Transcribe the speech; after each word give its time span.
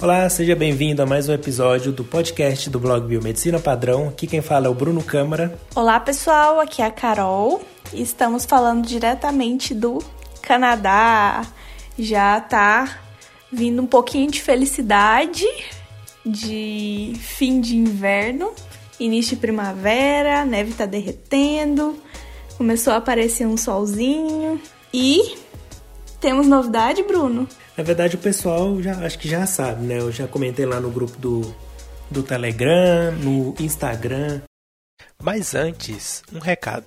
Olá, 0.00 0.28
seja 0.30 0.54
bem-vindo 0.54 1.02
a 1.02 1.06
mais 1.06 1.28
um 1.28 1.32
episódio 1.32 1.90
do 1.90 2.04
podcast 2.04 2.70
do 2.70 2.78
blog 2.78 3.04
Biomedicina 3.04 3.58
Padrão. 3.58 4.06
Aqui 4.06 4.28
quem 4.28 4.40
fala 4.40 4.68
é 4.68 4.70
o 4.70 4.74
Bruno 4.74 5.02
Câmara. 5.02 5.58
Olá, 5.74 5.98
pessoal, 5.98 6.60
aqui 6.60 6.80
é 6.80 6.84
a 6.84 6.90
Carol. 6.90 7.60
Estamos 7.92 8.44
falando 8.44 8.86
diretamente 8.86 9.74
do 9.74 9.98
Canadá. 10.40 11.44
Já 11.98 12.40
tá 12.40 13.00
vindo 13.50 13.82
um 13.82 13.86
pouquinho 13.86 14.30
de 14.30 14.40
felicidade 14.40 15.44
de 16.24 17.14
fim 17.18 17.60
de 17.60 17.76
inverno, 17.76 18.52
início 19.00 19.34
de 19.34 19.40
primavera, 19.40 20.44
neve 20.44 20.74
tá 20.74 20.86
derretendo, 20.86 21.98
começou 22.56 22.92
a 22.92 22.98
aparecer 22.98 23.48
um 23.48 23.56
solzinho 23.56 24.60
e 24.94 25.36
temos 26.20 26.46
novidade, 26.46 27.02
Bruno? 27.02 27.48
Na 27.78 27.84
verdade, 27.84 28.16
o 28.16 28.18
pessoal 28.18 28.82
já 28.82 28.98
acho 29.06 29.16
que 29.20 29.28
já 29.28 29.46
sabe, 29.46 29.86
né? 29.86 30.00
Eu 30.00 30.10
já 30.10 30.26
comentei 30.26 30.66
lá 30.66 30.80
no 30.80 30.90
grupo 30.90 31.16
do, 31.16 31.54
do 32.10 32.24
Telegram, 32.24 33.12
no 33.12 33.54
Instagram. 33.60 34.40
Mas 35.22 35.54
antes, 35.54 36.24
um 36.32 36.40
recado. 36.40 36.86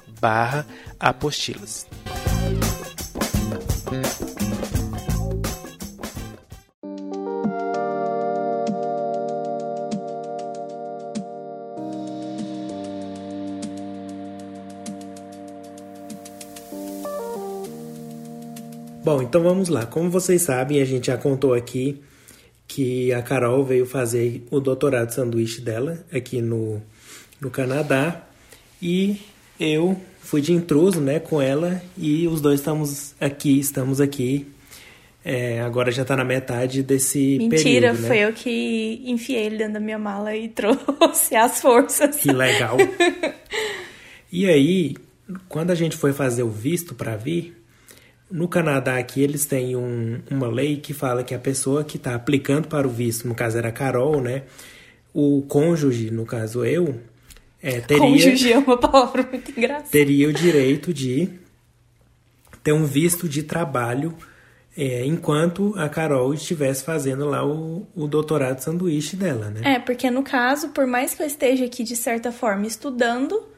barra 0.21 0.65
apostilas. 0.99 1.87
Bom, 19.03 19.23
então 19.23 19.41
vamos 19.41 19.67
lá. 19.67 19.87
Como 19.87 20.11
vocês 20.11 20.43
sabem, 20.43 20.79
a 20.79 20.85
gente 20.85 21.07
já 21.07 21.17
contou 21.17 21.55
aqui 21.55 21.99
que 22.67 23.11
a 23.11 23.21
Carol 23.21 23.65
veio 23.65 23.85
fazer 23.85 24.45
o 24.51 24.59
doutorado 24.59 25.09
sanduíche 25.09 25.59
dela 25.59 26.05
aqui 26.13 26.39
no, 26.41 26.81
no 27.41 27.49
Canadá 27.49 28.23
e 28.81 29.19
eu 29.59 29.99
fui 30.21 30.41
de 30.41 30.53
intruso, 30.53 31.01
né, 31.01 31.19
com 31.19 31.41
ela 31.41 31.81
e 31.97 32.27
os 32.27 32.39
dois 32.39 32.59
estamos 32.59 33.13
aqui, 33.19 33.59
estamos 33.59 33.99
aqui. 33.99 34.47
É, 35.23 35.61
agora 35.61 35.91
já 35.91 36.03
tá 36.03 36.15
na 36.15 36.23
metade 36.23 36.81
desse 36.81 37.37
Mentira, 37.37 37.63
período, 37.63 38.01
né? 38.01 38.07
foi 38.07 38.17
eu 38.19 38.33
que 38.33 39.03
enfiei 39.05 39.45
ele 39.45 39.57
dentro 39.57 39.73
da 39.73 39.79
minha 39.79 39.99
mala 39.99 40.35
e 40.35 40.47
trouxe 40.49 41.35
as 41.35 41.61
forças. 41.61 42.15
Que 42.15 42.31
legal. 42.31 42.77
e 44.31 44.47
aí, 44.47 44.95
quando 45.47 45.71
a 45.71 45.75
gente 45.75 45.95
foi 45.95 46.11
fazer 46.11 46.43
o 46.43 46.49
visto 46.49 46.95
para 46.95 47.15
vir, 47.15 47.55
no 48.31 48.47
Canadá 48.47 48.97
aqui 48.97 49.21
eles 49.21 49.45
têm 49.45 49.75
um, 49.75 50.21
uma 50.29 50.47
lei 50.47 50.77
que 50.77 50.93
fala 50.93 51.23
que 51.23 51.35
a 51.35 51.39
pessoa 51.39 51.83
que 51.83 51.97
está 51.97 52.15
aplicando 52.15 52.67
para 52.67 52.87
o 52.87 52.89
visto, 52.89 53.27
no 53.27 53.35
caso 53.35 53.57
era 53.57 53.67
a 53.67 53.71
Carol, 53.73 54.21
né? 54.21 54.43
O 55.13 55.43
cônjuge, 55.43 56.09
no 56.09 56.25
caso 56.25 56.63
eu, 56.63 56.99
é, 57.61 57.79
teria, 57.79 58.03
Cônjuge 58.03 58.53
é 58.53 58.57
uma 58.57 58.77
palavra 58.77 59.27
muito 59.29 59.51
engraçada. 59.51 59.89
teria 59.89 60.27
o 60.27 60.33
direito 60.33 60.93
de 60.93 61.29
ter 62.63 62.71
um 62.71 62.85
visto 62.85 63.27
de 63.27 63.43
trabalho 63.43 64.15
é, 64.75 65.05
enquanto 65.05 65.73
a 65.77 65.89
Carol 65.89 66.33
estivesse 66.33 66.83
fazendo 66.83 67.25
lá 67.25 67.45
o, 67.45 67.87
o 67.95 68.07
doutorado 68.07 68.57
de 68.57 68.63
sanduíche 68.63 69.15
dela, 69.15 69.49
né? 69.49 69.75
É, 69.75 69.79
porque 69.79 70.09
no 70.09 70.23
caso, 70.23 70.69
por 70.69 70.87
mais 70.87 71.13
que 71.13 71.21
eu 71.21 71.27
esteja 71.27 71.65
aqui 71.65 71.83
de 71.83 71.95
certa 71.95 72.31
forma 72.31 72.65
estudando, 72.65 73.51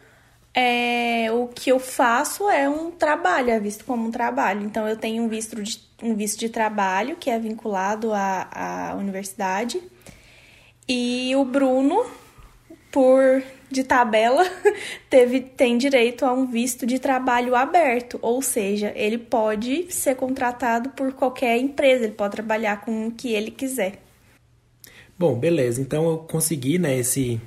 é, 0.53 1.31
o 1.31 1.47
que 1.47 1.71
eu 1.71 1.79
faço 1.79 2.49
é 2.49 2.67
um 2.67 2.91
trabalho, 2.91 3.51
é 3.51 3.59
visto 3.59 3.85
como 3.85 4.07
um 4.07 4.11
trabalho. 4.11 4.65
Então 4.65 4.87
eu 4.87 4.97
tenho 4.97 5.23
um 5.23 5.27
visto 5.27 5.61
de, 5.61 5.79
um 6.01 6.15
visto 6.15 6.39
de 6.39 6.49
trabalho 6.49 7.15
que 7.15 7.29
é 7.29 7.37
vinculado 7.37 8.11
à, 8.13 8.91
à 8.91 8.95
universidade. 8.95 9.81
E 10.87 11.31
o 11.35 11.45
Bruno, 11.45 12.05
por 12.91 13.41
de 13.73 13.83
tabela, 13.83 14.43
teve, 15.09 15.41
tem 15.41 15.77
direito 15.77 16.23
a 16.25 16.31
um 16.31 16.45
visto 16.45 16.85
de 16.85 16.99
trabalho 16.99 17.55
aberto, 17.55 18.17
ou 18.21 18.41
seja, 18.41 18.93
ele 18.95 19.17
pode 19.17 19.91
ser 19.91 20.15
contratado 20.15 20.91
por 20.91 21.11
qualquer 21.13 21.57
empresa, 21.57 22.05
ele 22.05 22.13
pode 22.13 22.35
trabalhar 22.35 22.81
com 22.81 23.07
o 23.07 23.11
que 23.11 23.33
ele 23.33 23.51
quiser. 23.51 23.99
Bom, 25.17 25.37
beleza. 25.37 25.81
Então 25.81 26.09
eu 26.09 26.17
consegui, 26.19 26.77
né, 26.77 26.97
esse 26.97 27.41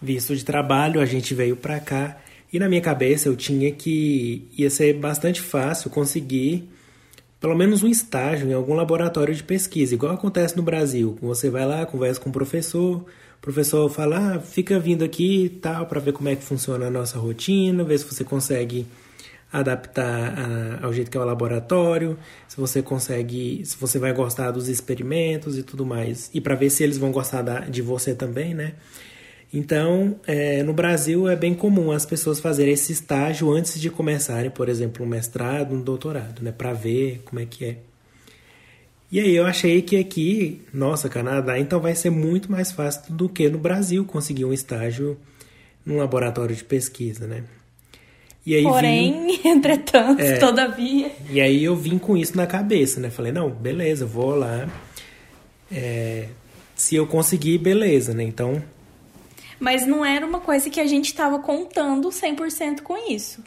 visto 0.00 0.34
de 0.34 0.44
trabalho, 0.44 1.00
a 1.00 1.04
gente 1.04 1.34
veio 1.34 1.56
pra 1.56 1.78
cá 1.78 2.18
e 2.52 2.58
na 2.58 2.68
minha 2.68 2.80
cabeça 2.80 3.28
eu 3.28 3.36
tinha 3.36 3.70
que 3.72 4.48
ia 4.56 4.68
ser 4.70 4.94
bastante 4.94 5.40
fácil 5.40 5.90
conseguir 5.90 6.68
pelo 7.42 7.56
menos 7.56 7.82
um 7.82 7.88
estágio 7.88 8.48
em 8.48 8.52
algum 8.52 8.74
laboratório 8.74 9.34
de 9.34 9.42
pesquisa, 9.42 9.94
igual 9.94 10.14
acontece 10.14 10.56
no 10.56 10.62
Brasil. 10.62 11.18
Você 11.20 11.50
vai 11.50 11.66
lá, 11.66 11.84
conversa 11.84 12.20
com 12.20 12.30
o 12.30 12.32
professor, 12.32 13.04
professor 13.42 13.90
fala, 13.90 14.36
ah, 14.36 14.40
fica 14.40 14.78
vindo 14.78 15.04
aqui 15.04 15.44
e 15.46 15.48
tal, 15.48 15.86
para 15.86 16.00
ver 16.00 16.12
como 16.12 16.28
é 16.28 16.36
que 16.36 16.44
funciona 16.44 16.86
a 16.86 16.90
nossa 16.90 17.18
rotina, 17.18 17.82
ver 17.82 17.98
se 17.98 18.04
você 18.04 18.22
consegue 18.24 18.86
adaptar 19.52 20.38
a, 20.38 20.86
ao 20.86 20.92
jeito 20.92 21.10
que 21.10 21.16
é 21.18 21.20
o 21.20 21.24
laboratório, 21.24 22.16
se 22.48 22.56
você 22.56 22.80
consegue, 22.80 23.66
se 23.66 23.76
você 23.76 23.98
vai 23.98 24.12
gostar 24.12 24.52
dos 24.52 24.68
experimentos 24.68 25.58
e 25.58 25.62
tudo 25.64 25.84
mais, 25.84 26.30
e 26.32 26.40
para 26.40 26.54
ver 26.54 26.70
se 26.70 26.84
eles 26.84 26.96
vão 26.96 27.10
gostar 27.10 27.42
da, 27.42 27.60
de 27.60 27.82
você 27.82 28.14
também, 28.14 28.54
né? 28.54 28.74
Então, 29.52 30.18
é, 30.26 30.62
no 30.62 30.72
Brasil 30.72 31.28
é 31.28 31.36
bem 31.36 31.52
comum 31.52 31.92
as 31.92 32.06
pessoas 32.06 32.40
fazerem 32.40 32.72
esse 32.72 32.92
estágio 32.92 33.52
antes 33.52 33.78
de 33.78 33.90
começarem, 33.90 34.50
por 34.50 34.68
exemplo, 34.68 35.04
um 35.04 35.08
mestrado, 35.08 35.74
um 35.74 35.82
doutorado, 35.82 36.42
né, 36.42 36.52
para 36.52 36.72
ver 36.72 37.20
como 37.26 37.40
é 37.40 37.44
que 37.44 37.64
é. 37.66 37.76
E 39.12 39.20
aí 39.20 39.36
eu 39.36 39.44
achei 39.44 39.82
que 39.82 39.98
aqui, 39.98 40.62
nossa, 40.72 41.06
Canadá, 41.06 41.58
então 41.58 41.78
vai 41.78 41.94
ser 41.94 42.08
muito 42.08 42.50
mais 42.50 42.72
fácil 42.72 43.12
do 43.12 43.28
que 43.28 43.46
no 43.46 43.58
Brasil 43.58 44.06
conseguir 44.06 44.46
um 44.46 44.54
estágio 44.54 45.18
num 45.84 45.98
laboratório 45.98 46.56
de 46.56 46.64
pesquisa, 46.64 47.26
né? 47.26 47.44
E 48.46 48.54
aí 48.54 48.62
Porém, 48.62 49.26
vim, 49.26 49.40
entretanto, 49.48 50.18
é, 50.18 50.38
todavia. 50.38 51.12
E 51.28 51.42
aí 51.42 51.62
eu 51.62 51.76
vim 51.76 51.98
com 51.98 52.16
isso 52.16 52.34
na 52.34 52.46
cabeça, 52.46 53.00
né? 53.00 53.10
Falei, 53.10 53.32
não, 53.32 53.50
beleza, 53.50 54.06
vou 54.06 54.34
lá. 54.34 54.66
É, 55.70 56.28
se 56.74 56.96
eu 56.96 57.06
conseguir, 57.06 57.58
beleza, 57.58 58.14
né? 58.14 58.24
Então 58.24 58.62
mas 59.62 59.86
não 59.86 60.04
era 60.04 60.26
uma 60.26 60.40
coisa 60.40 60.68
que 60.68 60.80
a 60.80 60.86
gente 60.88 61.04
estava 61.04 61.38
contando 61.38 62.08
100% 62.08 62.80
com 62.80 62.96
isso, 63.08 63.44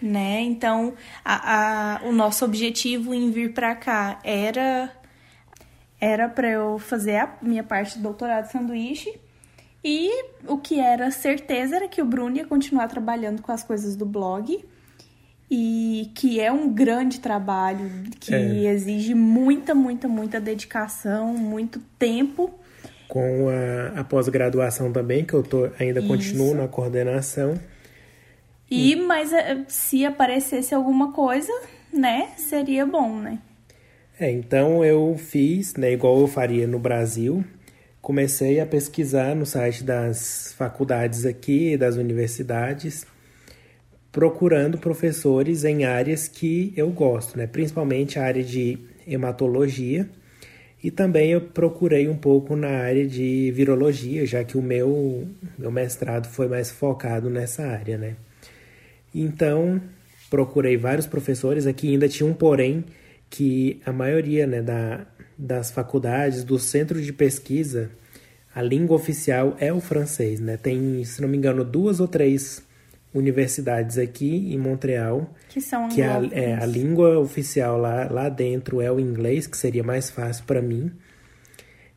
né? 0.00 0.40
Então, 0.40 0.94
a, 1.22 1.98
a, 1.98 2.08
o 2.08 2.12
nosso 2.12 2.42
objetivo 2.42 3.12
em 3.12 3.30
vir 3.30 3.52
para 3.52 3.74
cá 3.74 4.18
era 4.24 4.90
era 6.00 6.28
para 6.28 6.48
eu 6.48 6.78
fazer 6.78 7.16
a 7.16 7.36
minha 7.42 7.62
parte 7.62 7.98
do 7.98 8.02
doutorado 8.02 8.46
de 8.46 8.52
sanduíche 8.52 9.18
e 9.84 10.10
o 10.46 10.58
que 10.58 10.80
era 10.80 11.10
certeza 11.10 11.76
era 11.76 11.88
que 11.88 12.02
o 12.02 12.04
Bruno 12.04 12.36
ia 12.36 12.46
continuar 12.46 12.88
trabalhando 12.88 13.42
com 13.42 13.52
as 13.52 13.62
coisas 13.62 13.96
do 13.96 14.04
blog 14.04 14.64
e 15.50 16.10
que 16.14 16.40
é 16.40 16.52
um 16.52 16.72
grande 16.72 17.20
trabalho 17.20 17.90
que 18.20 18.34
é. 18.34 18.64
exige 18.66 19.14
muita, 19.14 19.74
muita, 19.74 20.06
muita 20.06 20.40
dedicação, 20.40 21.32
muito 21.34 21.80
tempo 21.98 22.52
com 23.08 23.48
a, 23.48 24.00
a 24.00 24.04
pós-graduação 24.04 24.92
também, 24.92 25.24
que 25.24 25.32
eu 25.32 25.42
tô, 25.42 25.70
ainda 25.80 26.00
Isso. 26.00 26.08
continuo 26.08 26.54
na 26.54 26.68
coordenação. 26.68 27.58
E, 28.70 28.94
mas 28.96 29.32
eh, 29.32 29.64
se 29.66 30.04
aparecesse 30.04 30.74
alguma 30.74 31.12
coisa, 31.12 31.50
né, 31.90 32.32
seria 32.36 32.84
bom, 32.84 33.18
né? 33.18 33.38
É, 34.20 34.32
então 34.32 34.84
eu 34.84 35.16
fiz, 35.16 35.74
né, 35.76 35.92
igual 35.92 36.18
eu 36.18 36.26
faria 36.26 36.66
no 36.66 36.80
Brasil, 36.80 37.44
comecei 38.02 38.58
a 38.58 38.66
pesquisar 38.66 39.36
no 39.36 39.46
site 39.46 39.84
das 39.84 40.52
faculdades 40.58 41.24
aqui, 41.24 41.76
das 41.76 41.94
universidades, 41.94 43.06
procurando 44.10 44.76
professores 44.76 45.62
em 45.62 45.84
áreas 45.84 46.26
que 46.26 46.72
eu 46.76 46.90
gosto, 46.90 47.38
né, 47.38 47.46
principalmente 47.46 48.18
a 48.18 48.24
área 48.24 48.42
de 48.42 48.76
hematologia, 49.06 50.08
e 50.82 50.90
também 50.90 51.30
eu 51.30 51.40
procurei 51.40 52.08
um 52.08 52.16
pouco 52.16 52.56
na 52.56 52.70
área 52.70 53.06
de 53.06 53.52
virologia, 53.52 54.26
já 54.26 54.42
que 54.42 54.58
o 54.58 54.62
meu, 54.62 55.28
meu 55.56 55.70
mestrado 55.70 56.26
foi 56.26 56.48
mais 56.48 56.72
focado 56.72 57.30
nessa 57.30 57.64
área, 57.66 57.98
né? 57.98 58.14
Então, 59.12 59.80
procurei 60.30 60.76
vários 60.76 61.06
professores, 61.06 61.66
aqui 61.66 61.88
ainda 61.88 62.08
tinha 62.08 62.28
um 62.28 62.34
porém 62.34 62.84
que 63.30 63.80
a 63.84 63.92
maioria 63.92 64.46
né, 64.46 64.62
da, 64.62 65.06
das 65.36 65.70
faculdades, 65.70 66.44
do 66.44 66.58
centro 66.58 67.00
de 67.00 67.12
pesquisa, 67.12 67.90
a 68.54 68.62
língua 68.62 68.96
oficial 68.96 69.56
é 69.60 69.72
o 69.72 69.80
francês, 69.80 70.40
né? 70.40 70.56
Tem, 70.56 71.04
se 71.04 71.20
não 71.20 71.28
me 71.28 71.36
engano, 71.36 71.64
duas 71.64 72.00
ou 72.00 72.08
três 72.08 72.66
universidades 73.14 73.96
aqui 73.96 74.52
em 74.52 74.58
Montreal 74.58 75.34
que 75.48 75.60
são 75.60 75.88
que 75.88 76.02
a, 76.02 76.20
é, 76.30 76.54
a 76.54 76.66
língua 76.66 77.18
oficial 77.18 77.78
lá, 77.78 78.08
lá 78.10 78.28
dentro 78.28 78.80
é 78.80 78.92
o 78.92 79.00
inglês, 79.00 79.46
que 79.46 79.56
seria 79.56 79.82
mais 79.82 80.10
fácil 80.10 80.44
para 80.44 80.60
mim. 80.60 80.92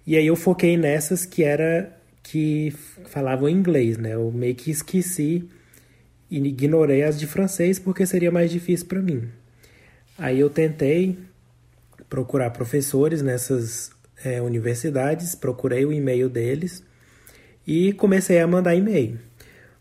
E 0.06 0.16
aí 0.16 0.25
eu 0.25 0.36
foquei 0.36 0.78
nessas 0.78 1.25
que 1.25 1.44
era 1.44 1.95
que 2.24 2.74
falavam 3.07 3.50
inglês, 3.50 3.98
né? 3.98 4.13
Eu 4.13 4.31
meio 4.31 4.56
que 4.56 4.72
esqueci 4.72 5.48
e 6.30 6.38
ignorei 6.38 7.04
as 7.04 7.19
de 7.19 7.28
francês 7.28 7.78
porque 7.78 8.06
seria 8.06 8.31
mais 8.31 8.50
difícil 8.51 8.88
para 8.88 9.01
mim. 9.01 9.30
Aí 10.21 10.39
eu 10.39 10.51
tentei 10.51 11.18
procurar 12.07 12.51
professores 12.51 13.23
nessas 13.23 13.89
é, 14.23 14.39
universidades, 14.39 15.33
procurei 15.33 15.83
o 15.83 15.91
e-mail 15.91 16.29
deles 16.29 16.83
e 17.65 17.91
comecei 17.94 18.39
a 18.39 18.45
mandar 18.45 18.75
e-mail. 18.75 19.18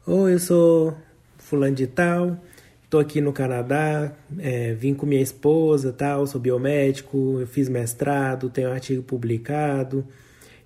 Ou 0.07 0.31
eu 0.31 0.39
sou 0.39 0.97
fulano 1.37 1.75
de 1.77 1.87
tal, 1.87 2.43
tô 2.89 2.99
aqui 2.99 3.21
no 3.21 3.35
Canadá, 3.35 4.15
é, 4.39 4.73
vim 4.73 4.95
com 4.95 5.05
minha 5.05 5.21
esposa, 5.21 5.93
tal, 5.93 6.27
sou 6.27 6.41
biomédico, 6.41 7.37
eu 7.39 7.47
fiz 7.47 7.69
mestrado, 7.69 8.49
tenho 8.49 8.71
um 8.71 8.73
artigo 8.73 9.03
publicado 9.03 10.07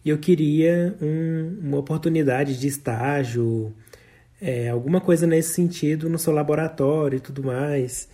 e 0.04 0.10
eu 0.10 0.18
queria 0.18 0.94
um, 1.02 1.58
uma 1.60 1.78
oportunidade 1.78 2.60
de 2.60 2.68
estágio, 2.68 3.74
é, 4.40 4.68
alguma 4.68 5.00
coisa 5.00 5.26
nesse 5.26 5.52
sentido 5.52 6.08
no 6.08 6.16
seu 6.16 6.32
laboratório 6.32 7.16
e 7.16 7.20
tudo 7.20 7.42
mais. 7.42 8.13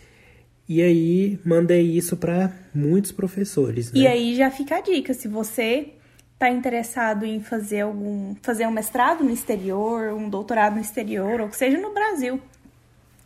E 0.70 0.80
aí 0.80 1.36
mandei 1.44 1.82
isso 1.82 2.16
para 2.16 2.52
muitos 2.72 3.10
professores. 3.10 3.92
Né? 3.92 4.02
E 4.02 4.06
aí 4.06 4.36
já 4.36 4.52
fica 4.52 4.76
a 4.76 4.80
dica, 4.80 5.12
se 5.12 5.26
você 5.26 5.94
está 6.32 6.48
interessado 6.48 7.26
em 7.26 7.40
fazer 7.40 7.80
algum 7.80 8.36
fazer 8.40 8.68
um 8.68 8.70
mestrado 8.70 9.24
no 9.24 9.32
exterior, 9.32 10.12
um 10.12 10.30
doutorado 10.30 10.76
no 10.76 10.80
exterior, 10.80 11.40
ou 11.40 11.48
que 11.48 11.56
seja 11.56 11.76
no 11.76 11.92
Brasil. 11.92 12.40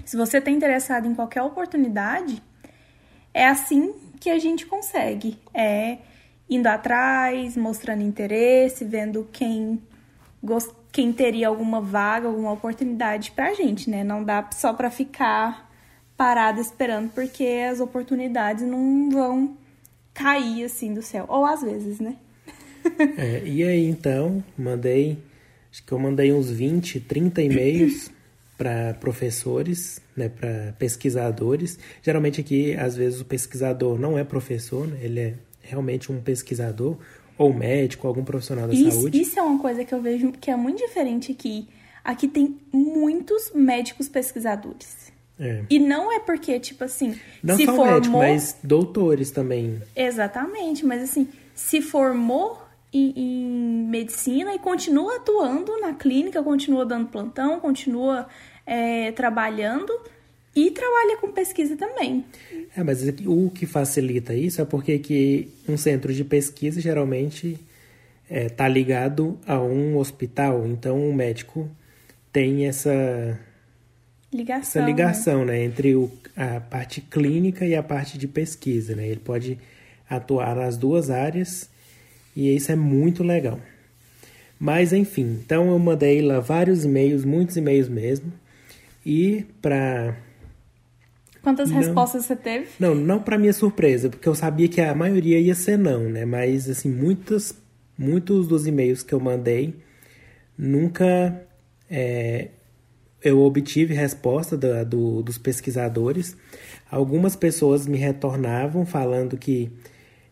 Se 0.06 0.16
você 0.16 0.38
está 0.38 0.50
interessado 0.50 1.06
em 1.06 1.14
qualquer 1.14 1.42
oportunidade, 1.42 2.42
é 3.34 3.46
assim 3.46 3.92
que 4.18 4.30
a 4.30 4.38
gente 4.38 4.64
consegue. 4.64 5.38
É 5.52 5.98
indo 6.48 6.66
atrás, 6.66 7.58
mostrando 7.58 8.02
interesse, 8.02 8.86
vendo 8.86 9.28
quem 9.30 9.82
quem 10.90 11.12
teria 11.12 11.48
alguma 11.48 11.82
vaga, 11.82 12.26
alguma 12.26 12.52
oportunidade 12.52 13.32
pra 13.32 13.52
gente, 13.52 13.90
né? 13.90 14.02
Não 14.02 14.24
dá 14.24 14.48
só 14.50 14.72
para 14.72 14.90
ficar 14.90 15.63
parada 16.16 16.60
esperando 16.60 17.10
porque 17.10 17.44
as 17.70 17.80
oportunidades 17.80 18.64
não 18.64 19.10
vão 19.10 19.56
cair 20.12 20.64
assim 20.64 20.94
do 20.94 21.02
céu. 21.02 21.26
Ou 21.28 21.44
às 21.44 21.62
vezes, 21.62 21.98
né? 22.00 22.16
é, 23.18 23.42
e 23.44 23.62
aí 23.62 23.84
então, 23.86 24.42
mandei, 24.56 25.18
acho 25.70 25.82
que 25.84 25.92
eu 25.92 25.98
mandei 25.98 26.32
uns 26.32 26.50
20, 26.50 27.00
30 27.00 27.42
e-mails 27.42 28.10
para 28.56 28.94
professores, 28.94 30.00
né, 30.16 30.28
para 30.28 30.74
pesquisadores. 30.78 31.78
Geralmente 32.02 32.40
aqui, 32.40 32.76
às 32.76 32.96
vezes, 32.96 33.20
o 33.20 33.24
pesquisador 33.24 33.98
não 33.98 34.18
é 34.18 34.22
professor, 34.22 34.86
né, 34.86 34.98
ele 35.02 35.20
é 35.20 35.34
realmente 35.60 36.12
um 36.12 36.20
pesquisador 36.20 36.96
ou 37.36 37.52
médico, 37.52 38.06
algum 38.06 38.22
profissional 38.22 38.68
da 38.68 38.74
isso, 38.74 38.92
saúde. 38.92 39.20
Isso 39.20 39.38
é 39.38 39.42
uma 39.42 39.58
coisa 39.58 39.84
que 39.84 39.92
eu 39.92 40.00
vejo 40.00 40.30
que 40.32 40.50
é 40.50 40.56
muito 40.56 40.78
diferente 40.78 41.32
aqui. 41.32 41.66
Aqui 42.04 42.28
tem 42.28 42.58
muitos 42.70 43.50
médicos 43.54 44.08
pesquisadores. 44.08 45.12
É. 45.38 45.64
E 45.68 45.78
não 45.78 46.12
é 46.12 46.20
porque, 46.20 46.60
tipo 46.60 46.84
assim, 46.84 47.18
não 47.42 47.56
se 47.56 47.64
só 47.64 47.74
formou... 47.74 47.94
médico, 47.94 48.18
mas 48.18 48.56
doutores 48.62 49.30
também. 49.30 49.80
Exatamente, 49.96 50.86
mas 50.86 51.02
assim, 51.02 51.28
se 51.54 51.80
formou 51.80 52.62
em, 52.92 53.12
em, 53.16 53.88
medicina 53.88 54.54
e 54.54 54.58
continua 54.58 55.16
atuando 55.16 55.80
na 55.80 55.94
clínica, 55.94 56.42
continua 56.42 56.86
dando 56.86 57.08
plantão, 57.08 57.58
continua 57.58 58.28
é, 58.64 59.10
trabalhando 59.12 59.92
e 60.54 60.70
trabalha 60.70 61.16
com 61.16 61.32
pesquisa 61.32 61.76
também. 61.76 62.24
É, 62.76 62.82
mas 62.84 63.02
o 63.26 63.50
que 63.50 63.66
facilita 63.66 64.32
isso 64.34 64.60
é 64.60 64.64
porque 64.64 65.00
que 65.00 65.48
um 65.68 65.76
centro 65.76 66.14
de 66.14 66.22
pesquisa 66.22 66.80
geralmente 66.80 67.58
está 68.22 68.36
é, 68.36 68.48
tá 68.48 68.68
ligado 68.68 69.36
a 69.46 69.60
um 69.60 69.98
hospital, 69.98 70.64
então 70.64 71.10
o 71.10 71.12
médico 71.12 71.68
tem 72.32 72.66
essa 72.66 73.38
ligação, 74.34 74.82
essa 74.82 74.90
ligação 74.90 75.44
né? 75.44 75.52
né 75.52 75.64
entre 75.64 75.94
o, 75.94 76.10
a 76.36 76.60
parte 76.60 77.00
clínica 77.00 77.64
e 77.64 77.74
a 77.74 77.82
parte 77.82 78.18
de 78.18 78.26
pesquisa. 78.26 78.94
Né? 78.94 79.08
Ele 79.08 79.20
pode 79.20 79.58
atuar 80.08 80.56
nas 80.56 80.76
duas 80.76 81.10
áreas 81.10 81.70
e 82.34 82.54
isso 82.54 82.72
é 82.72 82.76
muito 82.76 83.22
legal. 83.22 83.60
Mas 84.58 84.92
enfim, 84.92 85.40
então 85.44 85.70
eu 85.70 85.78
mandei 85.78 86.22
lá 86.22 86.40
vários 86.40 86.84
e-mails, 86.84 87.24
muitos 87.24 87.56
e-mails 87.56 87.88
mesmo. 87.88 88.32
E 89.04 89.44
para 89.60 90.16
Quantas 91.42 91.70
não, 91.70 91.76
respostas 91.76 92.24
você 92.24 92.34
teve? 92.34 92.68
Não, 92.80 92.94
não 92.94 93.20
para 93.20 93.36
minha 93.36 93.52
surpresa, 93.52 94.08
porque 94.08 94.26
eu 94.26 94.34
sabia 94.34 94.66
que 94.66 94.80
a 94.80 94.94
maioria 94.94 95.38
ia 95.38 95.54
ser 95.54 95.76
não, 95.76 96.08
né? 96.08 96.24
Mas 96.24 96.68
assim, 96.70 96.88
muitos, 96.88 97.54
muitos 97.98 98.48
dos 98.48 98.66
e-mails 98.66 99.02
que 99.02 99.12
eu 99.12 99.20
mandei 99.20 99.74
nunca 100.56 101.46
é, 101.90 102.48
eu 103.24 103.40
obtive 103.40 103.94
resposta 103.94 104.56
do, 104.56 104.84
do, 104.84 105.22
dos 105.22 105.38
pesquisadores. 105.38 106.36
Algumas 106.90 107.34
pessoas 107.34 107.86
me 107.86 107.96
retornavam 107.96 108.84
falando 108.84 109.38
que 109.38 109.72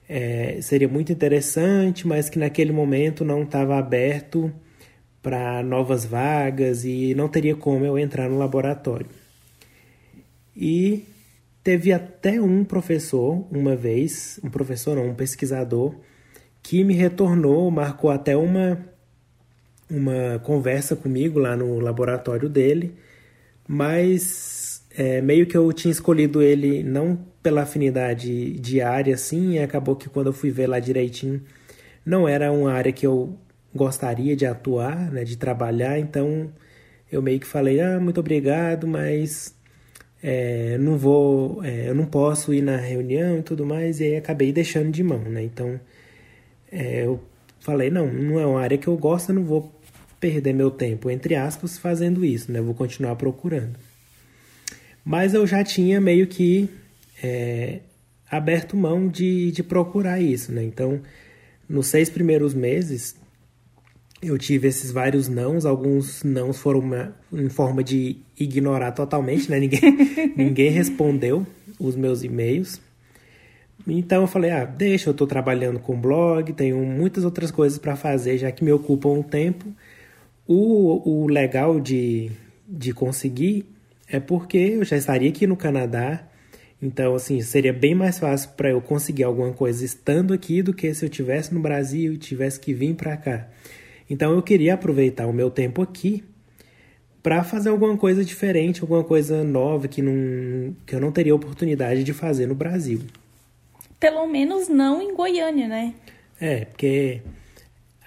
é, 0.06 0.58
seria 0.60 0.88
muito 0.88 1.10
interessante, 1.10 2.06
mas 2.06 2.28
que 2.28 2.38
naquele 2.38 2.70
momento 2.70 3.24
não 3.24 3.44
estava 3.44 3.78
aberto 3.78 4.52
para 5.22 5.62
novas 5.62 6.04
vagas 6.04 6.84
e 6.84 7.14
não 7.14 7.28
teria 7.28 7.56
como 7.56 7.84
eu 7.84 7.98
entrar 7.98 8.28
no 8.28 8.36
laboratório. 8.36 9.06
E 10.54 11.06
teve 11.64 11.92
até 11.92 12.40
um 12.40 12.62
professor, 12.62 13.46
uma 13.50 13.74
vez, 13.74 14.38
um 14.44 14.50
professor 14.50 14.96
não, 14.96 15.08
um 15.08 15.14
pesquisador, 15.14 15.94
que 16.62 16.84
me 16.84 16.92
retornou, 16.92 17.70
marcou 17.70 18.10
até 18.10 18.36
uma, 18.36 18.78
uma 19.92 20.38
conversa 20.40 20.96
comigo 20.96 21.38
lá 21.38 21.56
no 21.56 21.78
laboratório 21.78 22.48
dele, 22.48 22.94
mas 23.68 24.82
é, 24.96 25.20
meio 25.20 25.46
que 25.46 25.56
eu 25.56 25.72
tinha 25.72 25.92
escolhido 25.92 26.42
ele 26.42 26.82
não 26.82 27.18
pela 27.42 27.62
afinidade 27.62 28.52
de 28.58 28.80
área, 28.80 29.14
assim, 29.14 29.52
e 29.54 29.58
acabou 29.58 29.96
que 29.96 30.08
quando 30.08 30.28
eu 30.28 30.32
fui 30.32 30.50
ver 30.50 30.66
lá 30.68 30.78
direitinho, 30.80 31.42
não 32.04 32.28
era 32.28 32.50
uma 32.52 32.72
área 32.72 32.92
que 32.92 33.06
eu 33.06 33.36
gostaria 33.74 34.36
de 34.36 34.46
atuar, 34.46 35.10
né, 35.10 35.24
de 35.24 35.36
trabalhar, 35.36 35.98
então 35.98 36.50
eu 37.10 37.20
meio 37.20 37.40
que 37.40 37.46
falei, 37.46 37.80
ah, 37.80 37.98
muito 38.00 38.20
obrigado, 38.20 38.86
mas 38.86 39.54
é, 40.22 40.78
não 40.78 40.96
vou, 40.96 41.62
é, 41.64 41.88
eu 41.88 41.94
não 41.94 42.06
posso 42.06 42.54
ir 42.54 42.62
na 42.62 42.76
reunião 42.76 43.38
e 43.38 43.42
tudo 43.42 43.66
mais, 43.66 44.00
e 44.00 44.04
aí 44.04 44.16
acabei 44.16 44.52
deixando 44.52 44.90
de 44.90 45.02
mão, 45.02 45.18
né? 45.18 45.42
Então, 45.42 45.80
é, 46.70 47.04
eu 47.04 47.20
falei, 47.60 47.90
não, 47.90 48.06
não 48.12 48.38
é 48.40 48.46
uma 48.46 48.60
área 48.60 48.78
que 48.78 48.88
eu 48.88 48.96
gosto, 48.96 49.30
eu 49.30 49.36
não 49.36 49.44
vou 49.44 49.72
perder 50.22 50.54
meu 50.54 50.70
tempo, 50.70 51.10
entre 51.10 51.34
aspas, 51.34 51.76
fazendo 51.76 52.24
isso, 52.24 52.52
né? 52.52 52.60
Eu 52.60 52.64
vou 52.64 52.74
continuar 52.74 53.16
procurando. 53.16 53.74
Mas 55.04 55.34
eu 55.34 55.44
já 55.48 55.64
tinha 55.64 56.00
meio 56.00 56.28
que 56.28 56.70
é, 57.20 57.80
aberto 58.30 58.76
mão 58.76 59.08
de, 59.08 59.50
de 59.50 59.64
procurar 59.64 60.20
isso, 60.20 60.52
né? 60.52 60.62
Então, 60.62 61.00
nos 61.68 61.88
seis 61.88 62.08
primeiros 62.08 62.54
meses, 62.54 63.16
eu 64.22 64.38
tive 64.38 64.68
esses 64.68 64.92
vários 64.92 65.26
nãos, 65.26 65.66
alguns 65.66 66.22
nãos 66.22 66.56
foram 66.56 66.78
uma, 66.78 67.16
em 67.32 67.48
forma 67.48 67.82
de 67.82 68.18
ignorar 68.38 68.92
totalmente, 68.92 69.50
né? 69.50 69.58
Ninguém, 69.58 69.80
ninguém 70.36 70.70
respondeu 70.70 71.44
os 71.80 71.96
meus 71.96 72.22
e-mails. 72.22 72.80
Então 73.88 74.22
eu 74.22 74.28
falei, 74.28 74.52
ah, 74.52 74.64
deixa, 74.64 75.08
eu 75.08 75.10
estou 75.10 75.26
trabalhando 75.26 75.80
com 75.80 76.00
blog, 76.00 76.52
tenho 76.52 76.76
muitas 76.76 77.24
outras 77.24 77.50
coisas 77.50 77.76
para 77.76 77.96
fazer, 77.96 78.38
já 78.38 78.52
que 78.52 78.62
me 78.62 78.70
ocupam 78.70 79.08
um 79.08 79.22
tempo. 79.24 79.66
O, 80.46 81.22
o 81.22 81.26
legal 81.28 81.80
de, 81.80 82.30
de 82.68 82.92
conseguir 82.92 83.66
é 84.08 84.18
porque 84.20 84.58
eu 84.58 84.84
já 84.84 84.96
estaria 84.96 85.28
aqui 85.28 85.46
no 85.46 85.56
Canadá, 85.56 86.28
então 86.80 87.14
assim, 87.14 87.40
seria 87.40 87.72
bem 87.72 87.94
mais 87.94 88.18
fácil 88.18 88.50
para 88.56 88.70
eu 88.70 88.80
conseguir 88.80 89.24
alguma 89.24 89.52
coisa 89.52 89.84
estando 89.84 90.34
aqui 90.34 90.62
do 90.62 90.74
que 90.74 90.92
se 90.92 91.04
eu 91.04 91.08
tivesse 91.08 91.54
no 91.54 91.60
Brasil 91.60 92.12
e 92.12 92.18
tivesse 92.18 92.58
que 92.58 92.74
vir 92.74 92.94
para 92.94 93.16
cá. 93.16 93.48
Então 94.10 94.32
eu 94.32 94.42
queria 94.42 94.74
aproveitar 94.74 95.26
o 95.26 95.32
meu 95.32 95.50
tempo 95.50 95.80
aqui 95.80 96.24
para 97.22 97.44
fazer 97.44 97.70
alguma 97.70 97.96
coisa 97.96 98.24
diferente, 98.24 98.82
alguma 98.82 99.04
coisa 99.04 99.44
nova 99.44 99.86
que, 99.86 100.02
não, 100.02 100.74
que 100.84 100.94
eu 100.94 101.00
não 101.00 101.12
teria 101.12 101.34
oportunidade 101.34 102.02
de 102.02 102.12
fazer 102.12 102.46
no 102.46 102.54
Brasil. 102.54 103.00
Pelo 104.00 104.26
menos 104.26 104.68
não 104.68 105.00
em 105.00 105.14
Goiânia, 105.14 105.68
né? 105.68 105.94
É, 106.40 106.64
porque 106.64 107.22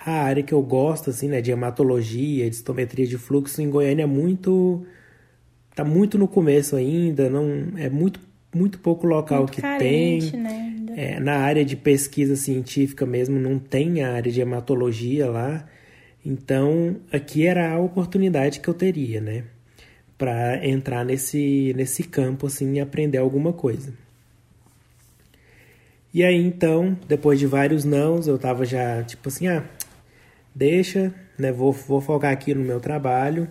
a 0.05 0.21
área 0.21 0.43
que 0.43 0.53
eu 0.53 0.61
gosto, 0.61 1.09
assim, 1.09 1.27
né, 1.27 1.41
de 1.41 1.49
hematologia, 1.49 2.47
de 2.47 2.55
estometria 2.55 3.07
de 3.07 3.17
fluxo 3.17 3.59
em 3.59 3.69
Goiânia 3.69 4.03
é 4.03 4.05
muito. 4.05 4.85
tá 5.73 5.83
muito 5.83 6.15
no 6.17 6.27
começo 6.27 6.75
ainda, 6.75 7.27
não 7.27 7.71
é 7.75 7.89
muito, 7.89 8.19
muito 8.53 8.77
pouco 8.77 9.07
local 9.07 9.39
muito 9.39 9.53
que 9.53 9.61
carente, 9.61 10.31
tem. 10.31 10.39
Né? 10.41 10.71
É, 10.95 11.19
na 11.19 11.37
área 11.37 11.65
de 11.65 11.75
pesquisa 11.75 12.35
científica 12.35 13.05
mesmo, 13.05 13.39
não 13.39 13.57
tem 13.57 14.03
a 14.03 14.13
área 14.13 14.31
de 14.31 14.39
hematologia 14.39 15.29
lá. 15.29 15.67
Então, 16.23 16.97
aqui 17.11 17.45
era 17.45 17.71
a 17.71 17.79
oportunidade 17.79 18.59
que 18.59 18.67
eu 18.67 18.73
teria, 18.73 19.19
né? 19.19 19.43
Para 20.17 20.65
entrar 20.65 21.03
nesse, 21.03 21.73
nesse 21.75 22.03
campo, 22.03 22.47
assim, 22.47 22.75
e 22.75 22.79
aprender 22.79 23.17
alguma 23.17 23.51
coisa. 23.51 23.93
E 26.13 26.23
aí, 26.23 26.37
então, 26.37 26.97
depois 27.07 27.37
de 27.37 27.45
vários 27.45 27.83
nãos, 27.83 28.25
eu 28.25 28.37
tava 28.37 28.65
já, 28.65 29.03
tipo 29.03 29.27
assim, 29.27 29.47
ah, 29.47 29.65
deixa, 30.55 31.13
né? 31.37 31.51
Vou, 31.51 31.73
vou 31.73 31.99
focar 31.99 32.31
aqui 32.31 32.55
no 32.55 32.63
meu 32.63 32.79
trabalho. 32.79 33.49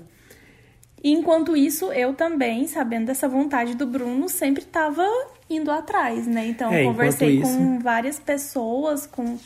E 1.03 1.13
enquanto 1.13 1.55
isso, 1.55 1.93
eu 1.93 2.15
também, 2.15 2.67
sabendo 2.67 3.07
dessa 3.07 3.29
vontade 3.29 3.75
do 3.75 3.87
Bruno, 3.87 4.27
sempre 4.27 4.63
estava 4.63 5.07
indo 5.51 5.71
atrás, 5.71 6.27
né? 6.27 6.47
Então, 6.47 6.73
é, 6.73 6.83
conversei 6.83 7.41
isso... 7.41 7.43
com 7.43 7.79
várias 7.79 8.19
pessoas, 8.19 9.07
com 9.07 9.39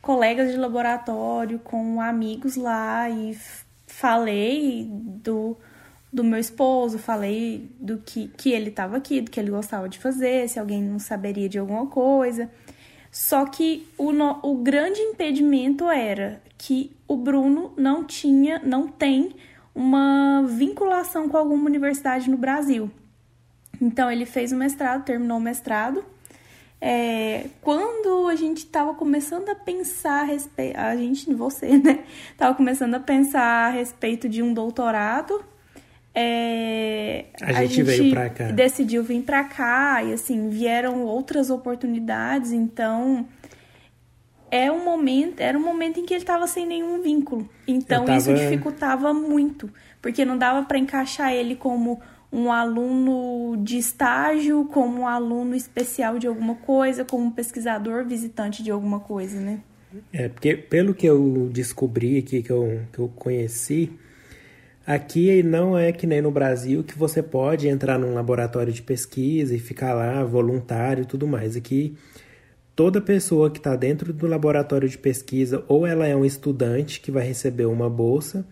colegas 0.00 0.52
de 0.52 0.56
laboratório, 0.56 1.58
com 1.58 2.00
amigos 2.00 2.54
lá 2.54 3.10
e 3.10 3.36
falei 3.84 4.86
do, 4.88 5.56
do 6.12 6.22
meu 6.22 6.38
esposo, 6.38 6.98
falei 6.98 7.68
do 7.80 7.98
que, 7.98 8.28
que 8.36 8.52
ele 8.52 8.68
estava 8.68 8.96
aqui, 8.96 9.20
do 9.20 9.30
que 9.30 9.40
ele 9.40 9.50
gostava 9.50 9.88
de 9.88 9.98
fazer, 9.98 10.48
se 10.48 10.60
alguém 10.60 10.80
não 10.80 11.00
saberia 11.00 11.48
de 11.48 11.58
alguma 11.58 11.86
coisa. 11.88 12.48
Só 13.12 13.44
que 13.44 13.86
o, 13.98 14.10
no, 14.10 14.40
o 14.42 14.56
grande 14.56 14.98
impedimento 15.02 15.84
era 15.90 16.42
que 16.56 16.96
o 17.06 17.14
Bruno 17.14 17.74
não 17.76 18.04
tinha, 18.04 18.58
não 18.60 18.88
tem 18.88 19.36
uma 19.74 20.42
vinculação 20.48 21.28
com 21.28 21.36
alguma 21.36 21.66
universidade 21.66 22.30
no 22.30 22.38
Brasil. 22.38 22.90
Então 23.78 24.10
ele 24.10 24.24
fez 24.24 24.50
o 24.50 24.56
mestrado, 24.56 25.04
terminou 25.04 25.36
o 25.36 25.40
mestrado. 25.40 26.02
É, 26.80 27.48
quando 27.60 28.28
a 28.28 28.34
gente 28.34 28.58
estava 28.58 28.94
começando 28.94 29.48
a 29.50 29.54
pensar 29.54 30.22
a 30.22 30.24
respeito, 30.24 30.76
a 30.78 30.96
gente, 30.96 31.32
você, 31.34 31.76
né, 31.78 32.04
estava 32.30 32.54
começando 32.54 32.94
a 32.94 33.00
pensar 33.00 33.68
a 33.68 33.70
respeito 33.70 34.26
de 34.26 34.42
um 34.42 34.54
doutorado, 34.54 35.44
é, 36.14 37.24
a, 37.40 37.52
gente, 37.52 37.74
gente 37.74 37.82
veio 37.82 38.10
para 38.12 38.30
cá. 38.30 38.44
decidiu 38.50 39.02
vir 39.02 39.22
para 39.22 39.44
cá 39.44 40.02
e 40.02 40.12
assim 40.12 40.50
vieram 40.50 41.04
outras 41.04 41.48
oportunidades, 41.48 42.52
então 42.52 43.26
é 44.50 44.70
um 44.70 44.84
momento, 44.84 45.40
era 45.40 45.56
um 45.56 45.62
momento 45.62 45.98
em 45.98 46.04
que 46.04 46.12
ele 46.12 46.22
estava 46.22 46.46
sem 46.46 46.66
nenhum 46.66 47.00
vínculo. 47.00 47.48
Então 47.66 48.04
tava... 48.04 48.18
isso 48.18 48.34
dificultava 48.34 49.14
muito, 49.14 49.70
porque 50.02 50.24
não 50.24 50.36
dava 50.36 50.66
para 50.66 50.78
encaixar 50.78 51.32
ele 51.32 51.56
como 51.56 51.98
um 52.30 52.52
aluno 52.52 53.56
de 53.62 53.78
estágio, 53.78 54.66
como 54.66 55.00
um 55.00 55.06
aluno 55.06 55.54
especial 55.54 56.18
de 56.18 56.26
alguma 56.26 56.56
coisa, 56.56 57.04
como 57.04 57.24
um 57.24 57.30
pesquisador 57.30 58.04
visitante 58.04 58.62
de 58.62 58.70
alguma 58.70 59.00
coisa, 59.00 59.40
né? 59.40 59.60
É, 60.12 60.28
porque 60.28 60.56
pelo 60.56 60.94
que 60.94 61.06
eu 61.06 61.50
descobri 61.52 62.18
aqui, 62.18 62.42
que 62.42 62.50
eu, 62.50 62.82
que 62.92 62.98
eu 62.98 63.08
conheci, 63.08 63.92
aqui 64.86 65.42
não 65.42 65.76
é 65.76 65.92
que 65.92 66.06
nem 66.06 66.20
no 66.20 66.30
Brasil 66.30 66.82
que 66.82 66.98
você 66.98 67.22
pode 67.22 67.68
entrar 67.68 67.98
num 67.98 68.14
laboratório 68.14 68.72
de 68.72 68.82
pesquisa 68.82 69.54
e 69.54 69.58
ficar 69.58 69.94
lá 69.94 70.24
voluntário 70.24 71.02
e 71.02 71.06
tudo 71.06 71.26
mais. 71.26 71.56
Aqui 71.56 71.96
toda 72.74 73.00
pessoa 73.00 73.50
que 73.50 73.58
está 73.58 73.76
dentro 73.76 74.12
do 74.12 74.26
laboratório 74.26 74.88
de 74.88 74.98
pesquisa, 74.98 75.64
ou 75.68 75.86
ela 75.86 76.06
é 76.06 76.16
um 76.16 76.24
estudante 76.24 77.00
que 77.00 77.10
vai 77.10 77.26
receber 77.26 77.66
uma 77.66 77.88
bolsa, 77.88 78.46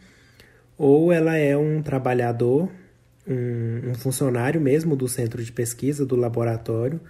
ou 0.76 1.12
ela 1.12 1.36
é 1.36 1.56
um 1.56 1.82
trabalhador, 1.82 2.68
um, 3.26 3.90
um, 3.90 3.94
funcionário 3.94 4.60
mesmo 4.60 4.96
do 4.96 5.08
centro 5.08 5.42
de 5.42 5.52
pesquisa, 5.52 6.06
do 6.06 6.16
laboratório, 6.16 7.00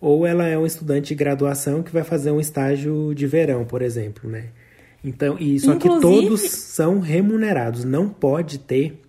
ou 0.00 0.26
ela 0.26 0.46
é 0.46 0.56
um 0.56 0.64
estudante 0.64 1.08
de 1.08 1.14
graduação 1.14 1.82
que 1.82 1.92
vai 1.92 2.02
fazer 2.02 2.30
um 2.30 2.40
estágio 2.40 3.14
de 3.14 3.26
verão, 3.26 3.64
por 3.64 3.82
exemplo, 3.82 4.28
né? 4.30 4.48
Então, 5.02 5.38
e 5.38 5.58
só 5.58 5.74
Inclusive... 5.74 6.00
que 6.00 6.00
todos 6.00 6.40
são 6.50 7.00
remunerados, 7.00 7.84
não 7.84 8.08
pode 8.08 8.58
ter 8.58 9.00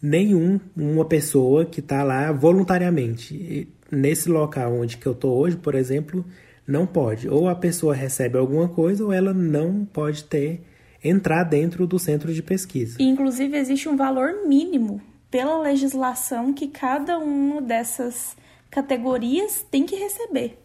nenhum 0.00 0.60
uma 0.76 1.04
pessoa 1.04 1.64
que 1.64 1.80
está 1.80 2.02
lá 2.02 2.30
voluntariamente 2.30 3.66
nesse 3.90 4.28
local 4.28 4.74
onde 4.74 4.98
que 4.98 5.06
eu 5.06 5.14
tô 5.14 5.32
hoje, 5.32 5.56
por 5.56 5.74
exemplo, 5.74 6.24
não 6.66 6.86
pode. 6.86 7.28
Ou 7.28 7.48
a 7.48 7.54
pessoa 7.54 7.94
recebe 7.94 8.36
alguma 8.36 8.68
coisa 8.68 9.04
ou 9.04 9.12
ela 9.12 9.32
não 9.32 9.84
pode 9.84 10.24
ter 10.24 10.62
entrar 11.02 11.44
dentro 11.44 11.86
do 11.86 11.98
centro 11.98 12.32
de 12.32 12.42
pesquisa. 12.42 12.96
Inclusive 13.00 13.56
existe 13.56 13.88
um 13.88 13.96
valor 13.96 14.46
mínimo 14.46 15.00
pela 15.30 15.60
legislação 15.60 16.52
que 16.52 16.68
cada 16.68 17.18
uma 17.18 17.60
dessas 17.60 18.36
categorias 18.70 19.64
tem 19.70 19.84
que 19.84 19.96
receber. 19.96 20.58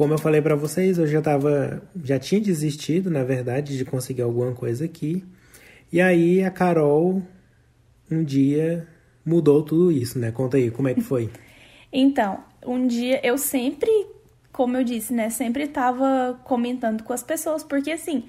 Como 0.00 0.14
eu 0.14 0.18
falei 0.18 0.40
para 0.40 0.56
vocês, 0.56 0.96
eu 0.96 1.06
já 1.06 1.20
tava, 1.20 1.82
já 2.02 2.18
tinha 2.18 2.40
desistido, 2.40 3.10
na 3.10 3.22
verdade, 3.22 3.76
de 3.76 3.84
conseguir 3.84 4.22
alguma 4.22 4.54
coisa 4.54 4.86
aqui. 4.86 5.22
E 5.92 6.00
aí 6.00 6.42
a 6.42 6.50
Carol 6.50 7.20
um 8.10 8.24
dia 8.24 8.88
mudou 9.26 9.62
tudo 9.62 9.92
isso, 9.92 10.18
né? 10.18 10.32
Conta 10.32 10.56
aí, 10.56 10.70
como 10.70 10.88
é 10.88 10.94
que 10.94 11.02
foi? 11.02 11.28
então, 11.92 12.38
um 12.64 12.86
dia 12.86 13.20
eu 13.22 13.36
sempre, 13.36 13.90
como 14.50 14.74
eu 14.74 14.82
disse, 14.82 15.12
né, 15.12 15.28
sempre 15.28 15.68
tava 15.68 16.40
comentando 16.44 17.04
com 17.04 17.12
as 17.12 17.22
pessoas, 17.22 17.62
porque 17.62 17.90
assim, 17.90 18.24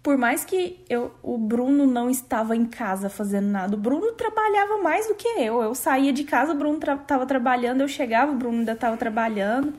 por 0.00 0.16
mais 0.16 0.44
que 0.44 0.78
eu, 0.88 1.10
o 1.20 1.36
Bruno 1.36 1.84
não 1.84 2.08
estava 2.08 2.54
em 2.54 2.64
casa 2.64 3.08
fazendo 3.08 3.48
nada, 3.48 3.74
o 3.74 3.80
Bruno 3.80 4.12
trabalhava 4.12 4.78
mais 4.78 5.08
do 5.08 5.16
que 5.16 5.26
eu. 5.26 5.60
Eu 5.62 5.74
saía 5.74 6.12
de 6.12 6.22
casa, 6.22 6.52
o 6.52 6.56
Bruno 6.56 6.78
tra 6.78 6.96
tava 6.96 7.26
trabalhando, 7.26 7.80
eu 7.80 7.88
chegava, 7.88 8.30
o 8.30 8.36
Bruno 8.36 8.58
ainda 8.58 8.76
tava 8.76 8.96
trabalhando. 8.96 9.74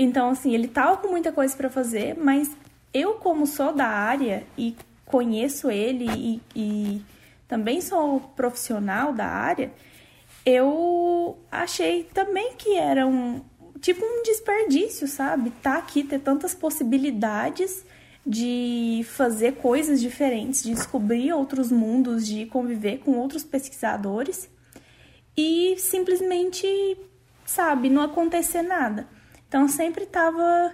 Então, 0.00 0.30
assim, 0.30 0.54
ele 0.54 0.68
tava 0.68 0.96
com 0.98 1.08
muita 1.08 1.32
coisa 1.32 1.56
para 1.56 1.68
fazer, 1.68 2.16
mas 2.16 2.48
eu, 2.94 3.14
como 3.14 3.48
sou 3.48 3.72
da 3.72 3.88
área 3.88 4.46
e 4.56 4.76
conheço 5.04 5.68
ele 5.72 6.06
e, 6.08 6.40
e 6.54 7.02
também 7.48 7.80
sou 7.80 8.20
profissional 8.36 9.12
da 9.12 9.26
área, 9.26 9.72
eu 10.46 11.36
achei 11.50 12.04
também 12.14 12.54
que 12.56 12.76
era 12.76 13.08
um 13.08 13.42
tipo 13.80 14.04
um 14.04 14.22
desperdício, 14.22 15.08
sabe? 15.08 15.50
Tá 15.62 15.78
aqui, 15.78 16.04
ter 16.04 16.20
tantas 16.20 16.54
possibilidades 16.54 17.84
de 18.24 19.04
fazer 19.04 19.56
coisas 19.56 20.00
diferentes, 20.00 20.62
de 20.62 20.74
descobrir 20.74 21.32
outros 21.32 21.72
mundos, 21.72 22.24
de 22.24 22.46
conviver 22.46 22.98
com 22.98 23.18
outros 23.18 23.42
pesquisadores 23.42 24.48
e 25.36 25.74
simplesmente, 25.76 26.66
sabe, 27.44 27.90
não 27.90 28.02
acontecer 28.02 28.62
nada. 28.62 29.17
Então 29.48 29.66
sempre 29.66 30.04
estava 30.04 30.72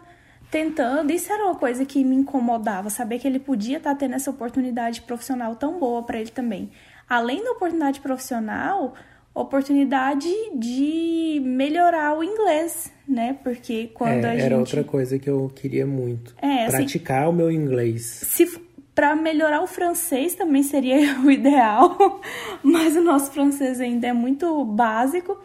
tentando, 0.50 1.10
isso 1.10 1.32
era 1.32 1.44
uma 1.46 1.54
coisa 1.54 1.84
que 1.84 2.04
me 2.04 2.14
incomodava, 2.14 2.90
saber 2.90 3.18
que 3.18 3.26
ele 3.26 3.38
podia 3.38 3.78
estar 3.78 3.90
tá 3.90 3.96
tendo 3.96 4.14
essa 4.14 4.30
oportunidade 4.30 5.02
profissional 5.02 5.56
tão 5.56 5.78
boa 5.78 6.02
para 6.02 6.20
ele 6.20 6.30
também. 6.30 6.70
Além 7.08 7.42
da 7.42 7.52
oportunidade 7.52 8.00
profissional, 8.00 8.94
oportunidade 9.34 10.30
de 10.54 11.42
melhorar 11.44 12.16
o 12.16 12.22
inglês, 12.22 12.92
né? 13.06 13.36
Porque 13.42 13.90
quando 13.94 14.24
é, 14.24 14.30
a 14.30 14.32
gente 14.32 14.44
era 14.44 14.58
outra 14.58 14.84
coisa 14.84 15.18
que 15.18 15.28
eu 15.28 15.50
queria 15.54 15.86
muito, 15.86 16.34
é, 16.40 16.68
praticar 16.68 17.22
assim, 17.22 17.30
o 17.30 17.32
meu 17.32 17.50
inglês. 17.50 18.04
Se 18.04 18.46
para 18.94 19.16
melhorar 19.16 19.60
o 19.60 19.66
francês 19.66 20.34
também 20.36 20.62
seria 20.62 21.18
o 21.20 21.30
ideal, 21.30 22.20
mas 22.62 22.94
o 22.94 23.02
nosso 23.02 23.32
francês 23.32 23.80
ainda 23.80 24.06
é 24.06 24.12
muito 24.12 24.64
básico, 24.64 25.36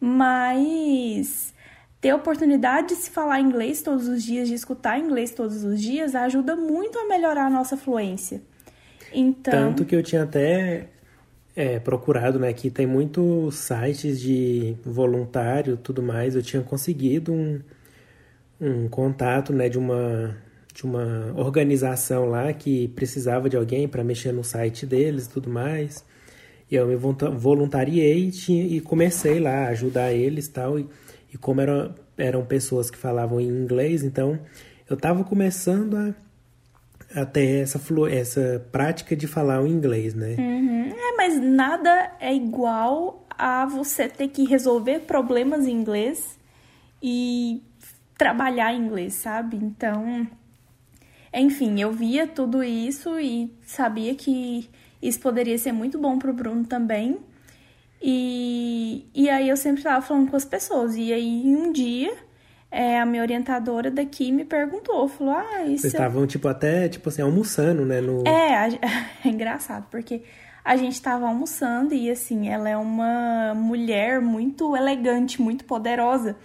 mas 0.00 1.54
ter 2.06 2.10
a 2.10 2.16
oportunidade 2.16 2.88
de 2.88 2.94
se 2.94 3.10
falar 3.10 3.40
inglês 3.40 3.82
todos 3.82 4.06
os 4.06 4.22
dias, 4.22 4.46
de 4.46 4.54
escutar 4.54 4.96
inglês 4.96 5.32
todos 5.32 5.64
os 5.64 5.82
dias, 5.82 6.14
ajuda 6.14 6.54
muito 6.54 6.96
a 7.00 7.08
melhorar 7.08 7.46
a 7.46 7.50
nossa 7.50 7.76
fluência. 7.76 8.40
Então... 9.12 9.52
Tanto 9.52 9.84
que 9.84 9.96
eu 9.96 10.04
tinha 10.04 10.22
até 10.22 10.86
é, 11.56 11.80
procurado, 11.80 12.38
né, 12.38 12.52
que 12.52 12.70
tem 12.70 12.86
muitos 12.86 13.56
sites 13.56 14.20
de 14.20 14.76
voluntário 14.84 15.76
tudo 15.76 16.00
mais, 16.00 16.36
eu 16.36 16.42
tinha 16.42 16.62
conseguido 16.62 17.32
um, 17.32 17.60
um 18.60 18.88
contato, 18.88 19.52
né, 19.52 19.68
de 19.68 19.78
uma, 19.78 20.36
de 20.72 20.84
uma 20.84 21.32
organização 21.34 22.26
lá 22.26 22.52
que 22.52 22.86
precisava 22.88 23.50
de 23.50 23.56
alguém 23.56 23.88
para 23.88 24.04
mexer 24.04 24.30
no 24.30 24.44
site 24.44 24.86
deles 24.86 25.26
e 25.26 25.30
tudo 25.30 25.50
mais. 25.50 26.04
E 26.70 26.76
eu 26.76 26.86
me 26.86 26.94
voluntariei 26.94 28.28
e, 28.28 28.30
tinha, 28.30 28.64
e 28.64 28.80
comecei 28.80 29.40
lá 29.40 29.64
a 29.64 29.68
ajudar 29.70 30.12
eles 30.12 30.46
tal, 30.46 30.78
e 30.78 30.84
tal 30.84 31.05
e 31.32 31.38
como 31.38 31.60
era, 31.60 31.94
eram 32.16 32.44
pessoas 32.44 32.90
que 32.90 32.96
falavam 32.98 33.40
em 33.40 33.48
inglês, 33.48 34.02
então 34.02 34.38
eu 34.88 34.94
estava 34.94 35.24
começando 35.24 35.96
a, 35.96 36.14
a 37.22 37.26
ter 37.26 37.62
essa, 37.62 37.80
essa 38.10 38.64
prática 38.70 39.16
de 39.16 39.26
falar 39.26 39.62
o 39.62 39.66
inglês, 39.66 40.14
né? 40.14 40.36
Uhum. 40.38 40.92
É, 40.96 41.16
mas 41.16 41.40
nada 41.40 42.12
é 42.20 42.34
igual 42.34 43.26
a 43.30 43.66
você 43.66 44.08
ter 44.08 44.28
que 44.28 44.44
resolver 44.44 45.00
problemas 45.00 45.66
em 45.66 45.72
inglês 45.72 46.38
e 47.02 47.62
trabalhar 48.16 48.72
em 48.72 48.80
inglês, 48.86 49.14
sabe? 49.14 49.56
Então, 49.56 50.26
Enfim, 51.38 51.80
eu 51.80 51.92
via 51.92 52.26
tudo 52.26 52.64
isso 52.64 53.20
e 53.20 53.52
sabia 53.62 54.14
que 54.14 54.70
isso 55.02 55.20
poderia 55.20 55.58
ser 55.58 55.70
muito 55.70 55.98
bom 55.98 56.18
pro 56.18 56.32
Bruno 56.32 56.64
também. 56.64 57.18
E, 58.00 59.06
e 59.14 59.28
aí 59.28 59.48
eu 59.48 59.56
sempre 59.56 59.80
estava 59.80 60.04
falando 60.04 60.30
com 60.30 60.36
as 60.36 60.44
pessoas. 60.44 60.96
E 60.96 61.12
aí 61.12 61.42
um 61.46 61.72
dia 61.72 62.14
é, 62.70 63.00
a 63.00 63.06
minha 63.06 63.22
orientadora 63.22 63.90
daqui 63.90 64.30
me 64.32 64.44
perguntou, 64.44 65.08
falou, 65.08 65.34
ah, 65.34 65.62
isso. 65.62 65.82
Vocês 65.82 65.94
estavam, 65.94 66.26
tipo, 66.26 66.48
até, 66.48 66.88
tipo 66.88 67.08
assim, 67.08 67.22
almoçando, 67.22 67.86
né? 67.86 68.00
No... 68.00 68.22
É, 68.26 68.68
é 69.24 69.28
engraçado, 69.28 69.86
porque 69.90 70.22
a 70.64 70.76
gente 70.76 70.92
estava 70.92 71.26
almoçando 71.26 71.94
e 71.94 72.10
assim, 72.10 72.48
ela 72.48 72.68
é 72.68 72.76
uma 72.76 73.54
mulher 73.54 74.20
muito 74.20 74.76
elegante, 74.76 75.40
muito 75.40 75.64
poderosa. 75.64 76.36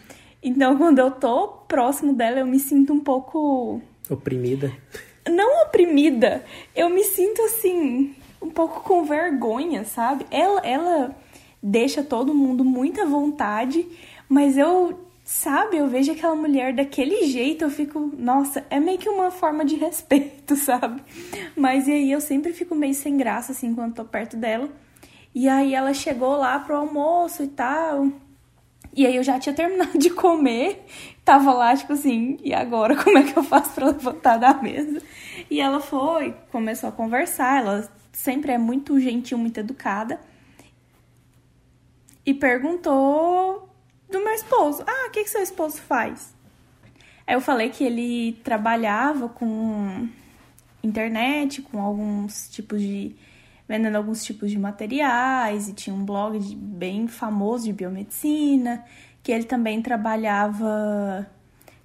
Então, 0.41 0.77
quando 0.79 1.00
eu 1.00 1.12
tô 1.12 1.48
próximo 1.67 2.13
dela, 2.13 2.39
eu 2.39 2.48
me 2.48 2.60
sinto 2.60 2.93
um 2.93 3.00
pouco. 3.00 3.81
Oprimida? 4.10 4.72
Não 5.27 5.63
oprimida. 5.63 6.43
Eu 6.75 6.89
me 6.89 7.03
sinto 7.03 7.41
assim, 7.41 8.15
um 8.41 8.50
pouco 8.50 8.81
com 8.81 9.03
vergonha, 9.03 9.84
sabe? 9.84 10.25
Ela, 10.31 10.62
ela 10.65 11.15
deixa 11.62 12.03
todo 12.03 12.34
mundo 12.34 12.63
muito 12.63 13.01
à 13.01 13.06
vontade, 13.06 13.86
mas 14.27 14.58
eu, 14.58 15.00
sabe, 15.24 15.77
eu 15.77 15.88
vejo 15.88 16.12
aquela 16.12 16.36
mulher 16.36 16.74
daquele 16.74 17.25
jeito, 17.27 17.63
eu 17.63 17.70
fico, 17.70 18.12
nossa, 18.18 18.65
é 18.70 18.80
meio 18.80 18.98
que 18.98 19.10
uma 19.10 19.30
forma 19.30 19.63
de 19.63 19.75
respeito, 19.75 20.56
sabe? 20.58 21.01
Mas 21.56 21.88
e 21.88 21.91
aí 21.91 22.12
eu 22.12 22.22
sempre 22.22 22.53
fico 22.53 22.74
meio 22.74 22.94
sem 22.94 23.18
graça, 23.18 23.51
assim, 23.51 23.75
quando 23.75 23.96
tô 23.96 24.06
perto 24.06 24.36
dela. 24.36 24.70
E 25.34 25.48
aí 25.48 25.74
ela 25.74 25.94
chegou 25.94 26.36
lá 26.36 26.60
pro 26.60 26.75
almoço 26.75 27.44
e 27.44 27.48
tal. 27.48 28.10
E 28.94 29.06
aí 29.06 29.15
eu 29.15 29.24
já 29.24 29.39
tinha 29.39 29.53
terminado 29.56 29.98
de 29.98 30.10
comer, 30.10 30.86
tava 31.24 31.53
lá, 31.53 31.75
tipo 31.75 31.94
assim, 31.94 32.38
e 32.44 32.53
agora 32.53 33.01
como 33.01 33.18
é 33.18 33.24
que 33.24 33.38
eu 33.38 33.44
faço 33.44 33.72
pra 33.72 33.88
levantar 33.88 34.38
da 34.38 34.53
mesa? 34.56 35.01
E 35.50 35.60
ela 35.62 35.80
foi, 35.80 36.34
começou 36.51 36.89
a 36.89 36.91
conversar, 36.91 37.62
ela 37.62 37.89
sempre 38.12 38.51
é 38.51 38.58
muito 38.58 39.00
gentil, 39.00 39.38
muito 39.38 39.60
educada. 39.60 40.20
E 42.25 42.34
perguntou 42.34 43.70
do 44.10 44.20
meu 44.20 44.34
esposo: 44.34 44.84
Ah, 44.86 45.08
o 45.08 45.12
que, 45.12 45.24
que 45.24 45.30
seu 45.30 45.42
esposo 45.42 45.78
faz? 45.82 46.34
Aí 47.25 47.36
eu 47.36 47.42
falei 47.42 47.70
que 47.70 47.84
ele 47.84 48.34
trabalhava 48.44 49.30
com 49.30 50.08
internet, 50.84 51.62
com 51.62 51.82
alguns 51.82 52.50
tipos 52.50 52.82
de. 52.82 53.16
vendendo 53.68 53.96
alguns 53.96 54.24
tipos 54.24 54.51
de 54.51 54.60
materiais, 54.60 55.70
e 55.70 55.74
tinha 55.74 55.96
um 55.96 56.06
blog 56.06 56.38
de, 56.40 56.56
bem 56.56 57.08
famoso 57.08 57.66
de 57.66 57.74
biomedicina, 57.74 58.84
que 59.24 59.32
ele 59.32 59.46
também 59.46 59.82
trabalhava 59.82 61.28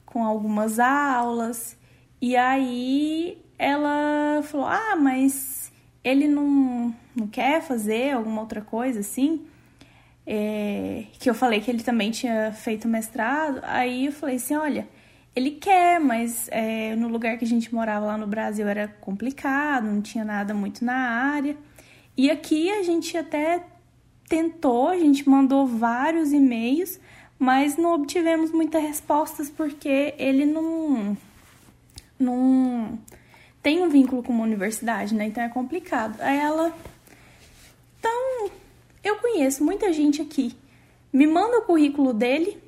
com 0.05 0.25
algumas 0.25 0.78
aulas. 0.78 1.76
E 2.21 2.37
aí 2.37 3.38
ela 3.59 4.43
falou: 4.43 4.66
Ah, 4.66 4.97
mas 4.97 5.73
ele 6.05 6.28
não, 6.28 6.95
não 7.14 7.26
quer 7.26 7.62
fazer 7.62 8.12
alguma 8.12 8.43
outra 8.43 8.61
coisa 8.61 9.00
assim? 9.00 9.47
É, 10.26 11.04
que 11.21 11.30
eu 11.30 11.35
falei 11.35 11.61
que 11.61 11.71
ele 11.71 11.83
também 11.83 12.11
tinha 12.11 12.52
feito 12.52 12.88
mestrado. 12.88 13.61
Aí 13.62 14.06
eu 14.06 14.12
falei 14.12 14.37
assim: 14.37 14.56
olha, 14.56 14.88
ele 15.37 15.52
quer, 15.52 16.00
mas 16.00 16.49
é, 16.50 16.97
no 16.97 17.09
lugar 17.09 17.37
que 17.37 17.45
a 17.45 17.49
gente 17.49 17.75
morava 17.75 18.06
lá 18.06 18.18
no 18.18 18.26
Brasil 18.26 18.66
era 18.66 18.88
complicado, 18.88 19.85
não 19.85 20.00
tinha 20.00 20.25
nada 20.25 20.54
muito 20.54 20.85
na 20.85 20.95
área. 20.95 21.56
E 22.16 22.30
aqui 22.30 22.71
a 22.71 22.83
gente 22.83 23.16
até 23.16 23.62
tentou, 24.28 24.88
a 24.88 24.97
gente 24.97 25.28
mandou 25.28 25.66
vários 25.66 26.33
e-mails, 26.33 26.99
mas 27.38 27.76
não 27.76 27.92
obtivemos 27.95 28.50
muitas 28.50 28.83
respostas 28.83 29.50
porque 29.50 30.14
ele 30.18 30.47
não. 30.47 31.16
não 32.18 32.99
tem 33.62 33.83
um 33.83 33.88
vínculo 33.88 34.23
com 34.23 34.33
uma 34.33 34.45
universidade, 34.45 35.14
né? 35.14 35.26
Então 35.26 35.45
é 35.45 35.49
complicado. 35.49 36.21
Aí 36.21 36.38
ela. 36.38 36.75
Então, 37.99 38.50
eu 39.06 39.16
conheço 39.16 39.64
muita 39.64 39.92
gente 39.92 40.20
aqui. 40.20 40.54
Me 41.12 41.26
manda 41.26 41.59
o 41.59 41.62
currículo 41.62 42.12
dele, 42.12 42.59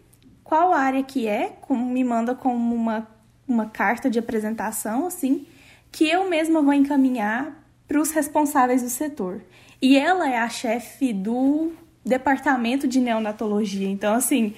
qual 0.44 0.72
área 0.72 1.02
que 1.02 1.26
é, 1.26 1.56
me 1.70 2.02
manda 2.02 2.34
como 2.34 2.74
uma, 2.74 3.06
uma 3.46 3.66
carta 3.66 4.08
de 4.08 4.18
apresentação, 4.18 5.06
assim, 5.06 5.46
que 5.90 6.08
eu 6.08 6.28
mesma 6.28 6.62
vou 6.62 6.72
encaminhar 6.72 7.64
para 7.86 8.00
os 8.00 8.10
responsáveis 8.10 8.82
do 8.82 8.88
setor. 8.88 9.42
E 9.80 9.96
ela 9.96 10.30
é 10.30 10.38
a 10.38 10.48
chefe 10.48 11.12
do 11.12 11.72
departamento 12.04 12.88
de 12.88 13.00
neonatologia. 13.00 13.88
Então, 13.88 14.14
assim, 14.14 14.54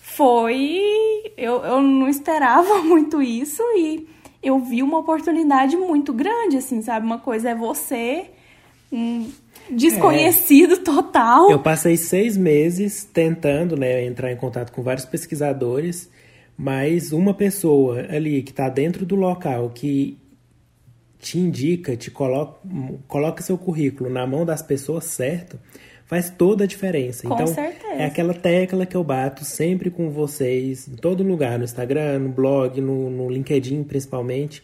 foi. 0.00 0.80
Eu, 1.36 1.62
eu 1.64 1.82
não 1.82 2.08
esperava 2.08 2.78
muito 2.84 3.20
isso 3.20 3.62
e 3.76 4.08
eu 4.42 4.58
vi 4.60 4.82
uma 4.82 4.98
oportunidade 4.98 5.76
muito 5.76 6.12
grande, 6.12 6.56
assim, 6.56 6.80
sabe? 6.82 7.04
Uma 7.04 7.18
coisa 7.18 7.50
é 7.50 7.54
você, 7.54 8.30
um 8.92 9.30
desconhecido 9.70 10.74
é. 10.74 10.76
total. 10.78 11.50
Eu 11.50 11.58
passei 11.58 11.96
seis 11.96 12.36
meses 12.36 13.04
tentando, 13.04 13.76
né, 13.76 14.04
entrar 14.04 14.32
em 14.32 14.36
contato 14.36 14.72
com 14.72 14.82
vários 14.82 15.04
pesquisadores, 15.04 16.08
mas 16.56 17.12
uma 17.12 17.34
pessoa 17.34 18.06
ali 18.08 18.42
que 18.42 18.50
está 18.50 18.68
dentro 18.68 19.04
do 19.04 19.16
local 19.16 19.70
que 19.70 20.18
te 21.18 21.38
indica, 21.38 21.96
te 21.96 22.10
coloca, 22.10 22.60
coloca 23.08 23.42
seu 23.42 23.58
currículo 23.58 24.08
na 24.08 24.26
mão 24.26 24.44
das 24.44 24.62
pessoas 24.62 25.04
certo, 25.04 25.58
faz 26.04 26.30
toda 26.30 26.64
a 26.64 26.66
diferença. 26.66 27.26
Com 27.26 27.34
então, 27.34 27.46
certeza. 27.48 27.94
é 27.94 28.04
aquela 28.04 28.32
tecla 28.32 28.86
que 28.86 28.96
eu 28.96 29.02
bato 29.02 29.44
sempre 29.44 29.90
com 29.90 30.08
vocês, 30.10 30.86
em 30.86 30.94
todo 30.94 31.24
lugar, 31.24 31.58
no 31.58 31.64
Instagram, 31.64 32.20
no 32.20 32.28
blog, 32.28 32.80
no, 32.80 33.10
no 33.10 33.28
LinkedIn 33.28 33.82
principalmente. 33.82 34.62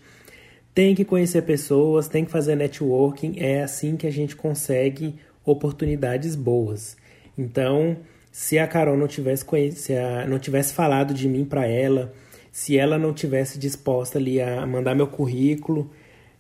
Tem 0.75 0.95
que 0.95 1.05
conhecer 1.05 1.43
pessoas, 1.43 2.09
tem 2.09 2.25
que 2.25 2.31
fazer 2.31 2.55
networking, 2.57 3.35
é 3.37 3.63
assim 3.63 3.97
que 3.97 4.07
a 4.07 4.11
gente 4.11 4.35
consegue 4.35 5.17
oportunidades 5.45 6.35
boas. 6.35 6.97
Então, 7.37 7.97
se 8.31 8.59
a 8.59 8.67
Carol 8.67 8.97
não 8.97 9.07
tivesse, 9.07 9.45
se 9.73 9.95
a, 9.95 10.27
não 10.27 10.39
tivesse 10.39 10.73
falado 10.73 11.13
de 11.13 11.29
mim 11.29 11.45
para 11.45 11.67
ela, 11.67 12.13
se 12.51 12.79
ela 12.79 12.99
não 12.99 13.13
tivesse 13.13 13.59
disposta 13.59 14.19
ali 14.19 14.41
a 14.41 14.67
mandar 14.67 14.95
meu 14.95 15.07
currículo, 15.07 15.91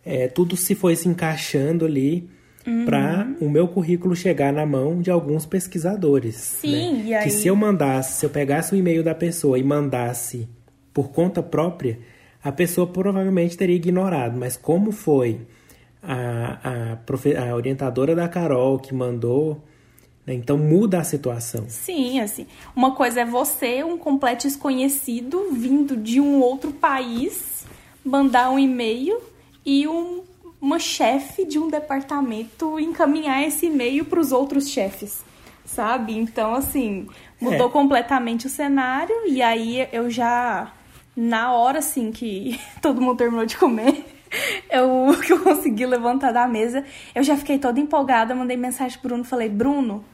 é, 0.05 0.29
tudo 0.29 0.57
se 0.57 0.75
foi 0.75 0.97
se 0.97 1.09
encaixando 1.09 1.85
ali 1.85 2.29
uhum. 2.67 2.85
para 2.85 3.35
o 3.41 3.49
meu 3.49 3.69
currículo 3.69 4.17
chegar 4.17 4.53
na 4.53 4.65
mão 4.65 5.01
de 5.01 5.11
alguns 5.11 5.47
pesquisadores. 5.47 6.37
Sim, 6.37 6.71
né? 6.71 7.03
e 7.07 7.15
aí... 7.15 7.25
Que 7.25 7.31
se 7.31 7.49
eu 7.49 7.57
mandasse, 7.57 8.21
se 8.21 8.27
eu 8.27 8.31
pegasse 8.31 8.75
o 8.75 8.77
e-mail 8.77 9.03
da 9.03 9.15
pessoa 9.15 9.59
e 9.59 9.63
mandasse 9.63 10.49
por 10.93 11.11
conta 11.11 11.43
própria, 11.43 11.99
a 12.43 12.53
pessoa 12.53 12.87
provavelmente 12.87 13.57
teria 13.57 13.77
ignorado. 13.77 14.39
Mas 14.39 14.57
como 14.57 14.93
foi 14.93 15.41
a, 16.03 16.97
a, 16.97 17.51
a 17.51 17.55
orientadora 17.55 18.15
da 18.15 18.29
Carol 18.29 18.79
que 18.79 18.93
mandou. 18.95 19.63
Né? 20.27 20.35
Então 20.35 20.59
muda 20.59 20.99
a 20.99 21.05
situação. 21.05 21.65
Sim, 21.69 22.21
assim. 22.21 22.47
Uma 22.75 22.95
coisa 22.95 23.21
é 23.21 23.25
você, 23.25 23.85
um 23.85 23.97
completo 23.97 24.47
desconhecido, 24.47 25.51
vindo 25.53 25.97
de 25.97 26.21
um 26.21 26.41
outro 26.41 26.73
país, 26.73 27.65
mandar 28.05 28.51
um 28.51 28.59
e-mail 28.59 29.21
e 29.65 29.87
um 29.87 30.23
uma 30.61 30.79
chefe 30.79 31.45
de 31.45 31.59
um 31.59 31.69
departamento 31.69 32.79
encaminhar 32.79 33.43
esse 33.43 33.67
e-mail 33.67 34.05
para 34.05 34.21
os 34.21 34.31
outros 34.31 34.69
chefes, 34.69 35.25
sabe? 35.65 36.17
Então, 36.17 36.55
assim, 36.55 37.09
mudou 37.41 37.67
é. 37.67 37.71
completamente 37.71 38.47
o 38.47 38.49
cenário 38.49 39.27
e 39.27 39.43
aí 39.43 39.89
eu 39.93 40.09
já, 40.09 40.73
na 41.17 41.53
hora, 41.53 41.79
assim, 41.79 42.11
que 42.11 42.59
todo 42.81 43.01
mundo 43.01 43.19
terminou 43.19 43.47
de 43.47 43.57
comer, 43.57 44.05
eu, 44.71 45.15
que 45.25 45.33
eu 45.33 45.41
consegui 45.43 45.87
levantar 45.87 46.33
da 46.33 46.47
mesa, 46.47 46.85
eu 47.15 47.23
já 47.23 47.37
fiquei 47.37 47.59
toda 47.59 47.81
empolgada, 47.81 48.35
mandei 48.35 48.57
mensagem 48.57 48.99
pro 48.99 49.11
Bruno, 49.11 49.25
falei, 49.25 49.49
Bruno, 49.49 50.05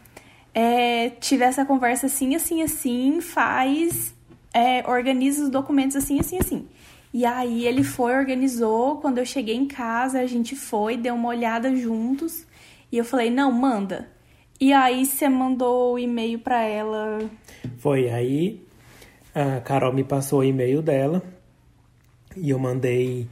é, 0.54 1.10
tive 1.20 1.44
essa 1.44 1.64
conversa 1.64 2.06
assim, 2.06 2.34
assim, 2.34 2.62
assim, 2.62 3.20
faz, 3.20 4.14
é, 4.52 4.88
organiza 4.88 5.44
os 5.44 5.50
documentos 5.50 5.96
assim, 5.96 6.18
assim, 6.18 6.38
assim. 6.38 6.66
E 7.12 7.24
aí 7.24 7.66
ele 7.66 7.82
foi, 7.82 8.14
organizou. 8.14 8.96
Quando 8.96 9.18
eu 9.18 9.24
cheguei 9.24 9.56
em 9.56 9.66
casa, 9.66 10.20
a 10.20 10.26
gente 10.26 10.54
foi, 10.54 10.96
deu 10.96 11.14
uma 11.14 11.28
olhada 11.28 11.74
juntos. 11.74 12.46
E 12.92 12.98
eu 12.98 13.04
falei, 13.04 13.30
não, 13.30 13.50
manda. 13.50 14.10
E 14.60 14.72
aí 14.72 15.06
você 15.06 15.28
mandou 15.28 15.94
o 15.94 15.98
e-mail 15.98 16.38
para 16.38 16.62
ela. 16.62 17.18
Foi, 17.78 18.10
aí 18.10 18.60
a 19.38 19.60
Carol 19.60 19.92
me 19.92 20.02
passou 20.02 20.40
o 20.40 20.44
e-mail 20.44 20.82
dela. 20.82 21.22
E 22.36 22.50
eu 22.50 22.58
mandei 22.58 23.28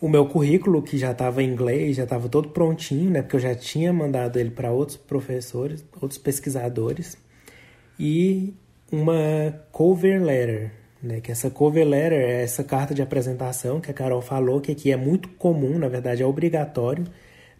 o 0.00 0.08
meu 0.08 0.26
currículo, 0.26 0.82
que 0.82 0.98
já 0.98 1.12
estava 1.12 1.42
em 1.42 1.50
inglês, 1.50 1.96
já 1.96 2.04
estava 2.04 2.28
todo 2.28 2.50
prontinho, 2.50 3.10
né? 3.10 3.22
Porque 3.22 3.36
eu 3.36 3.40
já 3.40 3.54
tinha 3.54 3.92
mandado 3.92 4.38
ele 4.38 4.50
para 4.50 4.70
outros 4.70 4.96
professores, 4.96 5.84
outros 6.00 6.18
pesquisadores. 6.18 7.16
E 7.98 8.54
uma 8.92 9.54
cover 9.72 10.22
letter, 10.22 10.72
né, 11.02 11.20
que 11.20 11.30
essa 11.30 11.50
cover 11.50 11.86
letter 11.86 12.18
é 12.20 12.42
essa 12.42 12.64
carta 12.64 12.94
de 12.94 13.02
apresentação 13.02 13.80
que 13.80 13.90
a 13.90 13.94
Carol 13.94 14.20
falou, 14.22 14.60
que 14.60 14.72
aqui 14.72 14.90
é 14.90 14.96
muito 14.96 15.28
comum, 15.30 15.78
na 15.78 15.88
verdade 15.88 16.22
é 16.22 16.26
obrigatório. 16.26 17.04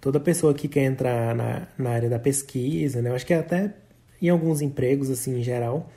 Toda 0.00 0.18
pessoa 0.18 0.54
que 0.54 0.66
quer 0.66 0.84
entrar 0.84 1.34
na, 1.34 1.68
na 1.78 1.90
área 1.90 2.08
da 2.08 2.18
pesquisa, 2.18 3.02
né, 3.02 3.10
eu 3.10 3.14
acho 3.14 3.26
que 3.26 3.34
até 3.34 3.72
em 4.20 4.28
alguns 4.28 4.60
empregos, 4.60 5.10
assim, 5.10 5.38
em 5.38 5.42
geral, 5.42 5.90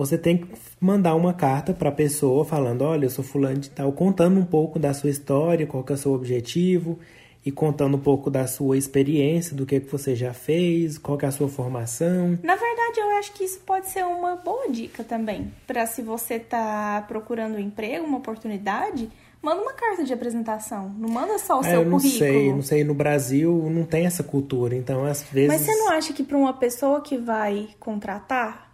você 0.00 0.16
tem 0.16 0.38
que 0.38 0.48
mandar 0.80 1.14
uma 1.14 1.34
carta 1.34 1.74
para 1.74 1.90
a 1.90 1.92
pessoa 1.92 2.44
falando, 2.44 2.82
olha, 2.82 3.04
eu 3.04 3.10
sou 3.10 3.22
fulano 3.24 3.58
de 3.58 3.70
tal, 3.70 3.92
contando 3.92 4.40
um 4.40 4.44
pouco 4.44 4.78
da 4.78 4.94
sua 4.94 5.10
história, 5.10 5.66
qual 5.66 5.84
que 5.84 5.92
é 5.92 5.94
o 5.94 5.98
seu 5.98 6.12
objetivo 6.12 6.98
e 7.44 7.50
contando 7.50 7.96
um 7.96 8.00
pouco 8.00 8.30
da 8.30 8.46
sua 8.46 8.76
experiência, 8.76 9.54
do 9.56 9.64
que, 9.66 9.80
que 9.80 9.90
você 9.90 10.14
já 10.14 10.32
fez, 10.34 10.98
qual 10.98 11.16
que 11.16 11.24
é 11.24 11.28
a 11.28 11.32
sua 11.32 11.48
formação. 11.48 12.38
Na 12.42 12.54
verdade, 12.54 12.98
eu 13.00 13.10
acho 13.18 13.32
que 13.32 13.44
isso 13.44 13.60
pode 13.60 13.88
ser 13.88 14.04
uma 14.04 14.36
boa 14.36 14.68
dica 14.70 15.02
também, 15.04 15.50
para 15.66 15.86
se 15.86 16.02
você 16.02 16.38
tá 16.38 17.02
procurando 17.08 17.56
um 17.56 17.58
emprego, 17.58 18.04
uma 18.06 18.18
oportunidade, 18.18 19.08
manda 19.42 19.62
uma 19.62 19.72
carta 19.72 20.04
de 20.04 20.12
apresentação, 20.12 20.94
não 20.98 21.08
manda 21.08 21.38
só 21.38 21.60
o 21.60 21.64
É, 21.64 21.70
seu 21.70 21.80
eu 21.80 21.84
não 21.88 21.92
currículo. 21.98 22.18
sei, 22.18 22.52
não 22.52 22.62
sei, 22.62 22.84
no 22.84 22.94
Brasil 22.94 23.68
não 23.70 23.84
tem 23.84 24.04
essa 24.04 24.22
cultura, 24.22 24.74
então 24.76 25.04
às 25.04 25.22
vezes... 25.22 25.48
Mas 25.48 25.62
você 25.62 25.74
não 25.76 25.88
acha 25.90 26.12
que 26.12 26.22
para 26.22 26.36
uma 26.36 26.52
pessoa 26.52 27.00
que 27.00 27.16
vai 27.16 27.68
contratar, 27.78 28.69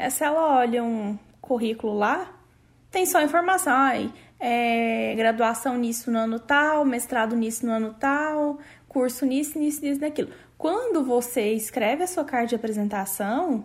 é, 0.00 0.10
se 0.10 0.24
ela 0.24 0.58
olha 0.58 0.82
um 0.82 1.18
currículo 1.40 1.94
lá, 1.96 2.30
tem 2.90 3.06
só 3.06 3.22
informação, 3.22 3.72
ai, 3.72 4.12
é, 4.38 5.14
graduação 5.16 5.76
nisso 5.76 6.10
no 6.10 6.18
ano 6.18 6.38
tal, 6.40 6.84
mestrado 6.84 7.36
nisso 7.36 7.64
no 7.66 7.72
ano 7.72 7.94
tal, 7.98 8.58
curso 8.88 9.24
nisso, 9.26 9.58
nisso, 9.58 9.82
nisso, 9.82 10.00
naquilo. 10.00 10.30
Quando 10.58 11.04
você 11.04 11.52
escreve 11.52 12.02
a 12.02 12.06
sua 12.06 12.24
carta 12.24 12.48
de 12.48 12.54
apresentação, 12.54 13.64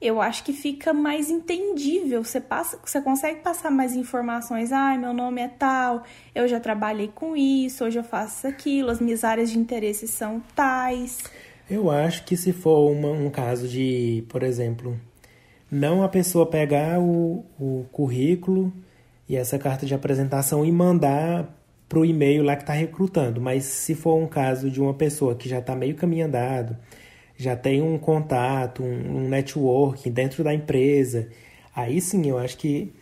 eu 0.00 0.20
acho 0.20 0.42
que 0.44 0.52
fica 0.52 0.92
mais 0.92 1.30
entendível. 1.30 2.24
Você 2.24 2.40
passa, 2.40 2.78
você 2.84 3.00
consegue 3.00 3.40
passar 3.40 3.70
mais 3.70 3.94
informações. 3.94 4.72
Ai, 4.72 4.98
meu 4.98 5.12
nome 5.12 5.40
é 5.40 5.48
tal, 5.48 6.02
eu 6.34 6.48
já 6.48 6.58
trabalhei 6.58 7.08
com 7.14 7.36
isso, 7.36 7.84
hoje 7.84 7.98
eu 7.98 8.04
faço 8.04 8.46
aquilo, 8.48 8.90
as 8.90 9.00
minhas 9.00 9.22
áreas 9.24 9.50
de 9.50 9.58
interesse 9.58 10.08
são 10.08 10.40
tais. 10.56 11.22
Eu 11.70 11.90
acho 11.90 12.24
que 12.24 12.36
se 12.36 12.52
for 12.52 12.90
uma- 12.90 13.10
um 13.12 13.30
caso 13.30 13.68
de, 13.68 14.24
por 14.28 14.42
exemplo, 14.42 14.98
não 15.72 16.02
a 16.02 16.08
pessoa 16.08 16.44
pegar 16.44 17.00
o, 17.00 17.46
o 17.58 17.86
currículo 17.90 18.70
e 19.26 19.34
essa 19.34 19.58
carta 19.58 19.86
de 19.86 19.94
apresentação 19.94 20.66
e 20.66 20.70
mandar 20.70 21.48
para 21.88 21.98
o 21.98 22.04
e-mail 22.04 22.42
lá 22.42 22.56
que 22.56 22.62
está 22.62 22.74
recrutando, 22.74 23.40
mas 23.40 23.64
se 23.64 23.94
for 23.94 24.16
um 24.16 24.26
caso 24.26 24.70
de 24.70 24.82
uma 24.82 24.92
pessoa 24.92 25.34
que 25.34 25.48
já 25.48 25.60
está 25.60 25.74
meio 25.74 25.94
caminho 25.94 26.26
andado, 26.26 26.76
já 27.38 27.56
tem 27.56 27.80
um 27.80 27.96
contato, 27.96 28.82
um, 28.82 29.16
um 29.16 29.28
networking 29.30 30.10
dentro 30.10 30.44
da 30.44 30.52
empresa, 30.52 31.30
aí 31.74 32.02
sim 32.02 32.28
eu 32.28 32.36
acho 32.36 32.58
que 32.58 32.92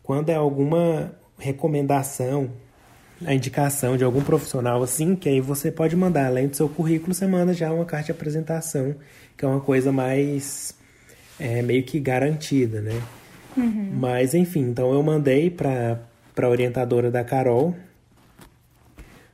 quando 0.00 0.30
é 0.30 0.36
alguma 0.36 1.12
recomendação 1.36 2.50
a 3.26 3.34
indicação 3.34 3.96
de 3.96 4.04
algum 4.04 4.22
profissional 4.22 4.82
assim, 4.84 5.16
que 5.16 5.28
aí 5.28 5.40
você 5.40 5.70
pode 5.70 5.96
mandar, 5.96 6.26
além 6.26 6.46
do 6.46 6.56
seu 6.56 6.68
currículo, 6.68 7.12
você 7.12 7.26
manda 7.26 7.52
já 7.52 7.72
uma 7.72 7.84
carta 7.84 8.06
de 8.06 8.12
apresentação, 8.12 8.94
que 9.36 9.44
é 9.44 9.48
uma 9.48 9.60
coisa 9.60 9.90
mais 9.90 10.78
é, 11.40 11.62
meio 11.62 11.82
que 11.82 11.98
garantida, 11.98 12.80
né? 12.80 13.02
Mas 13.98 14.34
enfim, 14.34 14.60
então 14.60 14.92
eu 14.92 15.02
mandei 15.02 15.50
para 15.50 15.98
a 16.36 16.48
orientadora 16.48 17.10
da 17.10 17.24
Carol 17.24 17.74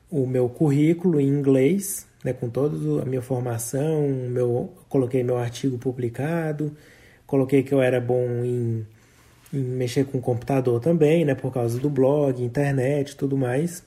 o 0.09 0.25
meu 0.25 0.47
currículo 0.47 1.19
em 1.19 1.27
inglês, 1.27 2.07
né, 2.23 2.31
com 2.33 2.49
toda 2.49 3.01
a 3.01 3.05
minha 3.05 3.21
formação, 3.21 4.07
meu, 4.29 4.71
coloquei 4.87 5.21
meu 5.21 5.37
artigo 5.37 5.77
publicado, 5.77 6.75
coloquei 7.25 7.61
que 7.61 7.73
eu 7.73 7.81
era 7.81 7.99
bom 7.99 8.23
em, 8.43 8.85
em 9.53 9.59
mexer 9.59 10.05
com 10.05 10.21
computador 10.21 10.79
também, 10.79 11.25
né, 11.25 11.35
por 11.35 11.53
causa 11.53 11.77
do 11.77 11.89
blog, 11.89 12.41
internet, 12.41 13.17
tudo 13.17 13.37
mais. 13.37 13.83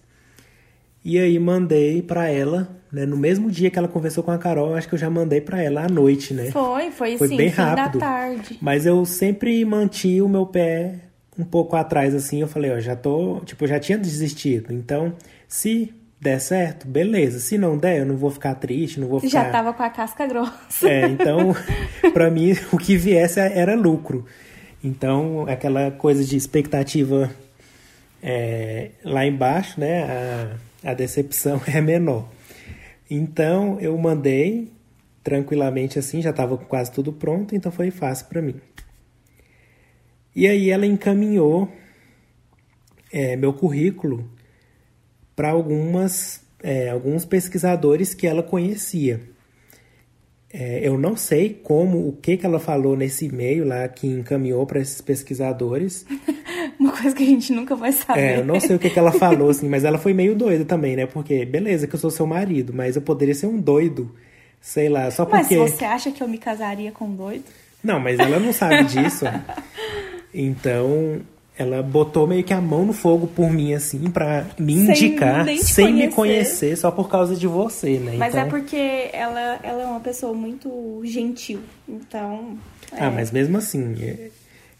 E 1.04 1.18
aí 1.18 1.38
mandei 1.38 2.02
para 2.02 2.28
ela, 2.28 2.68
né, 2.92 3.06
no 3.06 3.16
mesmo 3.16 3.50
dia 3.50 3.70
que 3.70 3.78
ela 3.78 3.88
conversou 3.88 4.22
com 4.22 4.30
a 4.30 4.38
Carol, 4.38 4.74
acho 4.74 4.88
que 4.88 4.94
eu 4.94 4.98
já 4.98 5.08
mandei 5.08 5.40
para 5.40 5.62
ela 5.62 5.84
à 5.84 5.88
noite, 5.88 6.34
né? 6.34 6.50
Foi, 6.50 6.90
foi, 6.90 7.16
Foi 7.16 7.28
sim, 7.28 7.36
bem 7.36 7.50
fim 7.50 7.62
rápido. 7.62 7.98
da 7.98 8.06
tarde. 8.06 8.58
Mas 8.60 8.84
eu 8.84 9.04
sempre 9.06 9.64
mantive 9.64 10.20
o 10.22 10.28
meu 10.28 10.44
pé 10.46 10.96
um 11.38 11.44
pouco 11.44 11.74
atrás, 11.76 12.14
assim. 12.14 12.40
Eu 12.40 12.48
falei, 12.48 12.70
ó, 12.70 12.78
já 12.80 12.94
tô. 12.94 13.40
Tipo, 13.46 13.64
eu 13.64 13.68
já 13.68 13.80
tinha 13.80 13.96
desistido. 13.96 14.72
Então, 14.74 15.14
se 15.48 15.94
der 16.20 16.38
certo, 16.38 16.86
beleza. 16.86 17.40
Se 17.40 17.56
não 17.56 17.78
der, 17.78 18.00
eu 18.00 18.06
não 18.06 18.16
vou 18.16 18.30
ficar 18.30 18.54
triste, 18.56 19.00
não 19.00 19.08
vou 19.08 19.20
ficar. 19.20 19.44
Já 19.44 19.50
tava 19.50 19.72
com 19.72 19.82
a 19.82 19.88
casca 19.88 20.26
grossa. 20.26 20.86
É, 20.86 21.06
então, 21.06 21.56
pra 22.12 22.30
mim, 22.30 22.54
o 22.70 22.76
que 22.76 22.96
viesse 22.96 23.40
era 23.40 23.74
lucro. 23.74 24.26
Então, 24.84 25.46
aquela 25.48 25.90
coisa 25.90 26.22
de 26.24 26.36
expectativa 26.36 27.30
é, 28.22 28.90
lá 29.02 29.24
embaixo, 29.24 29.80
né? 29.80 30.02
A, 30.04 30.69
a 30.82 30.94
decepção 30.94 31.60
é 31.66 31.80
menor. 31.80 32.28
Então, 33.10 33.78
eu 33.80 33.96
mandei 33.98 34.70
tranquilamente 35.22 35.98
assim, 35.98 36.22
já 36.22 36.30
estava 36.30 36.56
quase 36.56 36.92
tudo 36.92 37.12
pronto, 37.12 37.54
então 37.54 37.70
foi 37.70 37.90
fácil 37.90 38.26
para 38.26 38.40
mim. 38.40 38.54
E 40.34 40.46
aí 40.46 40.70
ela 40.70 40.86
encaminhou 40.86 41.70
é, 43.12 43.36
meu 43.36 43.52
currículo 43.52 44.30
para 45.34 45.50
algumas 45.50 46.40
é, 46.62 46.90
alguns 46.90 47.24
pesquisadores 47.24 48.14
que 48.14 48.26
ela 48.26 48.42
conhecia. 48.42 49.20
É, 50.52 50.86
eu 50.86 50.98
não 50.98 51.16
sei 51.16 51.54
como, 51.54 52.08
o 52.08 52.12
que, 52.12 52.36
que 52.36 52.44
ela 52.44 52.58
falou 52.58 52.96
nesse 52.96 53.26
e-mail 53.26 53.64
lá 53.64 53.86
que 53.88 54.06
encaminhou 54.06 54.66
para 54.66 54.80
esses 54.80 55.00
pesquisadores. 55.00 56.04
Coisa 57.00 57.16
que 57.16 57.22
a 57.22 57.26
gente 57.26 57.52
nunca 57.52 57.74
vai 57.76 57.92
saber. 57.92 58.20
É, 58.20 58.36
eu 58.38 58.44
não 58.44 58.58
sei 58.60 58.76
o 58.76 58.78
que, 58.78 58.90
que 58.90 58.98
ela 58.98 59.12
falou, 59.12 59.50
assim, 59.50 59.68
mas 59.68 59.84
ela 59.84 59.98
foi 59.98 60.12
meio 60.12 60.34
doida 60.34 60.64
também, 60.64 60.96
né? 60.96 61.06
Porque, 61.06 61.44
beleza, 61.44 61.86
que 61.86 61.94
eu 61.94 61.98
sou 62.00 62.10
seu 62.10 62.26
marido, 62.26 62.72
mas 62.74 62.96
eu 62.96 63.02
poderia 63.02 63.34
ser 63.34 63.46
um 63.46 63.58
doido, 63.58 64.10
sei 64.60 64.88
lá, 64.88 65.10
só 65.10 65.26
Mas 65.30 65.48
porque. 65.48 65.56
você 65.56 65.84
acha 65.84 66.10
que 66.10 66.22
eu 66.22 66.28
me 66.28 66.38
casaria 66.38 66.92
com 66.92 67.06
um 67.06 67.14
doido? 67.14 67.44
Não, 67.82 67.98
mas 67.98 68.18
ela 68.18 68.38
não 68.38 68.52
sabe 68.52 68.84
disso. 68.84 69.24
então, 70.34 71.20
ela 71.58 71.82
botou 71.82 72.26
meio 72.26 72.42
que 72.44 72.52
a 72.52 72.60
mão 72.60 72.84
no 72.84 72.92
fogo 72.92 73.26
por 73.26 73.50
mim, 73.50 73.74
assim, 73.74 74.10
pra 74.10 74.46
me 74.58 74.74
Sem 74.74 74.82
indicar, 74.84 75.44
te 75.46 75.64
sem 75.64 75.86
me 75.86 76.08
conhecer. 76.08 76.14
conhecer, 76.14 76.76
só 76.76 76.90
por 76.90 77.08
causa 77.08 77.36
de 77.36 77.46
você, 77.46 77.98
né? 77.98 78.14
Mas 78.16 78.34
então... 78.34 78.46
é 78.46 78.48
porque 78.48 79.10
ela, 79.12 79.60
ela 79.62 79.82
é 79.82 79.86
uma 79.86 80.00
pessoa 80.00 80.32
muito 80.32 81.00
gentil. 81.04 81.60
Então. 81.88 82.58
é. 82.92 83.04
Ah, 83.04 83.10
mas 83.10 83.30
mesmo 83.30 83.58
assim, 83.58 83.94
é- 84.00 84.30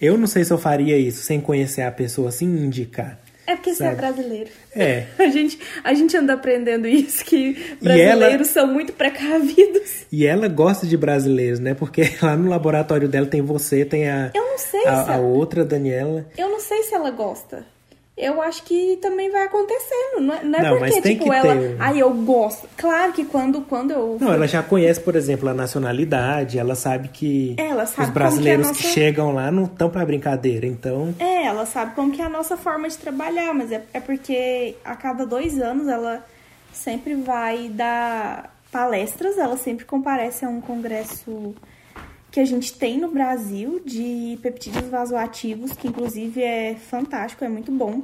eu 0.01 0.17
não 0.19 0.27
sei 0.27 0.45
se 0.45 0.53
eu 0.53 0.59
faria 0.59 0.97
isso 0.97 1.23
sem 1.23 1.41
conhecer 1.41 1.83
a 1.83 1.91
pessoa, 1.93 2.29
assim, 2.31 2.47
indicar. 2.47 3.19
É 3.47 3.57
porque 3.57 3.75
você 3.75 3.83
é 3.85 3.95
brasileiro. 3.97 4.49
É. 4.77 5.07
A 5.19 5.27
gente, 5.27 5.59
a 5.83 5.93
gente 5.93 6.17
anda 6.17 6.35
aprendendo 6.35 6.87
isso, 6.87 7.25
que 7.25 7.37
E 7.37 7.89
ela- 7.89 8.19
brasileiros 8.21 8.47
são 8.49 8.67
muito 8.69 8.93
precavidos. 8.93 10.07
E 10.13 10.25
ela 10.25 10.47
gosta 10.47 10.87
de 10.87 10.97
brasileiros, 10.97 11.59
né? 11.59 11.75
Porque 11.75 12.03
lá 12.23 12.37
no 12.37 12.49
laboratório 12.49 13.09
dela 13.09 13.27
tem 13.27 13.43
você, 13.43 13.85
tem 13.85 14.09
a, 14.09 14.31
Eu 14.35 14.43
não 14.51 14.59
sei 14.59 14.81
se 14.83 14.87
a, 14.89 15.11
a 15.11 15.15
ela- 15.15 15.23
outra, 15.27 15.65
Daniela. 15.65 16.27
Eu 16.39 16.49
não 16.49 16.61
sei 16.61 16.85
se 16.85 16.95
ela 16.95 17.11
gosta. 17.11 17.65
Eu 18.21 18.41
acho 18.43 18.63
que 18.65 18.99
também 19.01 19.31
vai 19.31 19.45
acontecendo. 19.45 20.21
Não 20.21 20.35
é, 20.35 20.45
não 20.45 20.59
é 20.59 20.63
Não, 20.63 20.79
porque, 20.79 21.01
tipo, 21.01 21.25
que 21.25 21.31
ela. 21.31 21.55
ter 21.93 21.99
eu 21.99 22.11
gosto. 22.13 22.69
Claro 22.77 23.13
que 23.13 23.25
quando, 23.25 23.63
quando 23.63 23.91
eu. 23.93 24.19
Não, 24.21 24.33
ela 24.33 24.47
já 24.47 24.63
conhece, 24.63 25.01
por 25.01 25.17
exemplo, 25.17 25.49
a 25.49 25.55
nacionalidade, 25.55 26.59
ela 26.59 26.75
sabe 26.75 27.09
que 27.09 27.55
Ela 27.59 27.87
sabe 27.87 28.09
os 28.09 28.15
brasileiros 28.15 28.67
como 28.67 28.77
que, 28.77 28.83
que 28.83 28.87
é 28.87 28.91
nossa- 28.91 29.01
chegam 29.01 29.33
lá 29.35 29.51
não 29.51 29.65
estão 29.65 29.89
pra 29.89 30.05
brincadeira, 30.05 30.67
então... 30.67 31.15
É, 31.19 31.47
ela 31.47 31.65
sabe 31.67 31.95
como 31.95 32.13
que 32.13 32.21
é 32.21 32.25
a 32.25 32.29
nossa 32.29 32.57
forma 32.57 32.89
de 32.89 32.97
trabalhar, 32.99 33.53
mas 33.55 33.73
é, 33.73 33.83
é 33.93 34.01
porque 34.01 34.77
a 34.85 34.95
cada 34.95 35.25
dois 35.27 35.59
anos 35.61 35.89
ela 35.89 36.25
sempre 36.73 37.15
vai 37.15 37.69
dar 37.69 38.55
palestras, 38.71 39.37
ela 39.39 39.57
sempre 39.57 39.85
comparece 39.85 40.45
a 40.45 40.49
um 40.49 40.61
congresso 40.61 41.55
que 42.31 42.41
a 42.41 42.45
gente 42.45 42.73
tem 42.75 42.99
no 42.99 43.11
Brasil 43.11 43.81
de 43.85 44.39
peptídeos 44.43 44.89
vasoativos, 44.89 45.73
que 45.73 45.89
inclusive 45.89 46.43
é 46.43 46.75
fantástico, 46.77 47.45
é 47.45 47.49
muito 47.49 47.73
bom. 47.73 48.03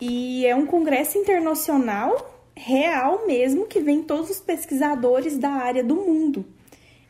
E 0.00 0.46
é 0.46 0.56
um 0.56 0.66
congresso 0.66 1.18
internacional, 1.18 2.50
real 2.56 3.26
mesmo, 3.26 3.66
que 3.66 3.80
vem 3.80 4.02
todos 4.02 4.30
os 4.30 4.40
pesquisadores 4.40 5.38
da 5.38 5.50
área 5.50 5.84
do 5.84 5.94
mundo. 5.94 6.44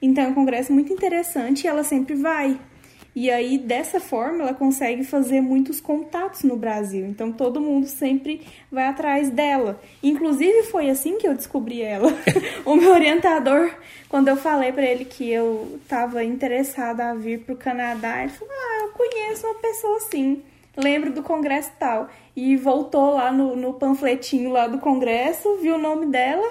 Então 0.00 0.24
é 0.24 0.28
um 0.28 0.35
congresso 0.35 0.72
muito 0.72 0.92
interessante 0.92 1.64
e 1.64 1.68
ela 1.68 1.85
sempre 1.85 2.14
vai. 2.14 2.59
E 3.14 3.31
aí, 3.31 3.59
dessa 3.59 4.01
forma, 4.01 4.42
ela 4.42 4.55
consegue 4.55 5.05
fazer 5.05 5.42
muitos 5.42 5.81
contatos 5.81 6.42
no 6.44 6.57
Brasil. 6.57 7.05
Então, 7.07 7.31
todo 7.31 7.61
mundo 7.61 7.87
sempre 7.87 8.40
vai 8.70 8.87
atrás 8.87 9.29
dela. 9.29 9.79
Inclusive, 10.03 10.62
foi 10.64 10.88
assim 10.88 11.18
que 11.18 11.29
eu 11.29 11.35
descobri 11.35 11.83
ela. 11.83 12.11
o 12.64 12.75
meu 12.75 12.90
orientador, 12.90 13.70
quando 14.09 14.29
eu 14.29 14.37
falei 14.37 14.72
pra 14.72 14.85
ele 14.85 15.05
que 15.05 15.31
eu 15.31 15.79
estava 15.83 16.25
interessada 16.25 17.11
a 17.11 17.14
vir 17.14 17.40
pro 17.40 17.55
Canadá, 17.55 18.22
ele 18.22 18.31
falou: 18.33 18.55
Ah, 18.55 18.85
eu 18.85 18.92
conheço 18.92 19.46
uma 19.46 19.57
pessoa 19.57 19.96
assim. 19.98 20.42
Lembro 20.75 21.12
do 21.12 21.22
congresso 21.22 21.70
tal. 21.79 22.09
E 22.35 22.57
voltou 22.57 23.12
lá 23.12 23.31
no, 23.31 23.55
no 23.55 23.75
panfletinho 23.75 24.51
lá 24.51 24.66
do 24.66 24.79
congresso, 24.79 25.59
viu 25.61 25.75
o 25.75 25.79
nome 25.79 26.07
dela, 26.07 26.51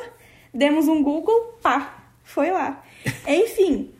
demos 0.54 0.88
um 0.88 1.02
Google, 1.02 1.58
pá, 1.60 2.04
foi 2.24 2.52
lá. 2.52 2.84
Enfim, 3.28 3.92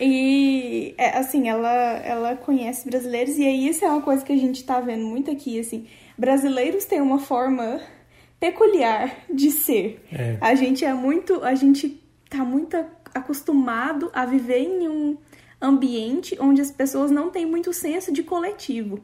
e, 0.00 0.94
é, 0.98 1.18
assim, 1.18 1.48
ela, 1.48 1.70
ela 1.70 2.36
conhece 2.36 2.88
brasileiros, 2.88 3.38
e 3.38 3.44
aí 3.44 3.68
isso 3.68 3.84
é 3.84 3.88
uma 3.88 4.02
coisa 4.02 4.24
que 4.24 4.32
a 4.32 4.36
gente 4.36 4.64
tá 4.64 4.80
vendo 4.80 5.04
muito 5.04 5.30
aqui, 5.30 5.58
assim. 5.58 5.86
Brasileiros 6.16 6.84
têm 6.84 7.00
uma 7.00 7.18
forma 7.18 7.80
peculiar 8.38 9.24
de 9.32 9.50
ser. 9.50 10.04
É. 10.12 10.36
A 10.40 10.54
gente 10.54 10.84
é 10.84 10.92
muito. 10.92 11.42
A 11.44 11.54
gente 11.54 12.02
tá 12.28 12.44
muito 12.44 12.76
acostumado 13.14 14.10
a 14.12 14.24
viver 14.24 14.60
em 14.60 14.88
um 14.88 15.16
ambiente 15.60 16.36
onde 16.40 16.60
as 16.60 16.70
pessoas 16.70 17.10
não 17.10 17.30
têm 17.30 17.46
muito 17.46 17.72
senso 17.72 18.12
de 18.12 18.22
coletivo. 18.22 19.00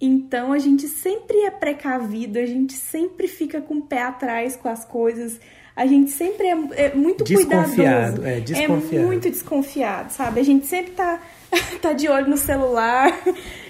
Então 0.00 0.52
a 0.52 0.58
gente 0.58 0.86
sempre 0.86 1.38
é 1.44 1.50
precavido, 1.50 2.38
a 2.38 2.44
gente 2.44 2.74
sempre 2.74 3.26
fica 3.26 3.62
com 3.62 3.76
o 3.76 3.82
pé 3.82 4.02
atrás 4.02 4.54
com 4.56 4.68
as 4.68 4.84
coisas, 4.84 5.40
a 5.76 5.86
gente 5.86 6.10
sempre 6.12 6.46
é, 6.46 6.56
é 6.76 6.94
muito 6.94 7.24
desconfiado, 7.24 8.16
cuidadoso. 8.16 8.26
É, 8.26 8.40
desconfiado. 8.40 9.02
É 9.02 9.06
muito 9.06 9.30
desconfiado, 9.30 10.10
sabe? 10.10 10.40
A 10.40 10.44
gente 10.44 10.66
sempre 10.66 10.92
tá, 10.92 11.20
tá 11.82 11.92
de 11.92 12.08
olho 12.08 12.28
no 12.28 12.36
celular. 12.36 13.12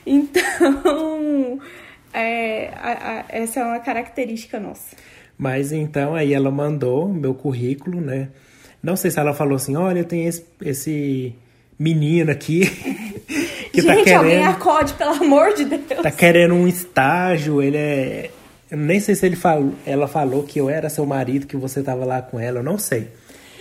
Então, 0.06 1.58
é, 2.12 2.68
a, 2.74 2.90
a, 2.92 3.24
essa 3.28 3.60
é 3.60 3.64
uma 3.64 3.80
característica 3.80 4.60
nossa. 4.60 4.94
Mas 5.38 5.72
então 5.72 6.14
aí 6.14 6.34
ela 6.34 6.50
mandou 6.50 7.08
meu 7.08 7.34
currículo, 7.34 8.00
né? 8.00 8.28
Não 8.82 8.96
sei 8.96 9.10
se 9.10 9.18
ela 9.18 9.32
falou 9.32 9.56
assim, 9.56 9.74
olha, 9.74 10.04
tem 10.04 10.26
esse, 10.26 10.44
esse 10.60 11.34
menino 11.78 12.30
aqui 12.30 12.66
que 13.72 13.82
tá 13.82 13.94
Gente, 13.94 14.04
tá 14.04 14.04
querendo... 14.04 14.18
alguém 14.18 14.44
acode, 14.44 14.94
pelo 14.94 15.10
amor 15.10 15.54
de 15.54 15.64
Deus. 15.64 16.02
Tá 16.02 16.10
querendo 16.10 16.54
um 16.54 16.68
estágio, 16.68 17.62
ele 17.62 17.76
é 17.76 18.30
eu 18.74 18.78
nem 18.78 18.98
sei 18.98 19.14
se 19.14 19.24
ele 19.24 19.36
falou, 19.36 19.72
ela 19.86 20.08
falou 20.08 20.42
que 20.42 20.58
eu 20.58 20.68
era 20.68 20.90
seu 20.90 21.06
marido, 21.06 21.46
que 21.46 21.56
você 21.56 21.80
tava 21.80 22.04
lá 22.04 22.20
com 22.20 22.40
ela, 22.40 22.58
eu 22.58 22.62
não 22.64 22.76
sei. 22.76 23.08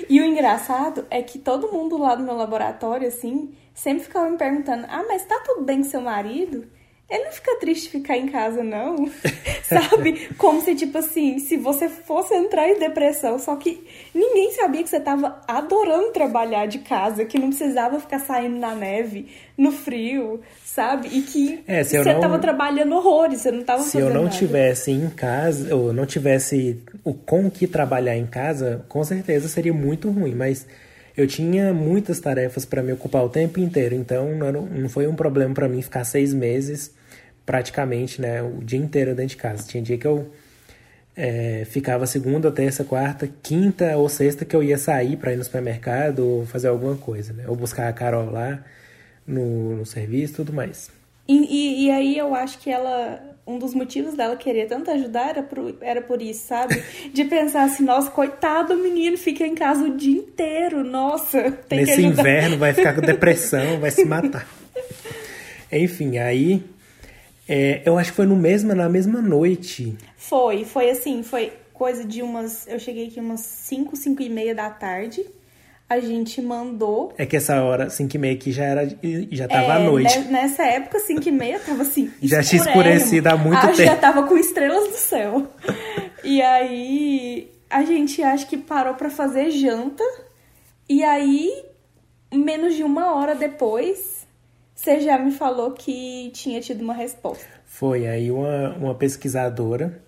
E 0.10 0.20
o 0.20 0.26
engraçado 0.26 1.06
é 1.12 1.22
que 1.22 1.38
todo 1.38 1.72
mundo 1.72 1.98
lá 1.98 2.16
do 2.16 2.24
meu 2.24 2.36
laboratório, 2.36 3.08
assim, 3.08 3.54
sempre 3.76 4.06
ficava 4.06 4.28
me 4.28 4.38
perguntando: 4.38 4.88
ah, 4.90 5.04
mas 5.08 5.24
tá 5.24 5.40
tudo 5.46 5.64
bem 5.64 5.84
com 5.84 5.90
seu 5.90 6.02
marido? 6.02 6.66
Ele 7.14 7.26
não 7.26 7.32
fica 7.32 7.56
triste 7.60 7.90
ficar 7.90 8.18
em 8.18 8.28
casa, 8.28 8.64
não. 8.64 9.08
Sabe? 9.70 10.30
Como 10.36 10.60
se, 10.62 10.74
tipo 10.74 10.98
assim, 10.98 11.38
se 11.38 11.58
você 11.58 11.88
fosse 11.88 12.34
entrar 12.34 12.68
em 12.68 12.80
depressão, 12.80 13.38
só 13.38 13.56
que 13.56 13.86
ninguém 14.16 14.52
sabia 14.54 14.82
que 14.82 14.90
você 14.90 15.00
tava 15.00 15.40
adorando 15.48 16.10
trabalhar 16.10 16.66
de 16.66 16.80
casa, 16.80 17.24
que 17.24 17.38
não 17.38 17.50
precisava 17.50 18.00
ficar 18.00 18.18
saindo 18.18 18.58
na 18.58 18.74
neve, 18.74 19.28
no 19.56 19.72
frio, 19.72 20.42
sabe? 20.66 21.08
E 21.12 21.22
que 21.22 21.64
é, 21.68 21.84
você 21.84 22.04
não, 22.04 22.20
tava 22.20 22.40
trabalhando 22.40 22.96
horrores, 22.96 23.42
você 23.42 23.52
não 23.52 23.64
tava 23.64 23.84
Se 23.84 24.00
eu 24.00 24.10
não 24.10 24.24
nada. 24.24 24.36
tivesse 24.36 24.90
em 24.90 25.08
casa, 25.12 25.76
ou 25.76 25.94
não 25.94 26.08
tivesse 26.08 26.82
o 27.04 27.14
com 27.14 27.48
que 27.50 27.68
trabalhar 27.68 28.18
em 28.18 28.26
casa, 28.26 28.84
com 28.90 29.04
certeza 29.04 29.48
seria 29.48 29.74
muito 29.74 30.10
ruim, 30.10 30.34
mas 30.34 30.66
eu 31.16 31.28
tinha 31.28 31.72
muitas 31.76 32.20
tarefas 32.20 32.66
para 32.66 32.82
me 32.82 32.92
ocupar 32.92 33.24
o 33.24 33.30
tempo 33.30 33.60
inteiro, 33.60 33.94
então 33.94 34.36
não, 34.36 34.52
não 34.64 34.90
foi 34.90 35.06
um 35.06 35.14
problema 35.14 35.54
para 35.54 35.70
mim 35.70 35.80
ficar 35.80 36.04
seis 36.06 36.34
meses 36.34 36.92
praticamente, 37.46 38.22
né, 38.22 38.42
o 38.42 38.64
dia 38.64 38.80
inteiro 38.80 39.16
dentro 39.16 39.36
de 39.36 39.38
casa. 39.38 39.68
Tinha 39.68 39.84
dia 39.84 39.98
que 39.98 40.08
eu 40.08 40.32
é, 41.16 41.66
ficava 41.66 42.06
segunda, 42.06 42.52
terça, 42.52 42.84
quarta, 42.84 43.30
quinta 43.42 43.98
ou 43.98 44.10
sexta 44.10 44.46
que 44.46 44.56
eu 44.56 44.64
ia 44.64 44.78
sair 44.78 45.18
para 45.18 45.34
ir 45.34 45.38
no 45.38 45.44
supermercado 45.44 46.20
ou 46.20 46.46
fazer 46.46 46.68
alguma 46.68 46.96
coisa, 46.96 47.34
né, 47.34 47.46
ou 47.48 47.56
buscar 47.56 47.88
a 47.88 47.94
Carol 47.94 48.32
lá 48.32 48.64
no, 49.26 49.78
no 49.78 49.86
serviço 49.86 50.34
e 50.34 50.36
tudo 50.38 50.54
mais. 50.54 50.90
E, 51.28 51.36
e, 51.36 51.86
e, 51.86 51.92
aí 51.92 52.18
eu 52.18 52.36
acho 52.36 52.60
que 52.60 52.70
ela. 52.70 53.32
Um 53.46 53.60
dos 53.60 53.74
motivos 53.74 54.14
dela 54.14 54.38
querer 54.38 54.68
tanto 54.68 54.90
ajudar 54.92 55.30
era 55.30 55.44
por, 55.44 55.76
era 55.82 56.02
por 56.02 56.22
isso, 56.22 56.48
sabe? 56.48 56.82
De 57.14 57.26
pensar 57.26 57.64
assim, 57.64 57.84
nossa, 57.84 58.10
coitado 58.10 58.76
do 58.76 58.82
menino, 58.82 59.18
fica 59.18 59.46
em 59.46 59.54
casa 59.54 59.84
o 59.84 59.98
dia 59.98 60.18
inteiro, 60.18 60.84
nossa, 60.84 61.52
tem 61.68 61.80
Nesse 61.80 61.96
que 61.96 62.06
ajudar. 62.06 62.22
inverno 62.22 62.58
vai 62.58 62.74
ficar 62.74 62.94
com 62.94 63.02
depressão, 63.06 63.80
vai 63.80 63.92
se 63.92 64.06
matar. 64.06 64.48
Enfim, 65.72 66.18
aí 66.18 66.64
é, 67.56 67.84
eu 67.86 68.00
acho 68.00 68.10
que 68.10 68.16
foi 68.16 68.26
no 68.26 68.36
mesmo, 68.36 68.74
na 68.74 68.90
mesma 68.90 69.22
noite. 69.22 69.96
Foi, 70.18 70.66
foi 70.66 70.90
assim, 70.90 71.22
foi 71.22 71.54
coisa 71.72 72.04
de 72.04 72.24
umas. 72.24 72.68
Eu 72.68 72.80
cheguei 72.80 73.06
aqui 73.06 73.20
umas 73.20 73.42
5, 73.42 73.96
5 73.96 74.24
e 74.24 74.30
meia 74.30 74.56
da 74.56 74.72
tarde. 74.72 75.24
A 75.88 76.00
gente 76.00 76.42
mandou. 76.42 77.14
É 77.16 77.28
que 77.28 77.38
essa 77.38 77.62
hora, 77.62 77.92
5 77.92 78.16
e 78.16 78.18
meia 78.18 78.34
aqui 78.34 78.52
já 78.52 78.64
era. 78.64 78.98
Já 79.30 79.48
tava 79.48 79.68
é, 79.68 79.72
à 79.72 79.80
noite. 79.80 80.18
Nessa 80.32 80.64
época, 80.64 81.00
5 81.00 81.30
e 81.30 81.32
meia 81.32 81.60
tava 81.60 81.84
assim. 81.84 82.12
já 82.24 82.42
tinha 82.42 82.60
escurecido 82.60 83.30
há 83.30 83.38
muito 83.38 83.60
ah, 83.60 83.68
tempo. 83.68 83.84
Já 83.84 83.98
tava 83.98 84.24
com 84.24 84.36
estrelas 84.36 84.88
do 84.88 84.98
céu. 84.98 85.48
e 86.24 86.42
aí 86.42 87.52
a 87.70 87.84
gente 87.84 88.24
acho 88.24 88.48
que 88.48 88.58
parou 88.58 88.96
para 88.96 89.12
fazer 89.12 89.52
janta. 89.52 90.04
E 90.90 91.04
aí, 91.04 91.52
menos 92.34 92.74
de 92.74 92.84
uma 92.84 93.14
hora 93.14 93.36
depois, 93.36 94.23
você 94.76 95.00
já 95.00 95.18
me 95.18 95.32
falou 95.32 95.72
que 95.72 96.32
tinha 96.34 96.60
tido 96.60 96.82
uma 96.82 96.94
resposta. 96.94 97.46
Foi, 97.66 98.08
aí 98.08 98.32
uma, 98.32 98.76
uma 98.76 98.96
pesquisadora 98.96 100.02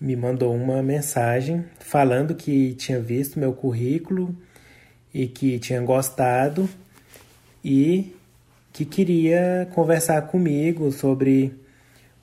me 0.00 0.16
mandou 0.16 0.54
uma 0.54 0.82
mensagem 0.82 1.64
falando 1.78 2.34
que 2.34 2.74
tinha 2.74 3.00
visto 3.00 3.38
meu 3.38 3.52
currículo 3.52 4.36
e 5.14 5.28
que 5.28 5.58
tinha 5.58 5.80
gostado 5.80 6.68
e 7.64 8.14
que 8.72 8.84
queria 8.84 9.68
conversar 9.72 10.22
comigo 10.22 10.90
sobre 10.90 11.54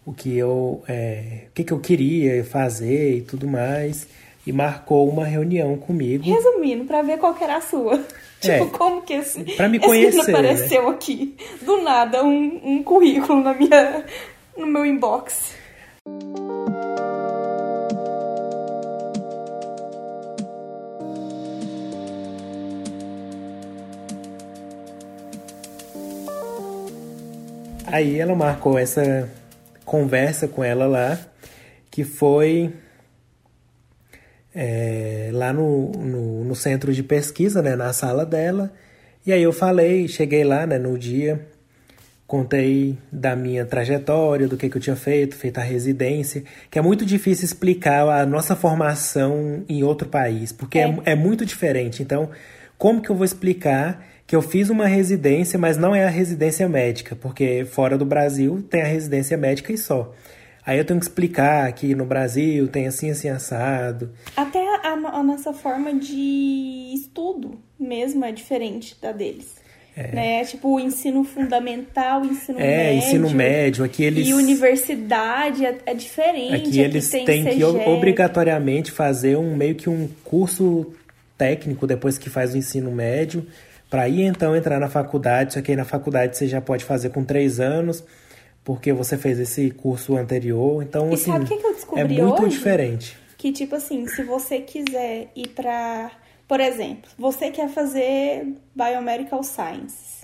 o 0.06 0.12
que 0.12 0.36
eu, 0.36 0.84
é, 0.88 1.46
o 1.50 1.52
que, 1.54 1.64
que 1.64 1.72
eu 1.72 1.80
queria 1.80 2.44
fazer 2.44 3.18
e 3.18 3.22
tudo 3.22 3.48
mais 3.48 4.08
e 4.50 4.52
marcou 4.52 5.08
uma 5.08 5.26
reunião 5.26 5.78
comigo. 5.78 6.24
Resumindo, 6.24 6.84
para 6.84 7.04
ver 7.04 7.20
qual 7.20 7.38
era 7.40 7.58
a 7.58 7.62
sua. 7.62 8.04
É, 8.42 8.58
tipo, 8.58 8.76
como 8.76 9.02
que 9.04 9.14
esse, 9.14 9.44
pra 9.44 9.70
me 9.70 9.78
conhecer, 9.78 10.22
esse 10.22 10.32
apareceu 10.32 10.84
né? 10.84 10.90
aqui? 10.90 11.36
Do 11.62 11.82
nada, 11.84 12.24
um, 12.24 12.60
um 12.64 12.84
currículo 12.84 13.44
na 13.44 13.54
minha, 13.54 14.06
no 14.58 14.66
meu 14.66 14.86
inbox. 14.86 15.54
Aí 27.86 28.20
ela 28.20 28.34
marcou 28.34 28.80
essa 28.80 29.30
conversa 29.86 30.48
com 30.48 30.64
ela 30.64 30.88
lá, 30.88 31.20
que 31.92 32.04
foi 32.04 32.74
é, 34.62 35.30
lá 35.32 35.54
no, 35.54 35.90
no, 35.92 36.44
no, 36.44 36.54
centro 36.54 36.94
de 36.94 37.02
pesquisa, 37.02 37.62
né, 37.62 37.78
na 37.78 37.94
sala 37.94 38.26
dela. 38.26 38.70
E 39.26 39.32
aí 39.32 39.42
eu 39.42 39.54
falei, 39.54 40.06
cheguei 40.10 40.44
lá 40.44 40.68
né, 40.68 40.78
no 40.78 40.98
dia, 40.98 41.48
contei 42.28 42.98
da 43.10 43.38
minha 43.38 43.66
trajetória, 43.66 44.50
do 44.50 44.58
que, 44.58 44.70
que 44.70 44.76
eu 44.76 44.82
tinha 44.82 44.98
feito, 44.98 45.34
feito 45.34 45.60
a 45.60 45.64
residência, 45.64 46.44
que 46.70 46.78
é 46.78 46.82
muito 46.82 47.06
difícil 47.06 47.46
explicar 47.46 48.06
a 48.10 48.26
nossa 48.26 48.54
formação 48.54 49.64
em 49.70 49.82
outro 49.82 50.10
país, 50.10 50.52
porque 50.52 50.78
é, 50.78 50.90
é, 50.90 51.12
é 51.12 51.16
muito 51.16 51.46
diferente. 51.46 52.04
Então, 52.04 52.30
como 52.78 53.02
que 53.02 53.10
eu 53.10 53.16
vou 53.16 53.24
explicar 53.24 54.06
que 54.28 54.36
eu 54.36 54.42
fiz 54.42 54.70
uma 54.70 54.88
residência, 54.88 55.58
mas 55.58 55.78
não 55.78 55.96
é 55.96 56.04
a 56.04 56.10
residência 56.10 56.68
médica, 56.68 57.16
porque 57.16 57.66
fora 57.66 57.98
do 57.98 58.06
Brasil 58.06 58.62
tem 58.70 58.82
a 58.82 58.86
residência 58.86 59.38
médica 59.38 59.72
e 59.72 59.78
só. 59.78 60.14
Aí 60.70 60.78
eu 60.78 60.86
tenho 60.86 61.00
que 61.00 61.06
explicar 61.08 61.74
que 61.74 61.96
no 61.96 62.06
Brasil 62.06 62.68
tem 62.68 62.86
assim, 62.86 63.10
assim, 63.10 63.28
assado. 63.28 64.12
Até 64.38 64.60
a, 64.60 64.92
a 64.92 65.24
nossa 65.24 65.52
forma 65.52 65.96
de 65.96 66.94
estudo 66.94 67.58
mesmo 67.80 68.24
é 68.24 68.32
diferente 68.32 68.96
da 69.02 69.12
deles. 69.12 69.56
É. 69.98 70.12
Né? 70.12 70.46
Tipo, 70.46 70.76
o 70.76 70.80
ensino 70.80 71.24
fundamental, 71.24 72.24
ensino 72.24 72.60
é, 72.60 72.68
médio. 72.68 72.84
É, 72.84 72.94
ensino 72.94 73.30
médio. 73.32 73.84
Aqui 73.84 74.04
eles... 74.04 74.28
E 74.28 74.34
universidade 74.36 75.66
é, 75.66 75.76
é 75.88 75.94
diferente. 75.96 76.54
Aqui, 76.54 76.68
aqui 76.68 76.80
eles 76.82 77.10
têm 77.10 77.46
que 77.46 77.64
obrigatoriamente 77.64 78.92
fazer 78.92 79.38
um 79.38 79.56
meio 79.56 79.74
que 79.74 79.90
um 79.90 80.08
curso 80.24 80.94
técnico 81.36 81.88
depois 81.88 82.20
que 82.20 82.30
faz 82.30 82.54
o 82.54 82.58
ensino 82.60 82.92
médio, 82.92 83.44
para 83.90 84.08
ir 84.08 84.22
então 84.22 84.56
entrar 84.56 84.80
na 84.80 84.88
faculdade. 84.88 85.56
Só 85.56 85.64
que 85.64 85.72
aí 85.72 85.76
na 85.76 85.84
faculdade 85.84 86.38
você 86.38 86.48
já 86.48 86.62
pode 86.62 86.86
fazer 86.86 87.10
com 87.10 87.24
três 87.24 87.60
anos 87.60 88.04
porque 88.70 88.94
você 88.94 89.18
fez 89.18 89.40
esse 89.40 89.72
curso 89.72 90.16
anterior. 90.16 90.84
Então, 90.84 91.10
e 91.10 91.16
assim, 91.16 91.32
sabe 91.32 91.46
o 91.46 91.48
que, 91.48 91.58
que 91.58 91.66
eu 91.66 91.74
descobri 91.74 92.20
é 92.20 92.24
muito 92.24 92.44
hoje? 92.44 92.56
diferente. 92.56 93.18
Que, 93.36 93.52
tipo 93.52 93.74
assim, 93.74 94.06
se 94.06 94.22
você 94.22 94.60
quiser 94.60 95.32
ir 95.36 95.48
pra. 95.48 96.12
Por 96.48 96.60
exemplo, 96.60 97.10
você 97.18 97.50
quer 97.50 97.68
fazer 97.68 98.46
Biomedical 98.76 99.42
Science. 99.42 100.24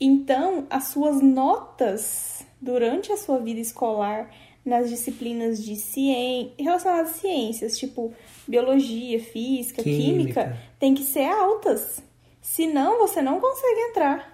Então, 0.00 0.64
as 0.70 0.84
suas 0.84 1.20
notas 1.20 2.46
durante 2.60 3.10
a 3.10 3.16
sua 3.16 3.40
vida 3.40 3.58
escolar 3.58 4.30
nas 4.64 4.88
disciplinas 4.88 5.60
de 5.60 5.74
ciência, 5.74 6.52
relacionadas 6.56 7.10
a 7.10 7.14
ciências, 7.14 7.76
tipo 7.76 8.12
biologia, 8.46 9.18
física, 9.18 9.82
química, 9.82 10.44
química 10.44 10.56
tem 10.78 10.94
que 10.94 11.02
ser 11.02 11.24
altas. 11.24 12.00
Senão, 12.40 13.00
você 13.00 13.20
não 13.20 13.40
consegue 13.40 13.80
entrar. 13.90 14.29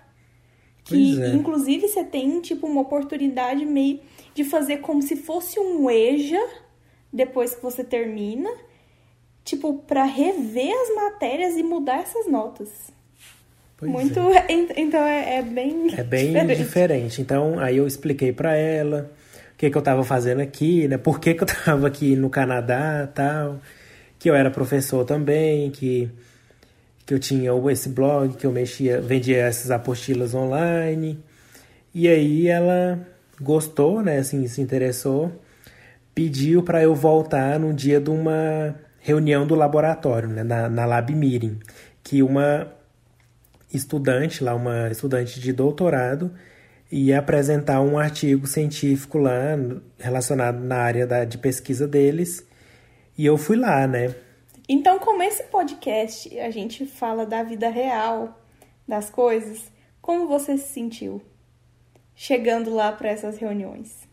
Que, 0.86 1.20
é. 1.22 1.34
inclusive, 1.34 1.88
você 1.88 2.04
tem, 2.04 2.40
tipo, 2.40 2.66
uma 2.66 2.80
oportunidade 2.80 3.64
meio 3.64 4.00
de 4.34 4.44
fazer 4.44 4.78
como 4.78 5.02
se 5.02 5.16
fosse 5.16 5.58
um 5.58 5.90
EJA 5.90 6.40
depois 7.12 7.54
que 7.54 7.62
você 7.62 7.82
termina, 7.82 8.48
tipo, 9.44 9.74
para 9.78 10.04
rever 10.04 10.72
as 10.72 10.94
matérias 10.94 11.56
e 11.56 11.62
mudar 11.62 11.98
essas 12.00 12.30
notas. 12.30 12.68
Pois 13.76 13.90
Muito. 13.90 14.20
É. 14.20 14.46
Então 14.76 15.00
é, 15.00 15.38
é, 15.38 15.42
bem. 15.42 15.88
É 15.94 16.04
bem 16.04 16.30
diferente. 16.30 16.56
diferente. 16.56 17.20
Então, 17.20 17.58
aí 17.58 17.78
eu 17.78 17.86
expliquei 17.86 18.32
para 18.32 18.54
ela 18.56 19.10
o 19.52 19.56
que, 19.56 19.68
que 19.70 19.76
eu 19.76 19.82
tava 19.82 20.04
fazendo 20.04 20.40
aqui, 20.40 20.86
né? 20.86 20.96
Por 20.98 21.18
que, 21.18 21.34
que 21.34 21.42
eu 21.42 21.46
tava 21.46 21.86
aqui 21.86 22.14
no 22.14 22.30
Canadá 22.30 23.08
tal. 23.12 23.60
Que 24.18 24.30
eu 24.30 24.34
era 24.34 24.50
professor 24.50 25.04
também, 25.04 25.70
que 25.70 26.10
que 27.06 27.14
eu 27.14 27.20
tinha 27.20 27.52
esse 27.70 27.88
blog, 27.88 28.36
que 28.36 28.44
eu 28.44 28.52
mexia, 28.52 29.00
vendia 29.00 29.38
essas 29.38 29.70
apostilas 29.70 30.34
online. 30.34 31.22
E 31.94 32.08
aí 32.08 32.48
ela 32.48 32.98
gostou, 33.40 34.02
né, 34.02 34.18
assim, 34.18 34.46
se 34.48 34.60
interessou, 34.60 35.32
pediu 36.14 36.62
para 36.62 36.82
eu 36.82 36.94
voltar 36.94 37.60
no 37.60 37.72
dia 37.72 38.00
de 38.00 38.10
uma 38.10 38.74
reunião 38.98 39.46
do 39.46 39.54
laboratório, 39.54 40.28
né, 40.28 40.42
na, 40.42 40.68
na 40.68 40.84
Lab 40.84 41.14
Meeting, 41.14 41.60
que 42.02 42.22
uma 42.22 42.72
estudante 43.72 44.42
lá, 44.42 44.54
uma 44.54 44.90
estudante 44.90 45.38
de 45.38 45.52
doutorado, 45.52 46.32
ia 46.90 47.18
apresentar 47.18 47.80
um 47.80 47.98
artigo 47.98 48.46
científico 48.46 49.18
lá 49.18 49.56
relacionado 49.98 50.58
na 50.58 50.76
área 50.76 51.06
da, 51.06 51.24
de 51.24 51.38
pesquisa 51.38 51.86
deles. 51.86 52.44
E 53.16 53.24
eu 53.26 53.36
fui 53.36 53.56
lá, 53.56 53.86
né? 53.86 54.14
Então, 54.68 54.98
como 54.98 55.22
esse 55.22 55.44
podcast 55.44 56.38
a 56.40 56.50
gente 56.50 56.86
fala 56.86 57.24
da 57.24 57.42
vida 57.42 57.68
real, 57.68 58.40
das 58.86 59.08
coisas, 59.08 59.70
como 60.00 60.26
você 60.26 60.58
se 60.58 60.72
sentiu 60.72 61.22
chegando 62.14 62.74
lá 62.74 62.90
para 62.92 63.10
essas 63.10 63.38
reuniões? 63.38 64.08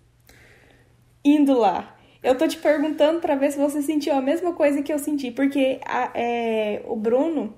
Indo 1.23 1.57
lá. 1.57 1.95
Eu 2.21 2.37
tô 2.37 2.47
te 2.47 2.57
perguntando 2.57 3.19
para 3.19 3.35
ver 3.35 3.51
se 3.51 3.57
você 3.57 3.81
sentiu 3.81 4.13
a 4.13 4.21
mesma 4.21 4.53
coisa 4.53 4.81
que 4.81 4.93
eu 4.93 4.99
senti, 4.99 5.31
porque 5.31 5.79
a, 5.85 6.11
é, 6.13 6.81
o 6.85 6.95
Bruno 6.95 7.53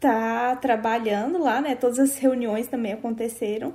tá 0.00 0.56
trabalhando 0.56 1.38
lá, 1.38 1.60
né? 1.60 1.76
Todas 1.76 1.98
as 1.98 2.18
reuniões 2.18 2.66
também 2.66 2.92
aconteceram 2.92 3.74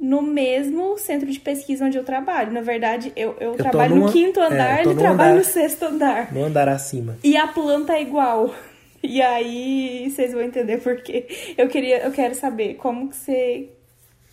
no 0.00 0.22
mesmo 0.22 0.96
centro 0.96 1.30
de 1.30 1.38
pesquisa 1.38 1.84
onde 1.84 1.98
eu 1.98 2.04
trabalho. 2.04 2.50
Na 2.50 2.62
verdade, 2.62 3.12
eu, 3.14 3.36
eu, 3.38 3.52
eu 3.52 3.54
trabalho 3.54 3.94
numa, 3.94 4.06
no 4.06 4.12
quinto 4.12 4.40
é, 4.40 4.46
andar, 4.46 4.78
é, 4.78 4.82
ele 4.82 4.94
trabalha 4.94 5.32
andar, 5.32 5.38
no 5.38 5.44
sexto 5.44 5.84
andar. 5.84 6.32
No 6.32 6.44
andar 6.44 6.68
acima. 6.70 7.18
E 7.22 7.36
a 7.36 7.46
planta 7.46 7.92
é 7.92 8.02
igual. 8.02 8.52
E 9.02 9.22
aí 9.22 10.10
vocês 10.10 10.34
vão 10.34 10.42
entender 10.42 10.76
por 10.76 11.00
quê. 11.00 11.26
Eu 11.56 11.68
queria, 11.68 12.04
eu 12.04 12.12
quero 12.12 12.34
saber 12.34 12.74
como 12.74 13.08
que 13.08 13.16
você. 13.16 13.70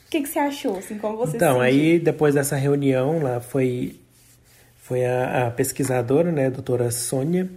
O 0.06 0.10
que, 0.10 0.22
que 0.22 0.28
você 0.28 0.40
achou? 0.40 0.78
Assim, 0.78 0.98
como 0.98 1.16
você 1.16 1.38
Então, 1.38 1.62
aí 1.62 1.98
depois 1.98 2.36
dessa 2.36 2.58
reunião 2.58 3.24
lá 3.24 3.40
foi, 3.40 3.96
foi 4.76 5.06
a, 5.06 5.48
a 5.48 5.52
pesquisadora, 5.52 6.34
né, 6.34 6.48
a 6.48 6.50
doutora 6.50 6.92
Sônia, 6.92 7.50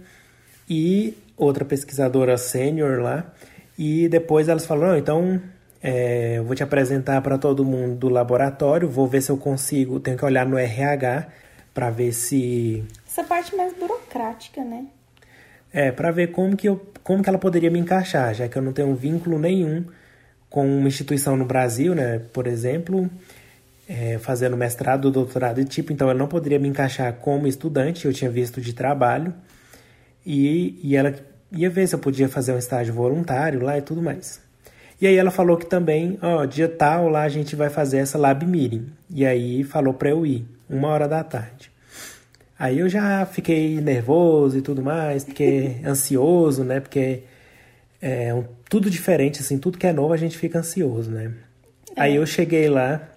e 0.69 1.13
outra 1.35 1.65
pesquisadora 1.65 2.37
sênior 2.37 3.01
lá. 3.01 3.29
E 3.77 4.07
depois 4.07 4.47
elas 4.47 4.65
falaram, 4.65 4.97
então 4.97 5.41
é, 5.83 6.37
eu 6.37 6.43
vou 6.43 6.55
te 6.55 6.63
apresentar 6.63 7.21
para 7.21 7.37
todo 7.37 7.65
mundo 7.65 7.95
do 7.95 8.09
laboratório, 8.09 8.89
vou 8.89 9.07
ver 9.07 9.21
se 9.21 9.31
eu 9.31 9.37
consigo, 9.37 9.99
tenho 9.99 10.17
que 10.17 10.25
olhar 10.25 10.45
no 10.45 10.57
RH 10.57 11.27
para 11.73 11.89
ver 11.89 12.11
se 12.11 12.83
essa 13.11 13.23
parte 13.25 13.53
mais 13.55 13.73
burocrática, 13.73 14.63
né? 14.63 14.85
É, 15.73 15.91
para 15.91 16.11
ver 16.11 16.31
como 16.31 16.55
que 16.55 16.67
eu, 16.67 16.81
como 17.03 17.21
que 17.21 17.29
ela 17.29 17.37
poderia 17.37 17.69
me 17.69 17.79
encaixar, 17.79 18.33
já 18.33 18.47
que 18.47 18.57
eu 18.57 18.61
não 18.61 18.71
tenho 18.71 18.93
vínculo 18.95 19.37
nenhum 19.37 19.85
com 20.49 20.65
uma 20.65 20.87
instituição 20.87 21.35
no 21.35 21.45
Brasil, 21.45 21.93
né? 21.93 22.19
Por 22.31 22.47
exemplo, 22.47 23.09
é, 23.87 24.17
fazendo 24.19 24.55
mestrado, 24.55 25.11
doutorado 25.11 25.59
e 25.59 25.65
tipo, 25.65 25.91
então 25.91 26.09
ela 26.09 26.17
não 26.17 26.27
poderia 26.27 26.59
me 26.59 26.69
encaixar 26.69 27.13
como 27.15 27.47
estudante, 27.47 28.05
eu 28.05 28.13
tinha 28.13 28.29
visto 28.29 28.61
de 28.61 28.73
trabalho 28.73 29.33
e, 30.25 30.79
e 30.83 30.95
ela 30.95 31.13
ia 31.51 31.69
ver 31.69 31.87
se 31.87 31.95
eu 31.95 31.99
podia 31.99 32.29
fazer 32.29 32.53
um 32.53 32.57
estágio 32.57 32.93
voluntário 32.93 33.61
lá 33.61 33.77
e 33.77 33.81
tudo 33.81 34.01
mais. 34.01 34.41
E 35.01 35.07
aí 35.07 35.15
ela 35.15 35.31
falou 35.31 35.57
que 35.57 35.65
também, 35.65 36.19
ó, 36.21 36.45
dia 36.45 36.69
tal 36.69 37.09
lá 37.09 37.23
a 37.23 37.29
gente 37.29 37.55
vai 37.55 37.71
fazer 37.71 37.97
essa 37.97 38.19
lab 38.19 38.45
meeting. 38.45 38.91
E 39.09 39.25
aí 39.25 39.63
falou 39.63 39.95
para 39.95 40.09
eu 40.09 40.23
ir, 40.23 40.45
uma 40.69 40.89
hora 40.89 41.07
da 41.07 41.23
tarde. 41.23 41.71
Aí 42.57 42.77
eu 42.77 42.87
já 42.87 43.25
fiquei 43.25 43.81
nervoso 43.81 44.59
e 44.59 44.61
tudo 44.61 44.83
mais, 44.83 45.23
porque 45.23 45.77
ansioso, 45.83 46.63
né? 46.63 46.79
Porque 46.79 47.23
é 47.99 48.31
um, 48.31 48.45
tudo 48.69 48.91
diferente, 48.91 49.41
assim, 49.41 49.57
tudo 49.57 49.79
que 49.79 49.87
é 49.87 49.91
novo 49.91 50.13
a 50.13 50.17
gente 50.17 50.37
fica 50.37 50.59
ansioso, 50.59 51.09
né? 51.09 51.33
É. 51.95 52.01
Aí 52.01 52.15
eu 52.17 52.25
cheguei 52.27 52.69
lá. 52.69 53.09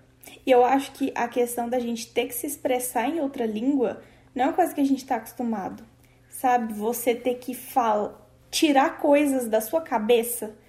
E 0.47 0.51
eu 0.51 0.65
acho 0.65 0.91
que 0.93 1.13
a 1.15 1.29
questão 1.29 1.69
da 1.69 1.79
gente 1.79 2.11
ter 2.11 2.29
que 2.29 2.35
se 2.35 2.47
expressar 2.47 3.11
em 3.11 3.21
outra 3.21 3.45
língua 3.45 4.01
não 4.35 4.45
é 4.45 4.47
uma 4.47 4.55
coisa 4.55 4.75
que 4.75 4.81
a 4.81 4.87
gente 4.87 5.03
está 5.03 5.17
acostumado. 5.17 5.83
Sabe? 6.31 6.73
Você 6.73 7.15
ter 7.15 7.35
que 7.35 7.53
falar, 7.53 8.19
tirar 8.51 8.97
coisas 8.97 9.47
da 9.47 9.61
sua 9.61 9.83
cabeça 9.83 10.64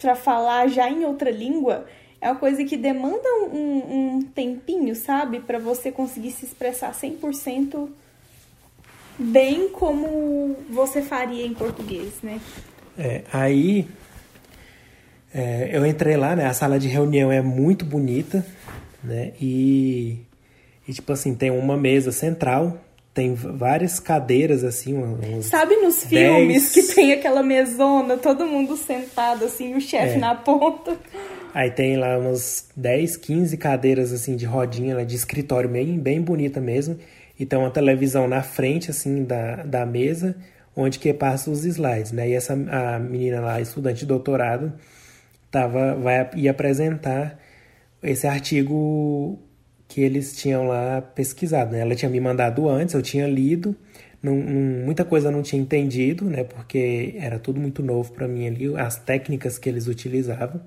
para 0.00 0.14
falar 0.14 0.68
já 0.68 0.90
em 0.90 1.04
outra 1.04 1.30
língua 1.30 1.86
é 2.20 2.30
uma 2.30 2.36
coisa 2.36 2.64
que 2.64 2.76
demanda 2.76 3.28
um, 3.52 4.16
um 4.16 4.22
tempinho, 4.22 4.94
sabe? 4.94 5.40
Para 5.40 5.58
você 5.58 5.92
conseguir 5.92 6.30
se 6.32 6.44
expressar 6.44 6.92
100% 6.92 7.88
bem 9.18 9.68
como 9.68 10.56
você 10.70 11.02
faria 11.02 11.46
em 11.46 11.54
português, 11.54 12.14
né? 12.22 12.40
É, 12.98 13.22
aí 13.32 13.86
é, 15.34 15.70
eu 15.72 15.84
entrei 15.84 16.16
lá, 16.16 16.34
né? 16.34 16.46
A 16.46 16.54
sala 16.54 16.78
de 16.78 16.88
reunião 16.88 17.30
é 17.30 17.42
muito 17.42 17.84
bonita, 17.84 18.44
né? 19.04 19.32
E, 19.40 20.18
e 20.88 20.92
tipo 20.92 21.12
assim, 21.12 21.34
tem 21.34 21.50
uma 21.50 21.76
mesa 21.76 22.10
central 22.10 22.80
tem 23.16 23.32
várias 23.32 23.98
cadeiras, 23.98 24.62
assim, 24.62 24.94
uns 24.94 25.46
Sabe 25.46 25.74
nos 25.76 26.04
filmes 26.04 26.68
que 26.68 26.82
tem 26.94 27.14
aquela 27.14 27.42
mesona, 27.42 28.18
todo 28.18 28.44
mundo 28.44 28.76
sentado, 28.76 29.46
assim, 29.46 29.74
o 29.74 29.80
chefe 29.80 30.16
é. 30.16 30.18
na 30.18 30.34
ponta? 30.34 30.98
Aí 31.54 31.70
tem 31.70 31.96
lá 31.96 32.18
umas 32.18 32.68
10, 32.76 33.16
15 33.16 33.56
cadeiras, 33.56 34.12
assim, 34.12 34.36
de 34.36 34.44
rodinha, 34.44 35.02
de 35.02 35.16
escritório 35.16 35.66
bem, 35.66 35.98
bem 35.98 36.20
bonita 36.20 36.60
mesmo. 36.60 36.98
E 37.40 37.46
tem 37.46 37.58
uma 37.58 37.70
televisão 37.70 38.28
na 38.28 38.42
frente, 38.42 38.90
assim, 38.90 39.24
da, 39.24 39.62
da 39.62 39.86
mesa, 39.86 40.36
onde 40.76 40.98
que 40.98 41.14
passa 41.14 41.50
os 41.50 41.64
slides, 41.64 42.12
né? 42.12 42.28
E 42.28 42.34
essa 42.34 42.52
a 42.52 42.98
menina 42.98 43.40
lá, 43.40 43.58
estudante 43.62 44.00
de 44.00 44.06
doutorado, 44.06 44.74
tava, 45.50 45.94
vai, 45.94 46.28
ia 46.34 46.50
apresentar 46.50 47.38
esse 48.02 48.26
artigo 48.26 49.38
que 49.88 50.00
eles 50.00 50.36
tinham 50.36 50.66
lá 50.66 51.00
pesquisado. 51.00 51.72
Né? 51.72 51.80
Ela 51.80 51.94
tinha 51.94 52.10
me 52.10 52.20
mandado 52.20 52.68
antes, 52.68 52.94
eu 52.94 53.02
tinha 53.02 53.26
lido, 53.26 53.74
não, 54.22 54.36
não, 54.36 54.84
muita 54.84 55.04
coisa 55.04 55.30
não 55.30 55.42
tinha 55.42 55.60
entendido, 55.60 56.24
né? 56.24 56.44
porque 56.44 57.14
era 57.18 57.38
tudo 57.38 57.60
muito 57.60 57.82
novo 57.82 58.12
para 58.12 58.26
mim 58.26 58.46
ali, 58.46 58.74
as 58.76 58.96
técnicas 58.96 59.58
que 59.58 59.68
eles 59.68 59.86
utilizavam. 59.86 60.60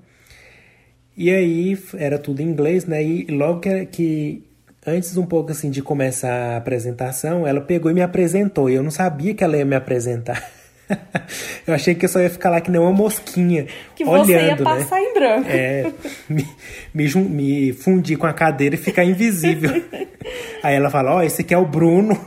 E 1.16 1.30
aí 1.30 1.78
era 1.98 2.18
tudo 2.18 2.40
em 2.40 2.46
inglês, 2.46 2.86
né? 2.86 3.04
E 3.04 3.26
logo 3.26 3.60
que, 3.60 3.86
que 3.86 4.44
antes 4.86 5.16
um 5.16 5.26
pouco 5.26 5.50
assim 5.50 5.70
de 5.70 5.82
começar 5.82 6.32
a 6.32 6.56
apresentação, 6.56 7.46
ela 7.46 7.60
pegou 7.60 7.90
e 7.90 7.94
me 7.94 8.00
apresentou. 8.00 8.70
E 8.70 8.74
eu 8.74 8.82
não 8.82 8.90
sabia 8.90 9.34
que 9.34 9.44
ela 9.44 9.56
ia 9.56 9.64
me 9.64 9.76
apresentar. 9.76 10.50
eu 11.66 11.74
achei 11.74 11.94
que 11.94 12.04
eu 12.04 12.08
só 12.08 12.20
ia 12.20 12.30
ficar 12.30 12.50
lá 12.50 12.60
que 12.60 12.70
nem 12.70 12.80
uma 12.80 12.92
mosquinha. 12.92 13.66
Que 13.94 14.04
olhando, 14.04 14.26
você 14.26 14.46
ia 14.46 14.56
passar 14.56 14.96
né? 14.96 15.02
em 15.02 15.14
branco. 15.14 15.48
É, 15.48 15.92
me, 16.28 16.46
me, 16.92 17.14
me 17.14 17.72
fundir 17.72 18.18
com 18.18 18.26
a 18.26 18.32
cadeira 18.32 18.74
e 18.74 18.78
ficar 18.78 19.04
invisível. 19.04 19.70
aí 20.62 20.74
ela 20.74 20.90
fala: 20.90 21.14
Ó, 21.14 21.18
oh, 21.18 21.22
esse 21.22 21.42
aqui 21.42 21.54
é 21.54 21.58
o 21.58 21.66
Bruno. 21.66 22.18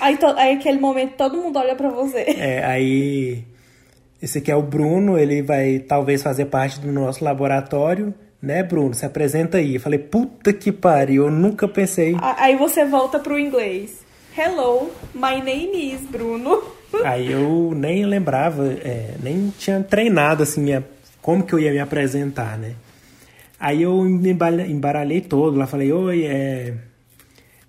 Aí, 0.00 0.16
to, 0.16 0.26
aí 0.36 0.54
aquele 0.54 0.78
momento 0.78 1.14
todo 1.16 1.36
mundo 1.36 1.58
olha 1.58 1.74
para 1.74 1.88
você. 1.88 2.24
É, 2.36 2.64
aí. 2.64 3.44
Esse 4.22 4.38
aqui 4.38 4.50
é 4.50 4.56
o 4.56 4.62
Bruno, 4.62 5.18
ele 5.18 5.42
vai 5.42 5.80
talvez 5.80 6.22
fazer 6.22 6.46
parte 6.46 6.80
do 6.80 6.90
nosso 6.90 7.22
laboratório 7.22 8.14
né, 8.44 8.62
Bruno? 8.62 8.94
Se 8.94 9.06
apresenta 9.06 9.56
aí. 9.56 9.76
Eu 9.76 9.80
falei, 9.80 9.98
puta 9.98 10.52
que 10.52 10.70
pariu, 10.70 11.24
eu 11.24 11.30
nunca 11.30 11.66
pensei. 11.66 12.14
Aí 12.20 12.56
você 12.56 12.84
volta 12.84 13.18
pro 13.18 13.38
inglês. 13.38 14.04
Hello, 14.36 14.90
my 15.14 15.40
name 15.40 15.94
is 15.94 16.02
Bruno. 16.02 16.62
Aí 17.04 17.32
eu 17.32 17.72
nem 17.74 18.04
lembrava, 18.04 18.66
é, 18.66 19.14
nem 19.22 19.52
tinha 19.58 19.82
treinado 19.82 20.42
assim, 20.42 20.60
minha, 20.60 20.84
como 21.20 21.44
que 21.44 21.54
eu 21.54 21.58
ia 21.58 21.72
me 21.72 21.80
apresentar, 21.80 22.58
né? 22.58 22.74
Aí 23.58 23.82
eu 23.82 24.02
me 24.02 24.30
embaralhei 24.30 25.20
todo 25.20 25.56
lá, 25.56 25.66
falei, 25.66 25.90
oi, 25.90 26.24
é, 26.24 26.74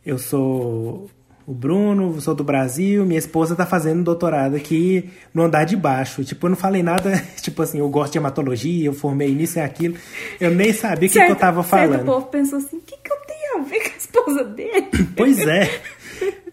eu 0.06 0.18
sou 0.18 1.10
o 1.48 1.54
Bruno, 1.54 2.20
sou 2.20 2.34
do 2.34 2.44
Brasil, 2.44 3.06
minha 3.06 3.20
esposa 3.20 3.56
tá 3.56 3.66
fazendo 3.66 4.04
doutorado 4.04 4.56
aqui 4.56 5.12
no 5.34 5.44
andar 5.44 5.64
de 5.64 5.76
baixo. 5.76 6.24
Tipo, 6.24 6.48
eu 6.48 6.50
não 6.50 6.58
falei 6.58 6.82
nada, 6.82 7.12
tipo 7.40 7.62
assim, 7.62 7.80
eu 7.80 7.88
gosto 7.88 8.14
de 8.14 8.18
hematologia, 8.18 8.88
eu 8.88 8.94
formei 8.94 9.34
nisso 9.34 9.60
e 9.60 9.62
aquilo. 9.62 9.96
Eu 10.40 10.52
nem 10.52 10.74
sabia 10.74 11.08
o 11.08 11.12
que, 11.12 11.24
que, 11.24 11.32
eu 11.32 11.36
tava 11.36 11.62
falando. 11.62 12.02
O 12.02 12.06
povo 12.06 12.26
pensou 12.28 12.58
assim, 12.58 12.78
o 12.78 12.82
que, 12.82 12.98
que 12.98 13.12
eu 13.12 13.18
tenho 13.28 13.60
a 13.60 13.64
ver 13.64 13.80
com 13.80 13.94
a 13.94 13.98
esposa 13.98 14.44
dele? 14.44 14.88
Pois 15.16 15.40
é. 15.40 15.70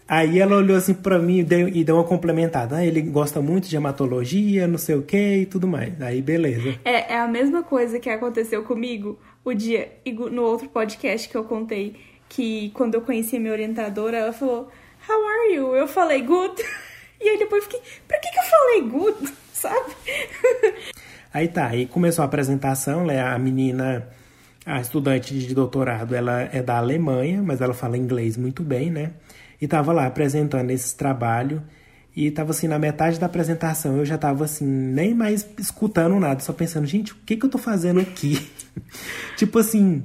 Aí 0.07 0.39
ela 0.39 0.57
olhou 0.57 0.75
assim 0.75 0.93
para 0.93 1.17
mim 1.17 1.39
e 1.39 1.43
deu, 1.43 1.67
e 1.67 1.83
deu 1.83 1.95
uma 1.95 2.03
complementada. 2.03 2.77
Ah, 2.77 2.85
ele 2.85 3.01
gosta 3.01 3.41
muito 3.41 3.67
de 3.67 3.75
hematologia, 3.75 4.67
não 4.67 4.77
sei 4.77 4.95
o 4.95 5.01
que 5.01 5.37
e 5.37 5.45
tudo 5.45 5.67
mais. 5.67 6.01
Aí 6.01 6.21
beleza. 6.21 6.75
É, 6.83 7.13
é 7.13 7.17
a 7.17 7.27
mesma 7.27 7.63
coisa 7.63 7.99
que 7.99 8.09
aconteceu 8.09 8.63
comigo 8.63 9.17
o 9.43 9.53
dia 9.53 9.91
no 10.31 10.43
outro 10.43 10.69
podcast 10.69 11.27
que 11.27 11.35
eu 11.35 11.43
contei 11.43 11.95
que 12.29 12.71
quando 12.73 12.95
eu 12.95 13.01
conheci 13.01 13.37
a 13.37 13.39
minha 13.39 13.53
orientadora, 13.53 14.17
ela 14.17 14.33
falou: 14.33 14.69
How 15.07 15.27
are 15.27 15.53
you? 15.53 15.75
Eu 15.75 15.87
falei 15.87 16.21
good. 16.21 16.61
E 17.21 17.29
aí 17.29 17.39
depois 17.39 17.63
fiquei, 17.63 17.79
pra 18.05 18.19
que, 18.19 18.29
que 18.29 18.37
eu 18.37 18.43
falei 18.43 18.81
good? 18.81 19.33
Sabe? 19.53 19.93
Aí 21.33 21.47
tá, 21.47 21.67
aí 21.67 21.87
começou 21.87 22.21
a 22.21 22.25
apresentação, 22.25 23.05
né? 23.05 23.19
A 23.21 23.39
menina, 23.39 24.07
a 24.65 24.79
estudante 24.79 25.33
de 25.33 25.55
doutorado, 25.55 26.13
ela 26.13 26.41
é 26.41 26.61
da 26.61 26.77
Alemanha, 26.77 27.41
mas 27.41 27.59
ela 27.59 27.73
fala 27.73 27.97
inglês 27.97 28.37
muito 28.37 28.61
bem, 28.61 28.91
né? 28.91 29.13
E 29.63 29.65
estava 29.65 29.93
lá 29.93 30.05
apresentando 30.05 30.71
esse 30.71 30.93
trabalho. 30.93 31.63
E 32.13 32.29
tava 32.29 32.51
assim, 32.51 32.67
na 32.67 32.77
metade 32.77 33.17
da 33.17 33.27
apresentação, 33.27 33.95
eu 33.95 34.05
já 34.05 34.17
tava 34.17 34.43
assim, 34.43 34.65
nem 34.65 35.13
mais 35.13 35.47
escutando 35.57 36.19
nada, 36.19 36.41
só 36.41 36.51
pensando, 36.51 36.85
gente, 36.85 37.13
o 37.13 37.15
que 37.25 37.37
que 37.37 37.45
eu 37.45 37.49
tô 37.49 37.57
fazendo 37.57 38.01
aqui? 38.01 38.45
tipo 39.37 39.57
assim, 39.57 40.03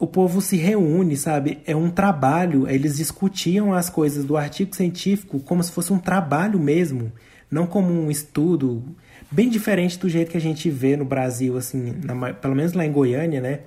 o 0.00 0.06
povo 0.06 0.40
se 0.40 0.56
reúne, 0.56 1.16
sabe? 1.16 1.60
É 1.64 1.76
um 1.76 1.90
trabalho, 1.90 2.68
eles 2.68 2.96
discutiam 2.96 3.72
as 3.72 3.88
coisas 3.88 4.24
do 4.24 4.36
artigo 4.36 4.74
científico 4.74 5.38
como 5.38 5.62
se 5.62 5.70
fosse 5.70 5.92
um 5.92 5.98
trabalho 5.98 6.58
mesmo, 6.58 7.12
não 7.48 7.68
como 7.68 7.92
um 7.92 8.10
estudo, 8.10 8.82
bem 9.30 9.48
diferente 9.48 9.96
do 9.96 10.08
jeito 10.08 10.32
que 10.32 10.36
a 10.36 10.40
gente 10.40 10.68
vê 10.68 10.96
no 10.96 11.04
Brasil, 11.04 11.56
assim, 11.56 11.94
na, 12.04 12.34
pelo 12.34 12.56
menos 12.56 12.72
lá 12.72 12.84
em 12.84 12.90
Goiânia, 12.90 13.40
né? 13.40 13.60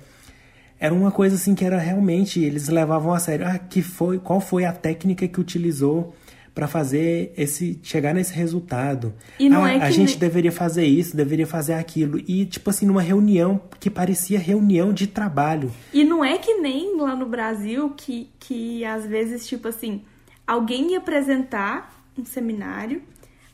Era 0.78 0.94
uma 0.94 1.10
coisa 1.10 1.36
assim 1.36 1.54
que 1.54 1.64
era 1.64 1.78
realmente, 1.78 2.40
eles 2.40 2.68
levavam 2.68 3.12
a 3.12 3.18
sério, 3.18 3.46
ah, 3.46 3.58
que 3.58 3.82
foi, 3.82 4.18
qual 4.18 4.40
foi 4.40 4.64
a 4.64 4.72
técnica 4.72 5.26
que 5.26 5.40
utilizou 5.40 6.14
para 6.54 6.66
fazer 6.66 7.34
esse 7.36 7.78
chegar 7.82 8.14
nesse 8.14 8.32
resultado. 8.32 9.12
E 9.38 9.46
não 9.46 9.62
ah, 9.62 9.72
é 9.72 9.78
que 9.78 9.84
a 9.84 9.90
gente 9.90 10.10
nem- 10.12 10.18
deveria 10.18 10.50
fazer 10.50 10.86
isso, 10.86 11.14
deveria 11.14 11.46
fazer 11.46 11.74
aquilo 11.74 12.18
e 12.26 12.46
tipo 12.46 12.70
assim 12.70 12.86
numa 12.86 13.02
reunião 13.02 13.60
que 13.78 13.90
parecia 13.90 14.38
reunião 14.38 14.90
de 14.90 15.06
trabalho. 15.06 15.70
E 15.92 16.02
não 16.02 16.24
é 16.24 16.38
que 16.38 16.54
nem 16.54 16.96
lá 16.98 17.14
no 17.14 17.26
Brasil 17.26 17.92
que, 17.94 18.30
que 18.40 18.82
às 18.86 19.06
vezes, 19.06 19.46
tipo 19.46 19.68
assim, 19.68 20.02
alguém 20.46 20.92
ia 20.92 20.98
apresentar 20.98 21.94
um 22.18 22.24
seminário, 22.24 23.02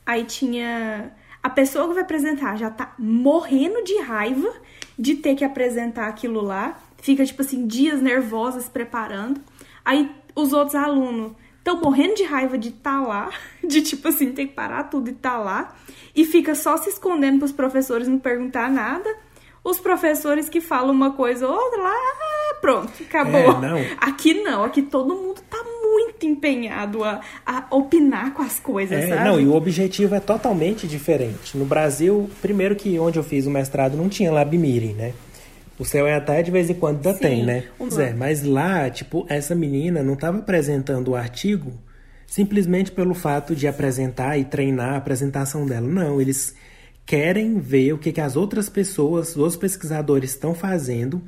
aí 0.06 0.24
tinha. 0.24 1.10
A 1.42 1.50
pessoa 1.50 1.88
que 1.88 1.94
vai 1.94 2.04
apresentar 2.04 2.56
já 2.56 2.70
tá 2.70 2.94
morrendo 2.96 3.82
de 3.82 4.00
raiva 4.00 4.48
de 4.96 5.16
ter 5.16 5.34
que 5.34 5.44
apresentar 5.44 6.06
aquilo 6.06 6.40
lá, 6.40 6.80
fica, 7.02 7.26
tipo 7.26 7.42
assim, 7.42 7.66
dias 7.66 8.00
nervosa 8.00 8.60
se 8.60 8.70
preparando. 8.70 9.38
Aí 9.84 10.10
os 10.34 10.54
outros 10.54 10.74
alunos 10.74 11.32
estão 11.58 11.78
morrendo 11.80 12.14
de 12.14 12.22
raiva 12.24 12.56
de 12.56 12.70
estar 12.70 13.02
lá, 13.02 13.28
de 13.62 13.82
tipo 13.82 14.08
assim, 14.08 14.32
ter 14.32 14.46
que 14.46 14.54
parar 14.54 14.84
tudo 14.84 15.08
e 15.08 15.12
estar 15.12 15.38
lá, 15.38 15.74
e 16.16 16.24
fica 16.24 16.54
só 16.54 16.76
se 16.78 16.88
escondendo 16.88 17.38
pros 17.40 17.52
professores 17.52 18.08
não 18.08 18.18
perguntar 18.18 18.70
nada. 18.70 19.08
Os 19.64 19.78
professores 19.78 20.48
que 20.48 20.60
falam 20.60 20.90
uma 20.90 21.12
coisa 21.12 21.46
ou 21.46 21.54
outra 21.54 21.80
lá, 21.82 21.92
ah, 21.92 22.54
pronto, 22.60 22.90
acabou. 23.00 23.38
É, 23.40 23.60
não. 23.60 23.78
Aqui 24.00 24.34
não, 24.42 24.64
aqui 24.64 24.82
todo 24.82 25.14
mundo 25.14 25.40
tá 25.48 25.58
muito 25.80 26.26
empenhado 26.26 27.04
a, 27.04 27.20
a 27.46 27.66
opinar 27.70 28.32
com 28.34 28.42
as 28.42 28.58
coisas, 28.58 28.98
É, 28.98 29.08
sabe? 29.08 29.24
não, 29.28 29.40
e 29.40 29.46
o 29.46 29.54
objetivo 29.54 30.16
é 30.16 30.20
totalmente 30.20 30.88
diferente. 30.88 31.56
No 31.56 31.64
Brasil, 31.64 32.28
primeiro 32.40 32.74
que 32.74 32.98
onde 32.98 33.20
eu 33.20 33.22
fiz 33.22 33.46
o 33.46 33.50
mestrado 33.52 33.96
não 33.96 34.08
tinha 34.08 34.32
Lab 34.32 34.56
Meeting, 34.58 34.94
né? 34.94 35.14
O 35.78 35.84
céu 35.84 36.06
é 36.06 36.14
até 36.14 36.42
de 36.42 36.50
vez 36.50 36.68
em 36.70 36.74
quando 36.74 36.96
ainda 36.96 37.14
Sim, 37.14 37.20
tem, 37.20 37.44
né? 37.44 37.64
Pois 37.78 37.98
é, 37.98 38.12
mas 38.12 38.42
lá, 38.42 38.88
tipo, 38.90 39.26
essa 39.28 39.54
menina 39.54 40.02
não 40.02 40.14
estava 40.14 40.38
apresentando 40.38 41.08
o 41.08 41.16
artigo 41.16 41.72
simplesmente 42.32 42.90
pelo 42.90 43.12
fato 43.12 43.54
de 43.54 43.68
apresentar 43.68 44.38
e 44.38 44.44
treinar 44.46 44.94
a 44.94 44.96
apresentação 44.96 45.66
dela. 45.66 45.86
Não, 45.86 46.18
eles 46.18 46.54
querem 47.04 47.58
ver 47.58 47.92
o 47.92 47.98
que, 47.98 48.10
que 48.10 48.22
as 48.22 48.36
outras 48.36 48.70
pessoas, 48.70 49.36
os 49.36 49.54
pesquisadores 49.54 50.30
estão 50.30 50.54
fazendo 50.54 51.22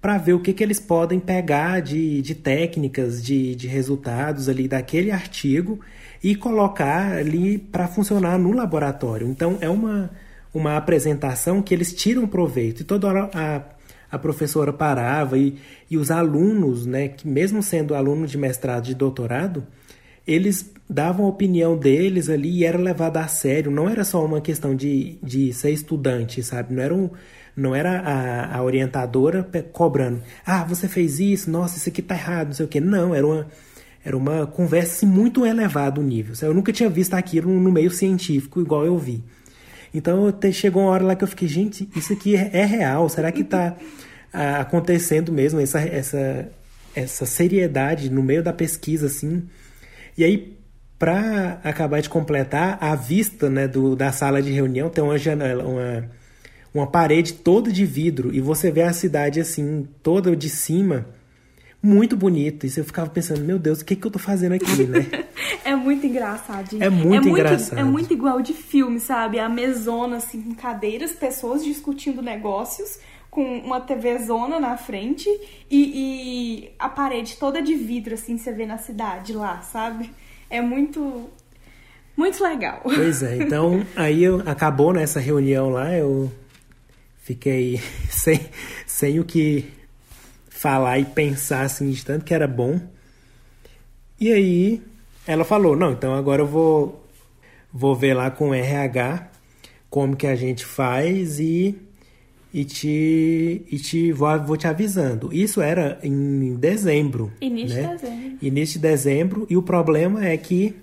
para 0.00 0.18
ver 0.18 0.32
o 0.32 0.40
que, 0.40 0.52
que 0.52 0.64
eles 0.64 0.80
podem 0.80 1.20
pegar 1.20 1.80
de, 1.80 2.20
de 2.20 2.34
técnicas, 2.34 3.22
de, 3.22 3.54
de 3.54 3.68
resultados 3.68 4.48
ali 4.48 4.66
daquele 4.66 5.12
artigo 5.12 5.78
e 6.20 6.34
colocar 6.34 7.12
ali 7.12 7.56
para 7.56 7.86
funcionar 7.86 8.36
no 8.36 8.50
laboratório. 8.50 9.28
Então, 9.28 9.56
é 9.60 9.68
uma, 9.68 10.10
uma 10.52 10.76
apresentação 10.76 11.62
que 11.62 11.72
eles 11.72 11.92
tiram 11.92 12.26
proveito. 12.26 12.80
E 12.80 12.84
toda 12.84 13.06
hora 13.06 13.30
a, 13.32 13.62
a 14.10 14.18
professora 14.18 14.72
parava 14.72 15.38
e, 15.38 15.56
e 15.90 15.96
os 15.96 16.10
alunos, 16.10 16.86
né, 16.86 17.08
que 17.08 17.28
mesmo 17.28 17.62
sendo 17.62 17.94
alunos 17.94 18.30
de 18.30 18.38
mestrado 18.38 18.88
e 18.88 18.94
doutorado, 18.94 19.66
eles 20.26 20.72
davam 20.88 21.26
a 21.26 21.28
opinião 21.28 21.76
deles 21.76 22.28
ali 22.28 22.58
e 22.58 22.64
era 22.64 22.78
levado 22.78 23.16
a 23.16 23.26
sério. 23.26 23.70
Não 23.70 23.88
era 23.88 24.04
só 24.04 24.24
uma 24.24 24.40
questão 24.40 24.74
de, 24.74 25.18
de 25.22 25.52
ser 25.52 25.70
estudante, 25.70 26.42
sabe? 26.42 26.74
Não 26.74 26.82
era, 26.82 26.94
um, 26.94 27.10
não 27.56 27.74
era 27.74 28.00
a, 28.00 28.56
a 28.56 28.62
orientadora 28.62 29.48
cobrando. 29.72 30.22
Ah, 30.44 30.64
você 30.64 30.88
fez 30.88 31.18
isso, 31.20 31.50
nossa, 31.50 31.78
isso 31.78 31.88
aqui 31.88 32.02
tá 32.02 32.14
errado, 32.14 32.48
não 32.48 32.54
sei 32.54 32.66
o 32.66 32.68
quê. 32.68 32.80
Não, 32.80 33.14
era 33.14 33.26
uma, 33.26 33.46
era 34.04 34.16
uma 34.16 34.46
conversa 34.46 34.92
assim, 34.92 35.06
muito 35.06 35.46
elevado 35.46 36.02
nível. 36.02 36.34
Eu 36.42 36.54
nunca 36.54 36.72
tinha 36.72 36.88
visto 36.88 37.14
aquilo 37.14 37.50
no 37.50 37.72
meio 37.72 37.90
científico 37.90 38.60
igual 38.60 38.84
eu 38.84 38.98
vi. 38.98 39.22
Então 39.92 40.32
chegou 40.52 40.82
uma 40.82 40.90
hora 40.90 41.04
lá 41.04 41.16
que 41.16 41.24
eu 41.24 41.28
fiquei, 41.28 41.48
gente, 41.48 41.88
isso 41.96 42.12
aqui 42.12 42.36
é, 42.36 42.50
é 42.52 42.64
real? 42.64 43.08
Será 43.08 43.32
que 43.32 43.42
está 43.42 43.76
acontecendo 44.32 45.32
mesmo 45.32 45.60
essa, 45.60 45.80
essa, 45.80 46.48
essa 46.94 47.26
seriedade 47.26 48.10
no 48.10 48.22
meio 48.22 48.42
da 48.42 48.52
pesquisa, 48.52 49.06
assim? 49.06 49.42
E 50.16 50.24
aí, 50.24 50.56
para 50.98 51.60
acabar 51.64 52.00
de 52.00 52.08
completar, 52.08 52.78
a 52.80 52.94
vista 52.94 53.48
né, 53.48 53.66
do, 53.66 53.96
da 53.96 54.12
sala 54.12 54.42
de 54.42 54.52
reunião 54.52 54.88
tem 54.88 55.02
uma 55.02 55.18
janela, 55.18 55.64
uma, 55.64 56.10
uma 56.74 56.86
parede 56.86 57.32
toda 57.32 57.72
de 57.72 57.84
vidro, 57.84 58.34
e 58.34 58.40
você 58.40 58.70
vê 58.70 58.82
a 58.82 58.92
cidade 58.92 59.40
assim, 59.40 59.88
toda 60.02 60.36
de 60.36 60.48
cima, 60.48 61.06
muito 61.82 62.16
bonito. 62.16 62.66
E 62.66 62.70
você 62.70 62.84
ficava 62.84 63.08
pensando, 63.08 63.40
meu 63.40 63.58
Deus, 63.58 63.80
o 63.80 63.84
que, 63.84 63.96
que 63.96 64.06
eu 64.06 64.10
tô 64.10 64.18
fazendo 64.18 64.52
aqui, 64.52 64.84
né? 64.84 65.06
É 65.64 65.74
muito 65.74 66.06
engraçado. 66.06 66.82
É 66.82 66.88
muito 66.88 67.28
engraçado. 67.28 67.78
É 67.78 67.84
muito 67.84 68.12
igual 68.12 68.40
de 68.40 68.52
filme, 68.52 68.98
sabe? 68.98 69.38
A 69.38 69.48
mesona, 69.48 70.16
assim, 70.16 70.40
com 70.42 70.54
cadeiras, 70.54 71.12
pessoas 71.12 71.62
discutindo 71.64 72.22
negócios, 72.22 72.98
com 73.30 73.58
uma 73.58 73.80
TVzona 73.80 74.58
na 74.58 74.76
frente 74.76 75.28
e, 75.70 76.64
e 76.64 76.70
a 76.78 76.88
parede 76.88 77.36
toda 77.36 77.62
de 77.62 77.74
vidro, 77.74 78.14
assim, 78.14 78.36
você 78.36 78.52
vê 78.52 78.66
na 78.66 78.78
cidade 78.78 79.32
lá, 79.32 79.60
sabe? 79.60 80.10
É 80.48 80.60
muito. 80.60 81.30
Muito 82.16 82.42
legal. 82.42 82.80
Pois 82.82 83.22
é, 83.22 83.36
então 83.36 83.86
aí 83.96 84.22
eu, 84.22 84.42
acabou 84.44 84.92
nessa 84.92 85.20
reunião 85.20 85.70
lá, 85.70 85.92
eu 85.94 86.30
fiquei 87.22 87.80
sem, 88.10 88.40
sem 88.86 89.20
o 89.20 89.24
que 89.24 89.79
falar 90.60 90.98
e 90.98 91.06
pensar 91.06 91.62
assim, 91.62 91.90
de 91.90 92.04
tanto 92.04 92.22
que 92.22 92.34
era 92.34 92.46
bom. 92.46 92.78
E 94.20 94.30
aí 94.30 94.82
ela 95.26 95.42
falou, 95.42 95.74
não, 95.74 95.92
então 95.92 96.14
agora 96.14 96.42
eu 96.42 96.46
vou, 96.46 97.02
vou 97.72 97.96
ver 97.96 98.12
lá 98.12 98.30
com 98.30 98.50
o 98.50 98.54
RH 98.54 99.30
como 99.88 100.14
que 100.14 100.26
a 100.26 100.36
gente 100.36 100.66
faz 100.66 101.40
e, 101.40 101.78
e 102.52 102.62
te, 102.66 103.62
e 103.70 103.78
te 103.78 104.12
vou, 104.12 104.38
vou 104.42 104.56
te 104.58 104.66
avisando. 104.66 105.32
Isso 105.32 105.62
era 105.62 105.98
em 106.02 106.54
dezembro. 106.56 107.32
Início 107.40 107.80
né? 107.80 107.96
de 107.96 108.02
dezembro. 108.02 108.38
Início 108.42 108.74
de 108.74 108.86
dezembro, 108.86 109.46
e 109.48 109.56
o 109.56 109.62
problema 109.62 110.26
é 110.26 110.36
que 110.36 110.76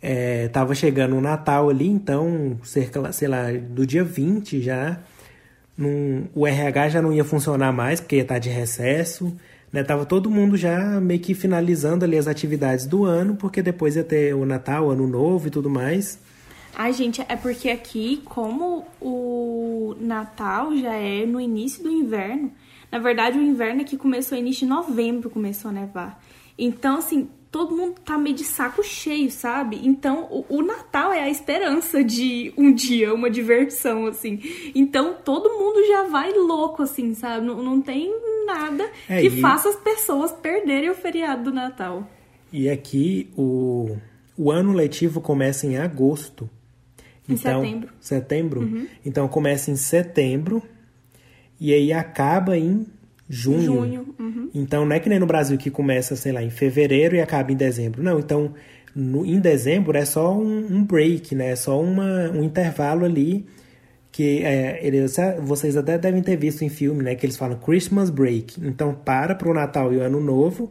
é, 0.00 0.48
tava 0.48 0.74
chegando 0.74 1.16
o 1.16 1.20
Natal 1.20 1.68
ali, 1.68 1.86
então, 1.86 2.58
cerca, 2.64 3.12
sei 3.12 3.28
lá, 3.28 3.52
do 3.52 3.86
dia 3.86 4.02
20 4.02 4.62
já, 4.62 5.02
não- 5.76 6.28
o 6.34 6.46
RH 6.46 6.88
já 6.90 7.02
não 7.02 7.12
ia 7.12 7.24
funcionar 7.24 7.72
mais, 7.72 8.00
porque 8.00 8.16
ia 8.16 8.22
estar 8.22 8.38
de 8.38 8.48
recesso, 8.48 9.36
né? 9.72 9.82
Tava 9.82 10.06
todo 10.06 10.30
mundo 10.30 10.56
já 10.56 11.00
meio 11.00 11.20
que 11.20 11.34
finalizando 11.34 12.04
ali 12.04 12.16
as 12.16 12.26
atividades 12.26 12.86
do 12.86 13.04
ano, 13.04 13.36
porque 13.36 13.62
depois 13.62 13.96
ia 13.96 14.04
ter 14.04 14.34
o 14.34 14.46
Natal, 14.46 14.86
o 14.86 14.90
Ano 14.90 15.06
Novo 15.06 15.48
e 15.48 15.50
tudo 15.50 15.68
mais. 15.68 16.18
Ai, 16.74 16.92
gente, 16.92 17.22
é 17.26 17.36
porque 17.36 17.70
aqui, 17.70 18.20
como 18.24 18.84
o 19.00 19.96
Natal 19.98 20.76
já 20.76 20.94
é 20.94 21.24
no 21.24 21.40
início 21.40 21.82
do 21.82 21.90
inverno, 21.90 22.52
na 22.92 22.98
verdade 22.98 23.38
o 23.38 23.42
inverno 23.42 23.80
aqui 23.80 23.96
começou 23.96 24.36
início 24.36 24.66
de 24.66 24.72
novembro, 24.72 25.30
começou 25.30 25.70
a 25.70 25.74
nevar. 25.74 26.22
Então, 26.58 26.98
assim, 26.98 27.28
todo 27.50 27.74
mundo 27.76 27.94
tá 28.04 28.18
meio 28.18 28.34
de 28.36 28.44
saco 28.44 28.82
cheio, 28.82 29.30
sabe? 29.30 29.80
Então, 29.84 30.24
o, 30.30 30.44
o 30.58 30.62
Natal 30.62 31.12
é 31.12 31.22
a 31.22 31.30
esperança 31.30 32.02
de 32.04 32.52
um 32.56 32.72
dia, 32.72 33.14
uma 33.14 33.30
diversão, 33.30 34.06
assim. 34.06 34.40
Então, 34.74 35.16
todo 35.24 35.50
mundo 35.58 35.86
já 35.86 36.04
vai 36.04 36.32
louco, 36.32 36.82
assim, 36.82 37.14
sabe? 37.14 37.46
Não, 37.46 37.62
não 37.62 37.80
tem 37.80 38.12
nada 38.46 38.88
É, 39.08 39.20
que 39.20 39.28
e- 39.28 39.40
faça 39.40 39.68
as 39.68 39.76
pessoas 39.76 40.32
perderem 40.32 40.90
o 40.90 40.94
feriado 40.94 41.44
do 41.44 41.52
Natal. 41.52 42.08
E 42.52 42.68
aqui 42.70 43.30
o, 43.36 43.96
o 44.36 44.50
ano 44.50 44.72
letivo 44.72 45.20
começa 45.20 45.66
em 45.66 45.76
agosto. 45.76 46.48
Em 47.28 47.36
setembro. 47.36 47.90
Setembro? 48.00 48.88
Então 49.04 49.26
começa 49.26 49.70
em 49.70 49.76
setembro 49.76 50.62
e 51.58 51.72
aí 51.74 51.92
acaba 51.92 52.56
em 52.56 52.86
junho. 53.28 53.62
Junho, 53.62 54.14
uhum. 54.18 54.50
Então 54.54 54.84
não 54.84 54.94
é 54.94 55.00
que 55.00 55.08
nem 55.08 55.18
no 55.18 55.26
Brasil 55.26 55.56
que 55.58 55.70
começa, 55.70 56.16
sei 56.16 56.32
lá, 56.32 56.42
em 56.42 56.50
fevereiro 56.50 57.16
e 57.16 57.20
acaba 57.20 57.50
em 57.52 57.56
dezembro. 57.56 58.02
Não, 58.02 58.18
então 58.18 58.54
no- 58.94 59.26
em 59.26 59.38
dezembro 59.38 59.96
é 59.96 60.04
só 60.04 60.36
um, 60.36 60.66
um 60.70 60.84
break, 60.84 61.34
né? 61.34 61.50
É 61.50 61.56
só 61.56 61.80
uma, 61.80 62.30
um 62.30 62.42
intervalo 62.42 63.04
ali 63.04 63.46
que 64.10 64.42
é, 64.42 64.78
eles, 64.82 65.14
vocês 65.42 65.76
até 65.76 65.98
devem 65.98 66.22
ter 66.22 66.36
visto 66.36 66.62
em 66.62 66.70
filme, 66.70 67.02
né? 67.02 67.14
Que 67.14 67.26
eles 67.26 67.36
falam 67.36 67.58
Christmas 67.58 68.08
break. 68.08 68.58
Então 68.66 68.94
para 68.94 69.34
pro 69.34 69.52
Natal 69.52 69.92
e 69.92 69.98
o 69.98 70.00
Ano 70.00 70.20
Novo, 70.20 70.70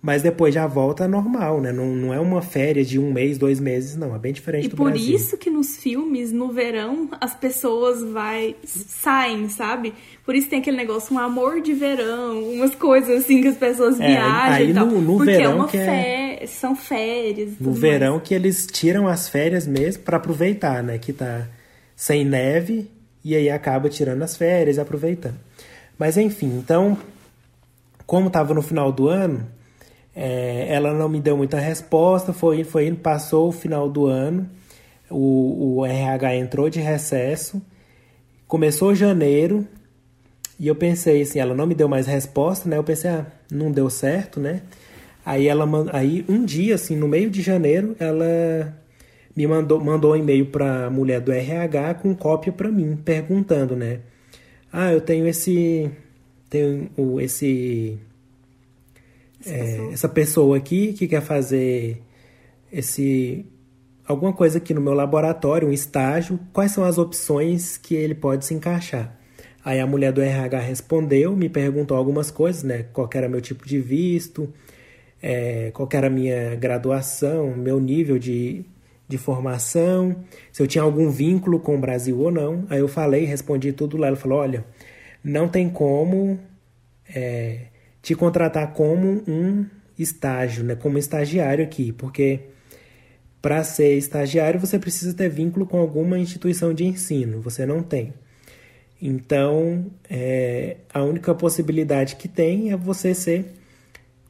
mas 0.00 0.22
depois 0.22 0.54
já 0.54 0.64
volta 0.66 1.08
normal, 1.08 1.60
né? 1.60 1.72
Não, 1.72 1.86
não 1.86 2.14
é 2.14 2.20
uma 2.20 2.40
férias 2.40 2.88
de 2.88 2.98
um 3.00 3.12
mês, 3.12 3.36
dois 3.36 3.58
meses, 3.58 3.96
não. 3.96 4.14
É 4.14 4.18
bem 4.18 4.32
diferente 4.32 4.66
E 4.66 4.68
do 4.68 4.76
por 4.76 4.90
Brasil. 4.92 5.16
isso 5.16 5.36
que 5.36 5.50
nos 5.50 5.76
filmes, 5.76 6.30
no 6.32 6.52
verão, 6.52 7.08
as 7.20 7.34
pessoas 7.34 8.02
vai 8.04 8.54
saem, 8.64 9.48
sabe? 9.48 9.92
Por 10.24 10.34
isso 10.36 10.48
tem 10.48 10.60
aquele 10.60 10.76
negócio, 10.76 11.12
um 11.14 11.18
amor 11.18 11.60
de 11.60 11.74
verão, 11.74 12.42
umas 12.52 12.74
coisas 12.76 13.24
assim 13.24 13.42
que 13.42 13.48
as 13.48 13.56
pessoas 13.56 13.98
É, 14.00 14.06
viajam 14.06 14.54
aí 14.54 14.70
e 14.70 14.74
tal. 14.74 14.86
no- 14.86 15.00
no 15.02 15.16
porque 15.16 15.30
é 15.32 15.36
verão 15.38 15.56
uma 15.56 15.66
que 15.68 15.76
é- 15.76 15.84
fé, 15.84 16.38
é, 16.42 16.46
são 16.46 16.76
férias. 16.76 17.52
No 17.58 17.72
verão 17.72 18.14
mais. 18.16 18.28
que 18.28 18.34
eles 18.34 18.66
tiram 18.66 19.08
as 19.08 19.28
férias 19.28 19.66
mesmo 19.66 20.04
para 20.04 20.16
aproveitar, 20.18 20.80
né? 20.82 20.96
Que 20.98 21.12
tá 21.12 21.48
sem 21.96 22.24
neve 22.24 22.88
e 23.24 23.34
aí 23.34 23.50
acaba 23.50 23.88
tirando 23.88 24.22
as 24.22 24.36
férias 24.36 24.76
e 24.76 24.80
aproveitando. 24.80 25.34
Mas 25.98 26.16
enfim, 26.16 26.56
então, 26.56 26.96
como 28.06 28.28
estava 28.28 28.54
no 28.54 28.62
final 28.62 28.92
do 28.92 29.08
ano, 29.08 29.44
é, 30.20 30.66
ela 30.68 30.92
não 30.92 31.08
me 31.08 31.20
deu 31.20 31.36
muita 31.36 31.60
resposta, 31.60 32.32
foi, 32.32 32.64
foi 32.64 32.92
passou 32.92 33.50
o 33.50 33.52
final 33.52 33.88
do 33.88 34.06
ano, 34.06 34.50
o, 35.08 35.76
o 35.76 35.86
RH 35.86 36.34
entrou 36.34 36.68
de 36.68 36.80
recesso, 36.80 37.62
começou 38.48 38.96
janeiro, 38.96 39.64
e 40.58 40.66
eu 40.66 40.74
pensei 40.74 41.22
assim, 41.22 41.38
ela 41.38 41.54
não 41.54 41.68
me 41.68 41.74
deu 41.74 41.88
mais 41.88 42.08
resposta, 42.08 42.68
né? 42.68 42.76
Eu 42.76 42.82
pensei, 42.82 43.08
ah, 43.08 43.26
não 43.48 43.70
deu 43.70 43.88
certo, 43.88 44.40
né? 44.40 44.62
Aí 45.24 45.46
ela 45.46 45.64
aí 45.92 46.24
um 46.28 46.44
dia 46.44 46.74
assim, 46.74 46.96
no 46.96 47.06
meio 47.06 47.30
de 47.30 47.40
janeiro, 47.40 47.94
ela 48.00 48.76
me 49.36 49.46
mandou 49.46 49.78
mandou 49.80 50.14
um 50.14 50.16
e-mail 50.16 50.46
para 50.46 50.86
a 50.86 50.90
mulher 50.90 51.20
do 51.20 51.30
RH 51.30 51.94
com 51.94 52.12
cópia 52.12 52.52
para 52.52 52.68
mim, 52.72 52.96
perguntando, 53.04 53.76
né? 53.76 54.00
Ah, 54.72 54.92
eu 54.92 55.00
tenho 55.00 55.28
esse 55.28 55.88
tenho 56.50 56.90
esse 57.20 57.98
é, 59.46 59.90
essa 59.92 60.08
pessoa 60.08 60.56
aqui 60.56 60.92
que 60.92 61.06
quer 61.06 61.22
fazer 61.22 62.02
esse 62.72 63.46
alguma 64.06 64.32
coisa 64.32 64.58
aqui 64.58 64.72
no 64.72 64.80
meu 64.80 64.94
laboratório, 64.94 65.68
um 65.68 65.72
estágio, 65.72 66.40
quais 66.52 66.72
são 66.72 66.82
as 66.82 66.96
opções 66.96 67.76
que 67.76 67.94
ele 67.94 68.14
pode 68.14 68.46
se 68.46 68.54
encaixar? 68.54 69.14
Aí 69.62 69.80
a 69.80 69.86
mulher 69.86 70.12
do 70.12 70.22
RH 70.22 70.60
respondeu, 70.60 71.36
me 71.36 71.48
perguntou 71.48 71.96
algumas 71.96 72.30
coisas, 72.30 72.62
né? 72.62 72.84
Qual 72.92 73.08
era 73.12 73.28
meu 73.28 73.40
tipo 73.40 73.66
de 73.66 73.78
visto, 73.78 74.50
é, 75.22 75.70
qual 75.72 75.86
era 75.92 76.06
a 76.06 76.10
minha 76.10 76.54
graduação, 76.56 77.54
meu 77.54 77.78
nível 77.78 78.18
de, 78.18 78.64
de 79.06 79.18
formação, 79.18 80.24
se 80.50 80.62
eu 80.62 80.66
tinha 80.66 80.82
algum 80.82 81.10
vínculo 81.10 81.60
com 81.60 81.74
o 81.74 81.78
Brasil 81.78 82.18
ou 82.18 82.30
não. 82.30 82.64
Aí 82.70 82.78
eu 82.78 82.88
falei, 82.88 83.24
respondi 83.24 83.72
tudo 83.72 83.98
lá. 83.98 84.06
Ela 84.06 84.16
falou: 84.16 84.38
olha, 84.38 84.64
não 85.22 85.48
tem 85.48 85.68
como 85.68 86.38
é, 87.14 87.66
te 88.02 88.14
contratar 88.14 88.72
como 88.72 89.22
um 89.26 89.66
estágio, 89.98 90.64
né? 90.64 90.74
Como 90.74 90.98
estagiário 90.98 91.64
aqui, 91.64 91.92
porque 91.92 92.40
para 93.40 93.62
ser 93.64 93.96
estagiário 93.96 94.60
você 94.60 94.78
precisa 94.78 95.14
ter 95.14 95.28
vínculo 95.28 95.66
com 95.66 95.78
alguma 95.78 96.18
instituição 96.18 96.72
de 96.72 96.84
ensino. 96.84 97.40
Você 97.40 97.64
não 97.66 97.82
tem. 97.82 98.12
Então, 99.00 99.86
é, 100.10 100.78
a 100.92 101.02
única 101.02 101.34
possibilidade 101.34 102.16
que 102.16 102.26
tem 102.26 102.72
é 102.72 102.76
você 102.76 103.14
ser 103.14 103.54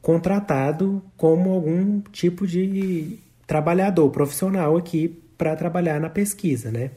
contratado 0.01 1.03
como 1.17 1.51
algum 1.51 2.01
tipo 2.11 2.45
de 2.45 3.19
trabalhador 3.47 4.09
profissional 4.11 4.77
aqui 4.77 5.21
para 5.37 5.55
trabalhar 5.55 5.99
na 5.99 6.09
pesquisa, 6.09 6.71
né? 6.71 6.91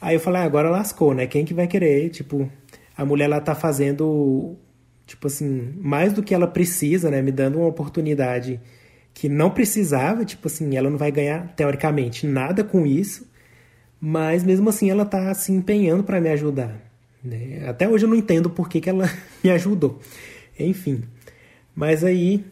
Aí 0.00 0.14
eu 0.14 0.20
falei, 0.20 0.40
ah, 0.40 0.44
agora 0.44 0.70
lascou, 0.70 1.12
né? 1.12 1.26
Quem 1.26 1.44
que 1.44 1.52
vai 1.52 1.66
querer? 1.66 2.08
Tipo, 2.08 2.50
a 2.96 3.04
mulher 3.04 3.26
ela 3.26 3.40
tá 3.40 3.54
fazendo, 3.54 4.56
tipo 5.10 5.26
assim, 5.26 5.74
mais 5.76 6.12
do 6.12 6.22
que 6.22 6.32
ela 6.32 6.46
precisa, 6.46 7.10
né? 7.10 7.20
Me 7.20 7.32
dando 7.32 7.58
uma 7.58 7.66
oportunidade 7.66 8.60
que 9.12 9.28
não 9.28 9.50
precisava, 9.50 10.24
tipo 10.24 10.46
assim, 10.46 10.76
ela 10.76 10.88
não 10.88 10.96
vai 10.96 11.10
ganhar 11.10 11.52
teoricamente 11.56 12.28
nada 12.28 12.62
com 12.62 12.86
isso, 12.86 13.28
mas 14.00 14.44
mesmo 14.44 14.68
assim 14.68 14.88
ela 14.88 15.04
tá 15.04 15.34
se 15.34 15.50
empenhando 15.50 16.04
para 16.04 16.20
me 16.20 16.28
ajudar. 16.28 16.80
Né? 17.24 17.64
Até 17.68 17.88
hoje 17.88 18.04
eu 18.04 18.08
não 18.08 18.14
entendo 18.14 18.48
por 18.48 18.68
que, 18.68 18.80
que 18.80 18.88
ela 18.88 19.10
me 19.42 19.50
ajudou. 19.50 19.98
Enfim. 20.56 21.02
Mas 21.74 22.04
aí, 22.04 22.44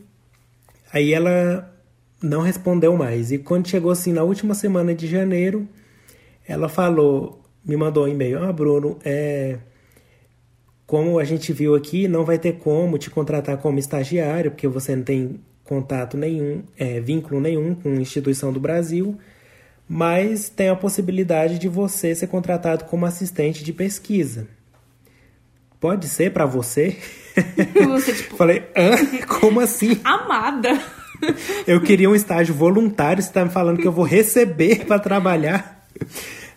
aí 0.93 1.13
ela 1.15 1.73
não 2.21 2.41
respondeu 2.41 2.97
mais. 2.97 3.31
E 3.31 3.39
quando 3.39 3.69
chegou 3.69 3.93
assim 3.93 4.13
na 4.13 4.25
última 4.25 4.53
semana 4.53 4.93
de 4.93 5.07
janeiro, 5.07 5.69
ela 6.47 6.69
falou, 6.69 7.41
me 7.65 7.77
mandou 7.77 8.05
um 8.05 8.09
e-mail, 8.09 8.43
ah 8.43 8.53
Bruno, 8.53 8.99
é, 9.05 9.59
como 10.89 11.21
a 11.21 11.25
gente 11.25 11.53
viu 11.53 11.77
aqui, 11.77 12.09
não 12.09 12.25
vai 12.25 12.37
ter 12.37 12.55
como 12.55 12.99
te 12.99 13.11
contratar 13.11 13.59
como 13.59 13.79
estagiário, 13.79 14.51
porque 14.51 14.67
você 14.67 14.97
não 14.97 15.05
tem 15.05 15.39
contato 15.63 16.17
nenhum, 16.17 16.65
é, 16.77 16.99
vínculo 16.99 17.41
nenhum 17.41 17.77
com 17.77 17.95
instituição 17.95 18.53
do 18.53 18.59
Brasil 18.59 19.17
mas 19.89 20.51
tem 20.51 20.69
a 20.69 20.77
possibilidade 20.77 21.59
de 21.59 21.67
você 21.67 22.15
ser 22.15 22.27
contratado 22.27 22.85
como 22.85 23.07
assistente 23.07 23.65
de 23.65 23.73
pesquisa. 23.73 24.47
Pode 25.81 26.09
ser 26.09 26.33
para 26.33 26.45
você? 26.45 26.97
Você, 27.87 28.13
tipo... 28.13 28.37
Falei, 28.37 28.65
hã? 28.77 28.97
Como 29.29 29.61
assim? 29.61 29.97
Amada. 30.03 30.83
Eu 31.69 31.81
queria 31.81 32.11
um 32.11 32.17
estágio 32.17 32.53
voluntário, 32.53 33.23
você 33.23 33.31
tá 33.31 33.45
me 33.45 33.51
falando 33.51 33.79
que 33.79 33.87
eu 33.87 33.93
vou 33.93 34.05
receber 34.05 34.85
para 34.87 34.99
trabalhar. 34.99 35.87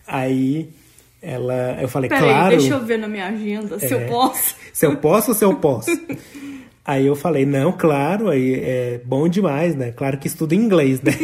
Aí 0.08 0.74
ela, 1.22 1.78
eu 1.80 1.88
falei, 1.88 2.09
Pera 2.09 2.22
claro. 2.22 2.51
Aí, 2.51 2.57
deixa 2.57 2.74
eu 2.74 2.84
ver 2.84 2.97
na 2.97 3.07
minha 3.07 3.28
agenda 3.28 3.78
se 3.78 3.93
é, 3.93 3.93
eu 3.93 4.09
posso. 4.09 4.55
Se 4.74 4.86
eu 4.86 4.97
posso 4.97 5.32
ou 5.32 5.38
se 5.38 5.45
eu 5.45 5.55
posso? 5.55 5.91
Aí 6.84 7.05
eu 7.05 7.15
falei, 7.15 7.45
não, 7.45 7.72
claro, 7.72 8.30
aí 8.30 8.55
é 8.55 9.01
bom 9.05 9.28
demais, 9.28 9.76
né? 9.76 9.91
Claro 9.91 10.17
que 10.17 10.26
estudo 10.26 10.55
inglês, 10.55 10.99
né? 11.01 11.11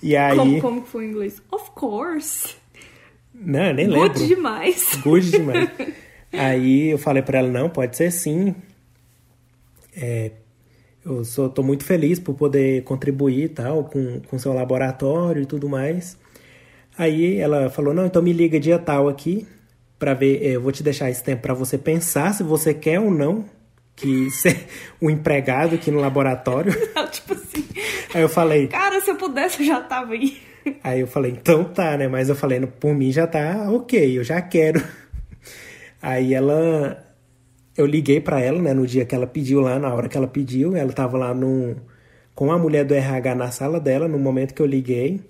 E 0.00 0.16
aí... 0.16 0.36
Como, 0.36 0.60
como 0.60 0.82
foi 0.82 1.06
em 1.06 1.10
inglês? 1.10 1.42
Of 1.50 1.72
course. 1.72 2.54
Não, 3.34 3.72
nem 3.72 3.86
lembro. 3.88 4.10
Good 4.10 4.26
demais. 4.28 4.94
Good 5.02 5.30
demais. 5.30 5.68
aí 6.32 6.90
eu 6.90 6.98
falei 6.98 7.20
para 7.20 7.38
ela, 7.38 7.48
não, 7.48 7.68
pode 7.68 7.96
ser 7.96 8.12
sim. 8.12 8.54
É, 9.96 10.30
eu 11.04 11.24
sou, 11.24 11.48
tô 11.48 11.62
muito 11.62 11.84
feliz 11.84 12.20
por 12.20 12.34
poder 12.34 12.84
contribuir 12.84 13.48
tal 13.48 13.84
com 13.84 14.20
com 14.20 14.38
seu 14.38 14.52
laboratório 14.52 15.42
e 15.42 15.46
tudo 15.46 15.68
mais. 15.68 16.16
Aí 16.98 17.38
ela 17.38 17.70
falou, 17.70 17.94
não, 17.94 18.06
então 18.06 18.20
me 18.20 18.32
liga 18.32 18.58
dia 18.58 18.78
tal 18.78 19.08
aqui 19.08 19.46
para 19.98 20.14
ver, 20.14 20.42
eu 20.42 20.60
vou 20.60 20.72
te 20.72 20.82
deixar 20.82 21.10
esse 21.10 21.22
tempo 21.22 21.42
para 21.42 21.54
você 21.54 21.78
pensar 21.78 22.32
se 22.32 22.42
você 22.42 22.74
quer 22.74 23.00
ou 23.00 23.10
não 23.10 23.44
que 23.96 24.30
ser 24.34 24.66
um 25.00 25.10
empregado 25.10 25.74
aqui 25.74 25.90
no 25.90 26.00
laboratório. 26.00 26.72
Não, 26.94 27.08
tipo 27.08 27.34
assim. 27.34 27.66
Aí 28.14 28.22
eu 28.22 28.28
falei. 28.28 28.68
Cara, 28.68 29.00
se 29.00 29.10
eu 29.10 29.16
pudesse, 29.16 29.60
eu 29.62 29.66
já 29.66 29.80
tava 29.80 30.12
aí. 30.12 30.36
Aí 30.84 31.00
eu 31.00 31.06
falei, 31.06 31.32
então 31.32 31.64
tá, 31.64 31.96
né? 31.96 32.08
Mas 32.08 32.28
eu 32.28 32.36
falei, 32.36 32.60
por 32.60 32.94
mim 32.94 33.10
já 33.10 33.26
tá 33.26 33.70
ok, 33.70 34.18
eu 34.18 34.22
já 34.22 34.40
quero. 34.40 34.82
Aí 36.00 36.34
ela. 36.34 37.04
Eu 37.76 37.86
liguei 37.86 38.20
para 38.20 38.40
ela, 38.40 38.60
né? 38.60 38.74
No 38.74 38.86
dia 38.86 39.04
que 39.04 39.14
ela 39.14 39.26
pediu 39.26 39.60
lá, 39.60 39.78
na 39.78 39.94
hora 39.94 40.08
que 40.08 40.16
ela 40.16 40.26
pediu, 40.26 40.76
ela 40.76 40.92
tava 40.92 41.16
lá 41.16 41.32
no, 41.32 41.76
com 42.34 42.52
a 42.52 42.58
mulher 42.58 42.84
do 42.84 42.92
RH 42.92 43.34
na 43.34 43.50
sala 43.50 43.80
dela, 43.80 44.08
no 44.08 44.18
momento 44.18 44.52
que 44.52 44.60
eu 44.60 44.66
liguei. 44.66 45.20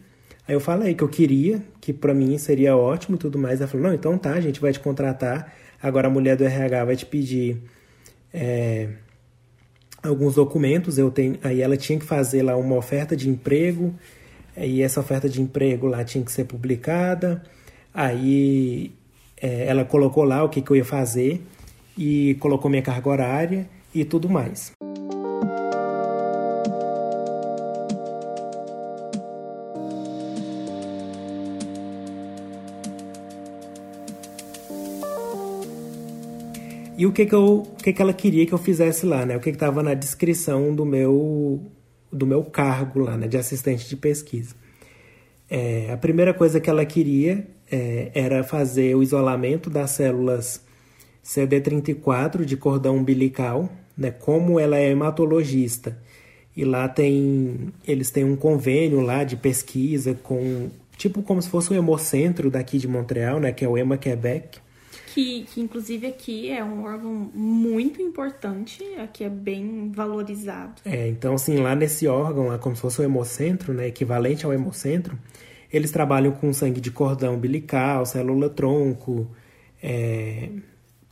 Aí 0.48 0.54
eu 0.54 0.60
falei 0.60 0.94
que 0.94 1.04
eu 1.04 1.08
queria, 1.08 1.62
que 1.78 1.92
para 1.92 2.14
mim 2.14 2.38
seria 2.38 2.74
ótimo 2.74 3.16
e 3.16 3.18
tudo 3.18 3.38
mais. 3.38 3.60
Ela 3.60 3.68
falou: 3.68 3.86
não, 3.86 3.94
então 3.94 4.16
tá, 4.16 4.32
a 4.32 4.40
gente 4.40 4.58
vai 4.60 4.72
te 4.72 4.80
contratar. 4.80 5.52
Agora 5.80 6.08
a 6.08 6.10
mulher 6.10 6.36
do 6.36 6.44
RH 6.44 6.84
vai 6.86 6.96
te 6.96 7.04
pedir 7.04 7.62
é, 8.32 8.88
alguns 10.02 10.34
documentos. 10.34 10.96
Eu 10.96 11.10
tenho, 11.10 11.38
aí 11.44 11.60
ela 11.60 11.76
tinha 11.76 11.98
que 11.98 12.04
fazer 12.06 12.42
lá 12.42 12.56
uma 12.56 12.76
oferta 12.76 13.14
de 13.14 13.28
emprego 13.28 13.94
e 14.56 14.82
essa 14.82 15.00
oferta 15.00 15.28
de 15.28 15.42
emprego 15.42 15.86
lá 15.86 16.02
tinha 16.02 16.24
que 16.24 16.32
ser 16.32 16.44
publicada. 16.44 17.42
Aí 17.92 18.90
é, 19.36 19.66
ela 19.66 19.84
colocou 19.84 20.24
lá 20.24 20.42
o 20.42 20.48
que, 20.48 20.62
que 20.62 20.70
eu 20.70 20.76
ia 20.76 20.84
fazer 20.84 21.42
e 21.96 22.36
colocou 22.40 22.70
minha 22.70 22.82
carga 22.82 23.10
horária 23.10 23.68
e 23.94 24.02
tudo 24.02 24.30
mais. 24.30 24.72
E 36.98 37.06
o 37.06 37.12
que 37.12 37.24
que, 37.26 37.34
eu, 37.34 37.58
o 37.58 37.76
que 37.76 37.92
que 37.92 38.02
ela 38.02 38.12
queria 38.12 38.44
que 38.44 38.52
eu 38.52 38.58
fizesse 38.58 39.06
lá, 39.06 39.24
né? 39.24 39.36
O 39.36 39.40
que 39.40 39.50
estava 39.50 39.84
na 39.84 39.94
descrição 39.94 40.74
do 40.74 40.84
meu, 40.84 41.62
do 42.12 42.26
meu 42.26 42.42
cargo 42.42 42.98
lá, 42.98 43.16
né? 43.16 43.28
De 43.28 43.36
assistente 43.36 43.88
de 43.88 43.94
pesquisa. 43.96 44.56
É, 45.48 45.92
a 45.92 45.96
primeira 45.96 46.34
coisa 46.34 46.58
que 46.58 46.68
ela 46.68 46.84
queria 46.84 47.46
é, 47.70 48.10
era 48.12 48.42
fazer 48.42 48.96
o 48.96 49.02
isolamento 49.02 49.70
das 49.70 49.92
células 49.92 50.60
CD34 51.24 52.44
de 52.44 52.56
cordão 52.56 52.96
umbilical, 52.96 53.70
né? 53.96 54.10
Como 54.10 54.58
ela 54.58 54.76
é 54.76 54.90
hematologista 54.90 55.96
e 56.56 56.64
lá 56.64 56.88
tem 56.88 57.72
eles 57.86 58.10
têm 58.10 58.24
um 58.24 58.34
convênio 58.34 59.00
lá 59.00 59.22
de 59.22 59.36
pesquisa 59.36 60.18
com 60.20 60.68
tipo 60.96 61.22
como 61.22 61.40
se 61.40 61.48
fosse 61.48 61.70
o 61.72 61.76
hemocentro 61.76 62.50
daqui 62.50 62.76
de 62.76 62.88
Montreal, 62.88 63.38
né? 63.38 63.52
Que 63.52 63.64
é 63.64 63.68
o 63.68 63.78
Hema 63.78 63.96
Quebec 63.96 64.58
que, 65.18 65.42
que 65.52 65.60
inclusive 65.60 66.06
aqui 66.06 66.48
é 66.48 66.62
um 66.62 66.84
órgão 66.84 67.28
muito 67.34 68.00
importante, 68.00 68.84
aqui 69.02 69.24
é 69.24 69.28
bem 69.28 69.90
valorizado. 69.90 70.80
É, 70.84 71.08
então 71.08 71.34
assim, 71.34 71.56
lá 71.56 71.74
nesse 71.74 72.06
órgão, 72.06 72.46
lá 72.46 72.56
como 72.56 72.76
se 72.76 72.82
fosse 72.82 73.00
o 73.00 73.04
hemocentro, 73.04 73.74
né, 73.74 73.88
equivalente 73.88 74.46
ao 74.46 74.52
hemocentro, 74.52 75.18
eles 75.72 75.90
trabalham 75.90 76.30
com 76.30 76.52
sangue 76.52 76.80
de 76.80 76.92
cordão 76.92 77.34
umbilical, 77.34 78.06
célula-tronco, 78.06 79.28
é, 79.82 80.50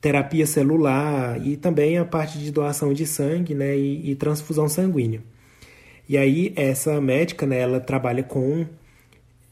terapia 0.00 0.46
celular 0.46 1.44
e 1.44 1.56
também 1.56 1.98
a 1.98 2.04
parte 2.04 2.38
de 2.38 2.52
doação 2.52 2.94
de 2.94 3.04
sangue 3.04 3.56
né, 3.56 3.76
e, 3.76 4.12
e 4.12 4.14
transfusão 4.14 4.68
sanguínea. 4.68 5.20
E 6.08 6.16
aí 6.16 6.52
essa 6.54 7.00
médica, 7.00 7.44
né, 7.44 7.58
ela 7.58 7.80
trabalha 7.80 8.22
com 8.22 8.66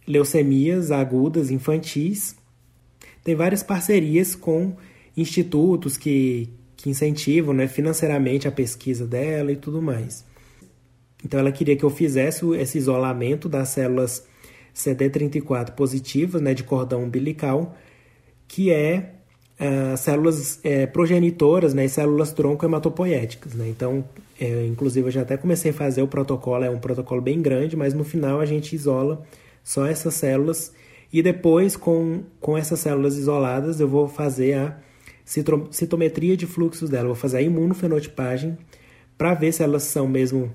leucemias 0.07 0.93
agudas 0.93 1.51
infantis. 1.51 2.37
Tem 3.25 3.35
várias 3.35 3.63
parcerias 3.63 4.35
com 4.35 4.77
institutos 5.17 5.97
que, 5.97 6.51
que 6.77 6.91
incentivam 6.91 7.55
né, 7.55 7.67
financeiramente 7.67 8.47
a 8.47 8.53
pesquisa 8.53 9.07
dela 9.07 9.51
e 9.51 9.57
tudo 9.57 9.81
mais. 9.81 10.25
Então 11.25 11.41
ela 11.41 11.51
queria 11.51 11.75
que 11.75 11.85
eu 11.85 11.91
fizesse 11.91 12.45
esse 12.57 12.77
isolamento 12.77 13.49
das 13.49 13.71
células 13.71 14.27
CD34 14.75 15.71
positivas, 15.71 16.43
né, 16.43 16.53
de 16.53 16.63
cordão 16.63 17.05
umbilical, 17.05 17.75
que 18.47 18.71
é 18.71 19.15
uh, 19.59 19.97
células 19.97 20.61
é, 20.63 20.87
progenitoras 20.87 21.73
né, 21.73 21.87
e 21.87 21.89
células 21.89 22.33
tronco 22.33 22.67
hematopoéticas. 22.67 23.55
Né? 23.55 23.69
Então, 23.69 24.05
é, 24.39 24.67
inclusive, 24.67 25.07
eu 25.07 25.11
já 25.13 25.23
até 25.23 25.37
comecei 25.37 25.71
a 25.71 25.75
fazer 25.75 26.03
o 26.03 26.09
protocolo, 26.09 26.65
é 26.65 26.71
um 26.71 26.79
protocolo 26.79 27.23
bem 27.23 27.41
grande, 27.41 27.77
mas 27.77 27.95
no 27.95 28.05
final 28.05 28.41
a 28.41 28.45
gente 28.45 28.75
isola 28.75 29.25
só 29.63 29.87
essas 29.87 30.15
células 30.15 30.73
e 31.15 31.23
depois, 31.23 31.77
com, 31.77 32.25
com 32.41 32.59
essas 32.59 32.81
células 32.81 33.17
isoladas, 33.17 33.79
eu 33.79 33.87
vou 33.87 34.09
fazer 34.09 34.55
a 34.55 34.77
citometria 35.71 36.37
de 36.37 36.45
fluxos 36.45 36.91
dela, 36.91 37.07
vou 37.07 37.15
fazer 37.15 37.37
a 37.37 37.41
imunofenotipagem 37.41 38.59
para 39.17 39.33
ver 39.33 39.53
se 39.53 39.63
elas 39.63 39.85
são 39.85 40.09
mesmo 40.09 40.53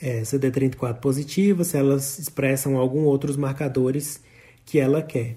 é, 0.00 0.22
CD34 0.22 0.94
positivas, 1.00 1.66
se 1.66 1.76
elas 1.76 2.18
expressam 2.18 2.78
algum 2.78 3.04
outros 3.04 3.36
marcadores 3.36 4.22
que 4.64 4.78
ela 4.78 5.02
quer. 5.02 5.34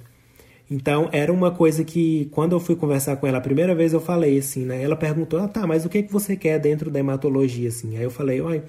Então, 0.69 1.09
era 1.11 1.33
uma 1.33 1.51
coisa 1.51 1.83
que, 1.83 2.29
quando 2.31 2.53
eu 2.53 2.59
fui 2.61 2.77
conversar 2.77 3.17
com 3.17 3.27
ela 3.27 3.39
a 3.39 3.41
primeira 3.41 3.75
vez, 3.75 3.91
eu 3.91 3.99
falei 3.99 4.37
assim, 4.37 4.63
né? 4.63 4.81
Ela 4.81 4.95
perguntou, 4.95 5.41
ah, 5.41 5.47
tá, 5.49 5.67
mas 5.67 5.83
o 5.83 5.89
que, 5.89 6.03
que 6.03 6.13
você 6.13 6.37
quer 6.37 6.57
dentro 6.57 6.89
da 6.89 6.99
hematologia, 6.99 7.67
assim? 7.67 7.97
Aí 7.97 8.03
eu 8.03 8.09
falei, 8.09 8.39
olha, 8.39 8.63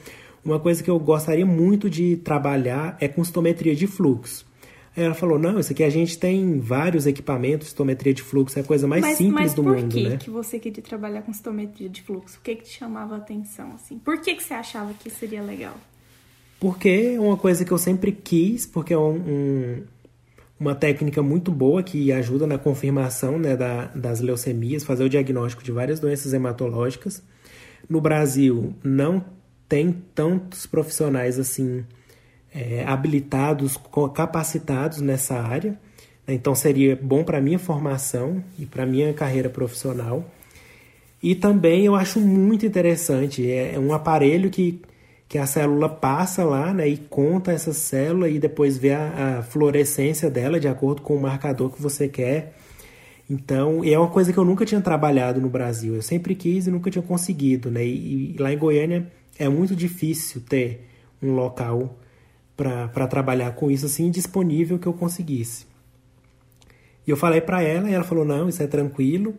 uma 0.44 0.58
coisa 0.58 0.82
que 0.82 0.90
eu 0.90 0.98
gostaria 0.98 1.46
muito 1.46 1.88
de 1.88 2.16
trabalhar 2.16 2.96
é 3.00 3.06
com 3.06 3.22
citometria 3.22 3.76
de 3.76 3.86
fluxo. 3.86 4.50
Aí 4.96 5.04
ela 5.04 5.14
falou, 5.14 5.38
não, 5.38 5.58
isso 5.58 5.72
aqui 5.72 5.82
a 5.82 5.90
gente 5.90 6.18
tem 6.18 6.60
vários 6.60 7.06
equipamentos, 7.06 7.68
citometria 7.68 8.12
de 8.12 8.22
fluxo 8.22 8.58
é 8.58 8.62
a 8.62 8.64
coisa 8.64 8.86
mais 8.86 9.02
mas, 9.02 9.16
simples 9.16 9.34
mas 9.34 9.54
do 9.54 9.62
mundo, 9.62 9.88
que 9.88 10.08
né? 10.08 10.16
que 10.18 10.28
você 10.28 10.58
queria 10.58 10.82
trabalhar 10.82 11.22
com 11.22 11.32
citometria 11.32 11.88
de 11.88 12.02
fluxo? 12.02 12.38
O 12.38 12.42
que 12.42 12.56
que 12.56 12.64
te 12.64 12.78
chamava 12.78 13.14
a 13.14 13.18
atenção, 13.18 13.72
assim? 13.74 13.98
Por 13.98 14.20
que 14.20 14.34
que 14.34 14.42
você 14.42 14.52
achava 14.52 14.92
que 14.92 15.08
seria 15.08 15.40
legal? 15.40 15.74
Porque 16.60 17.14
é 17.16 17.20
uma 17.20 17.36
coisa 17.36 17.64
que 17.64 17.72
eu 17.72 17.78
sempre 17.78 18.12
quis, 18.12 18.66
porque 18.66 18.92
é 18.92 18.98
um, 18.98 19.16
um 19.16 19.82
uma 20.62 20.76
técnica 20.76 21.20
muito 21.22 21.50
boa 21.50 21.82
que 21.82 22.12
ajuda 22.12 22.46
na 22.46 22.56
confirmação 22.56 23.36
né, 23.36 23.56
da, 23.56 23.86
das 23.86 24.20
leucemias, 24.20 24.84
fazer 24.84 25.02
o 25.02 25.08
diagnóstico 25.08 25.64
de 25.64 25.72
várias 25.72 25.98
doenças 25.98 26.32
hematológicas. 26.32 27.20
No 27.88 28.00
Brasil, 28.00 28.72
não 28.84 29.24
tem 29.68 29.90
tantos 30.14 30.64
profissionais 30.64 31.36
assim 31.36 31.84
é, 32.54 32.84
habilitados, 32.86 33.78
capacitados 34.14 35.00
nessa 35.00 35.40
área. 35.40 35.72
Né, 36.26 36.34
então, 36.34 36.54
seria 36.54 36.98
bom 37.00 37.24
para 37.24 37.38
a 37.38 37.40
minha 37.40 37.58
formação 37.58 38.42
e 38.58 38.66
para 38.66 38.86
minha 38.86 39.12
carreira 39.12 39.48
profissional. 39.48 40.24
E 41.22 41.34
também 41.34 41.84
eu 41.84 41.94
acho 41.94 42.20
muito 42.20 42.66
interessante, 42.66 43.48
é, 43.48 43.74
é 43.74 43.78
um 43.78 43.92
aparelho 43.92 44.50
que 44.50 44.82
que 45.32 45.38
a 45.38 45.46
célula 45.46 45.88
passa 45.88 46.44
lá 46.44 46.74
né, 46.74 46.86
e 46.86 46.98
conta 46.98 47.52
essa 47.52 47.72
célula 47.72 48.28
e 48.28 48.38
depois 48.38 48.76
vê 48.76 48.92
a, 48.92 49.38
a 49.38 49.42
fluorescência 49.42 50.28
dela 50.28 50.60
de 50.60 50.68
acordo 50.68 51.00
com 51.00 51.16
o 51.16 51.22
marcador 51.22 51.70
que 51.70 51.80
você 51.80 52.06
quer. 52.06 52.54
Então, 53.30 53.82
é 53.82 53.98
uma 53.98 54.10
coisa 54.10 54.30
que 54.30 54.38
eu 54.38 54.44
nunca 54.44 54.66
tinha 54.66 54.82
trabalhado 54.82 55.40
no 55.40 55.48
Brasil. 55.48 55.94
Eu 55.94 56.02
sempre 56.02 56.34
quis 56.34 56.66
e 56.66 56.70
nunca 56.70 56.90
tinha 56.90 57.00
conseguido. 57.00 57.70
Né? 57.70 57.82
E, 57.82 58.34
e 58.34 58.36
lá 58.38 58.52
em 58.52 58.58
Goiânia 58.58 59.10
é 59.38 59.48
muito 59.48 59.74
difícil 59.74 60.42
ter 60.46 60.86
um 61.22 61.32
local 61.32 61.98
para 62.56 63.06
trabalhar 63.06 63.52
com 63.52 63.70
isso 63.70 63.86
assim 63.86 64.10
disponível 64.10 64.78
que 64.78 64.86
eu 64.86 64.92
conseguisse. 64.92 65.66
E 67.06 67.10
eu 67.10 67.16
falei 67.16 67.40
para 67.40 67.62
ela 67.62 67.88
e 67.88 67.94
ela 67.94 68.04
falou: 68.04 68.24
não, 68.24 68.48
isso 68.48 68.62
é 68.62 68.66
tranquilo. 68.66 69.34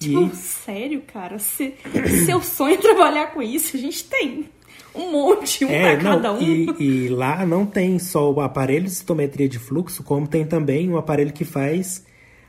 E... 0.00 0.34
sério, 0.34 1.02
cara? 1.02 1.38
Se, 1.38 1.74
seu 2.26 2.42
sonho 2.42 2.74
é 2.74 2.78
trabalhar 2.78 3.28
com 3.28 3.40
isso, 3.40 3.76
a 3.76 3.80
gente 3.80 4.04
tem 4.04 4.48
um 4.94 5.12
monte, 5.12 5.64
um 5.64 5.70
é, 5.70 5.96
para 5.96 6.02
cada 6.02 6.32
um. 6.32 6.42
E, 6.42 6.74
e, 6.78 7.08
lá 7.08 7.46
não 7.46 7.64
tem 7.64 7.98
só 7.98 8.30
o 8.30 8.40
aparelho 8.40 8.84
de 8.84 8.90
citometria 8.90 9.48
de 9.48 9.58
fluxo, 9.58 10.02
como 10.02 10.26
tem 10.26 10.44
também 10.44 10.90
um 10.90 10.96
aparelho 10.96 11.32
que 11.32 11.44
faz 11.44 12.04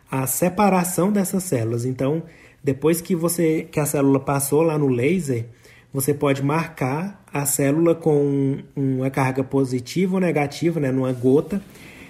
a 0.09 0.25
separação 0.27 1.11
dessas 1.11 1.43
células. 1.43 1.85
Então, 1.85 2.23
depois 2.63 3.01
que 3.01 3.15
você 3.15 3.67
que 3.71 3.79
a 3.79 3.85
célula 3.85 4.19
passou 4.19 4.61
lá 4.61 4.77
no 4.77 4.87
laser, 4.87 5.45
você 5.93 6.13
pode 6.13 6.41
marcar 6.41 7.23
a 7.31 7.45
célula 7.45 7.93
com 7.93 8.57
uma 8.75 9.09
carga 9.09 9.43
positiva 9.43 10.15
ou 10.15 10.19
negativa, 10.19 10.79
né, 10.79 10.91
numa 10.91 11.13
gota, 11.13 11.61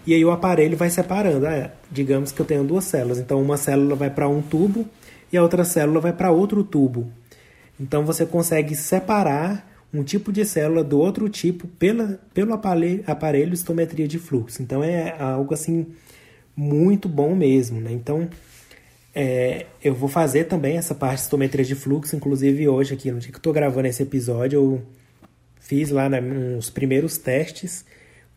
e 0.07 0.13
aí 0.13 0.23
o 0.23 0.31
aparelho 0.31 0.77
vai 0.77 0.89
separando. 0.89 1.45
Ah, 1.45 1.71
digamos 1.91 2.31
que 2.31 2.39
eu 2.39 2.45
tenho 2.45 2.63
duas 2.63 2.85
células, 2.85 3.19
então 3.19 3.41
uma 3.41 3.57
célula 3.57 3.95
vai 3.95 4.09
para 4.09 4.27
um 4.27 4.41
tubo 4.41 4.87
e 5.31 5.37
a 5.37 5.43
outra 5.43 5.65
célula 5.65 5.99
vai 5.99 6.13
para 6.13 6.31
outro 6.31 6.63
tubo. 6.63 7.11
Então 7.79 8.05
você 8.05 8.25
consegue 8.25 8.75
separar 8.75 9.69
um 9.93 10.03
tipo 10.03 10.31
de 10.31 10.43
célula 10.45 10.83
do 10.83 10.99
outro 10.99 11.29
tipo 11.29 11.67
pela, 11.67 12.19
pelo 12.33 12.53
aparelho, 12.53 13.03
aparelho 13.05 13.53
estometria 13.53 14.07
de 14.07 14.17
fluxo. 14.17 14.61
Então 14.61 14.83
é 14.83 15.15
algo 15.19 15.53
assim 15.53 15.87
muito 16.55 17.09
bom 17.09 17.35
mesmo, 17.35 17.79
né? 17.79 17.91
Então 17.91 18.29
é, 19.15 19.67
eu 19.83 19.93
vou 19.93 20.09
fazer 20.09 20.45
também 20.45 20.77
essa 20.77 20.95
parte 20.95 21.17
de 21.17 21.23
estometria 21.23 21.63
de 21.63 21.75
fluxo, 21.75 22.15
inclusive 22.15 22.67
hoje 22.67 22.93
aqui, 22.93 23.11
no 23.11 23.19
dia 23.19 23.29
que 23.29 23.35
eu 23.35 23.39
estou 23.39 23.53
gravando 23.53 23.87
esse 23.87 24.01
episódio, 24.01 24.57
eu 24.57 24.81
fiz 25.59 25.89
lá 25.89 26.09
né, 26.09 26.19
uns 26.19 26.69
primeiros 26.69 27.17
testes 27.17 27.85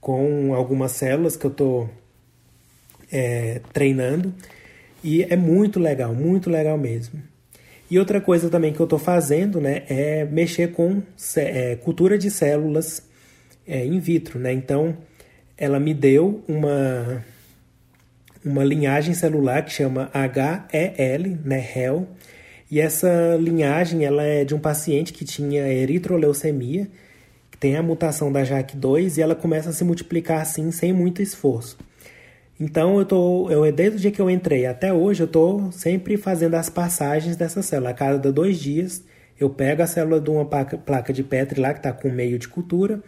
com 0.00 0.54
algumas 0.54 0.92
células 0.92 1.36
que 1.36 1.46
eu 1.46 1.50
estou 1.50 1.90
é, 3.10 3.60
treinando 3.72 4.32
e 5.02 5.22
é 5.22 5.36
muito 5.36 5.80
legal, 5.80 6.14
muito 6.14 6.50
legal 6.50 6.76
mesmo. 6.76 7.22
E 7.90 7.98
outra 7.98 8.20
coisa 8.20 8.50
também 8.50 8.72
que 8.72 8.80
eu 8.80 8.84
estou 8.84 8.98
fazendo 8.98 9.60
né, 9.60 9.84
é 9.88 10.24
mexer 10.24 10.72
com 10.72 11.02
é, 11.36 11.76
cultura 11.76 12.18
de 12.18 12.30
células 12.30 13.02
é, 13.66 13.84
in 13.86 13.98
vitro. 14.00 14.38
Né? 14.38 14.52
Então, 14.52 14.96
ela 15.56 15.78
me 15.78 15.94
uma, 16.48 17.24
uma 18.46 18.64
linhagem 18.64 19.12
celular 19.12 19.64
que 19.64 19.72
chama 19.72 20.10
HEL, 20.14 21.36
né, 21.44 21.68
HEL, 21.74 22.06
e 22.70 22.80
essa 22.80 23.36
linhagem 23.40 24.04
ela 24.04 24.22
é 24.22 24.44
de 24.44 24.54
um 24.54 24.58
paciente 24.58 25.12
que 25.12 25.24
tinha 25.24 25.66
eritroleucemia, 25.68 26.88
que 27.50 27.58
tem 27.58 27.76
a 27.76 27.82
mutação 27.82 28.30
da 28.30 28.42
JAK2 28.42 29.18
e 29.18 29.22
ela 29.22 29.34
começa 29.34 29.70
a 29.70 29.72
se 29.72 29.84
multiplicar 29.84 30.40
assim 30.40 30.70
sem 30.70 30.92
muito 30.92 31.22
esforço. 31.22 31.76
Então 32.58 32.98
eu 32.98 33.04
tô, 33.04 33.50
eu 33.50 33.70
desde 33.72 33.98
o 33.98 34.00
dia 34.00 34.10
que 34.10 34.20
eu 34.20 34.30
entrei 34.30 34.66
até 34.66 34.92
hoje 34.92 35.22
eu 35.22 35.28
tô 35.28 35.70
sempre 35.70 36.16
fazendo 36.16 36.54
as 36.54 36.70
passagens 36.70 37.36
dessa 37.36 37.62
célula. 37.62 37.90
A 37.90 37.94
cada 37.94 38.32
dois 38.32 38.58
dias 38.58 39.04
eu 39.38 39.50
pego 39.50 39.82
a 39.82 39.86
célula 39.86 40.20
de 40.20 40.30
uma 40.30 40.44
placa, 40.44 40.78
placa 40.78 41.12
de 41.12 41.22
Petri 41.22 41.60
lá 41.60 41.72
que 41.72 41.80
está 41.80 41.92
com 41.92 42.08
meio 42.10 42.38
de 42.38 42.48
cultura 42.48 43.00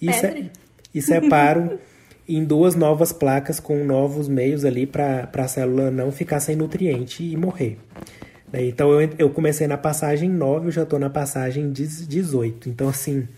e, 0.00 0.12
se, 0.12 0.50
e 0.94 1.02
separo 1.02 1.78
em 2.28 2.44
duas 2.44 2.74
novas 2.74 3.12
placas 3.12 3.60
com 3.60 3.84
novos 3.84 4.28
meios 4.28 4.64
ali 4.64 4.86
para 4.86 5.28
a 5.32 5.48
célula 5.48 5.90
não 5.90 6.10
ficar 6.10 6.40
sem 6.40 6.56
nutriente 6.56 7.22
e 7.22 7.36
morrer. 7.36 7.78
Né, 8.52 8.66
então 8.66 9.00
eu, 9.00 9.10
eu 9.18 9.30
comecei 9.30 9.66
na 9.66 9.76
passagem 9.76 10.30
9, 10.30 10.68
eu 10.68 10.72
já 10.72 10.82
estou 10.84 10.98
na 10.98 11.10
passagem 11.10 11.70
18. 11.70 12.68
Então 12.68 12.88
assim, 12.88 13.28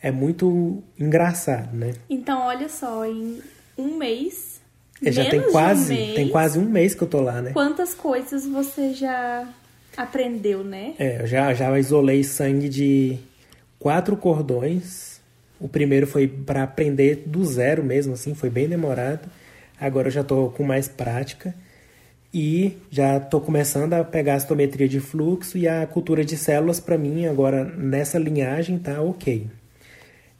é 0.00 0.10
muito 0.10 0.82
engraçado, 0.98 1.76
né? 1.76 1.92
Então 2.08 2.46
olha 2.46 2.68
só, 2.68 3.04
em 3.04 3.40
um 3.76 3.96
mês 3.96 4.60
é, 5.04 5.12
já 5.12 5.24
tem 5.28 5.40
quase, 5.50 5.94
um 5.94 6.14
tem 6.14 6.28
quase 6.28 6.58
um 6.58 6.64
mês 6.64 6.94
que 6.94 7.02
eu 7.02 7.08
tô 7.08 7.20
lá, 7.20 7.40
né? 7.40 7.52
Quantas 7.52 7.94
coisas 7.94 8.46
você 8.46 8.92
já 8.94 9.48
aprendeu, 9.96 10.64
né? 10.64 10.94
É, 10.98 11.22
eu 11.22 11.26
já, 11.26 11.54
já 11.54 11.78
isolei 11.78 12.24
sangue 12.24 12.68
de 12.68 13.18
quatro 13.78 14.16
cordões. 14.16 15.07
O 15.60 15.68
primeiro 15.68 16.06
foi 16.06 16.28
para 16.28 16.62
aprender 16.62 17.24
do 17.26 17.44
zero 17.44 17.82
mesmo, 17.82 18.14
assim, 18.14 18.34
foi 18.34 18.50
bem 18.50 18.68
demorado. 18.68 19.28
Agora 19.80 20.08
eu 20.08 20.12
já 20.12 20.24
tô 20.24 20.50
com 20.50 20.62
mais 20.62 20.88
prática. 20.88 21.54
E 22.32 22.76
já 22.90 23.18
tô 23.18 23.40
começando 23.40 23.94
a 23.94 24.04
pegar 24.04 24.34
a 24.34 24.40
citometria 24.40 24.86
de 24.86 25.00
fluxo 25.00 25.56
e 25.56 25.66
a 25.66 25.86
cultura 25.86 26.22
de 26.22 26.36
células 26.36 26.78
para 26.78 26.98
mim 26.98 27.24
agora 27.24 27.64
nessa 27.64 28.18
linhagem 28.18 28.78
tá 28.78 29.00
ok. 29.00 29.46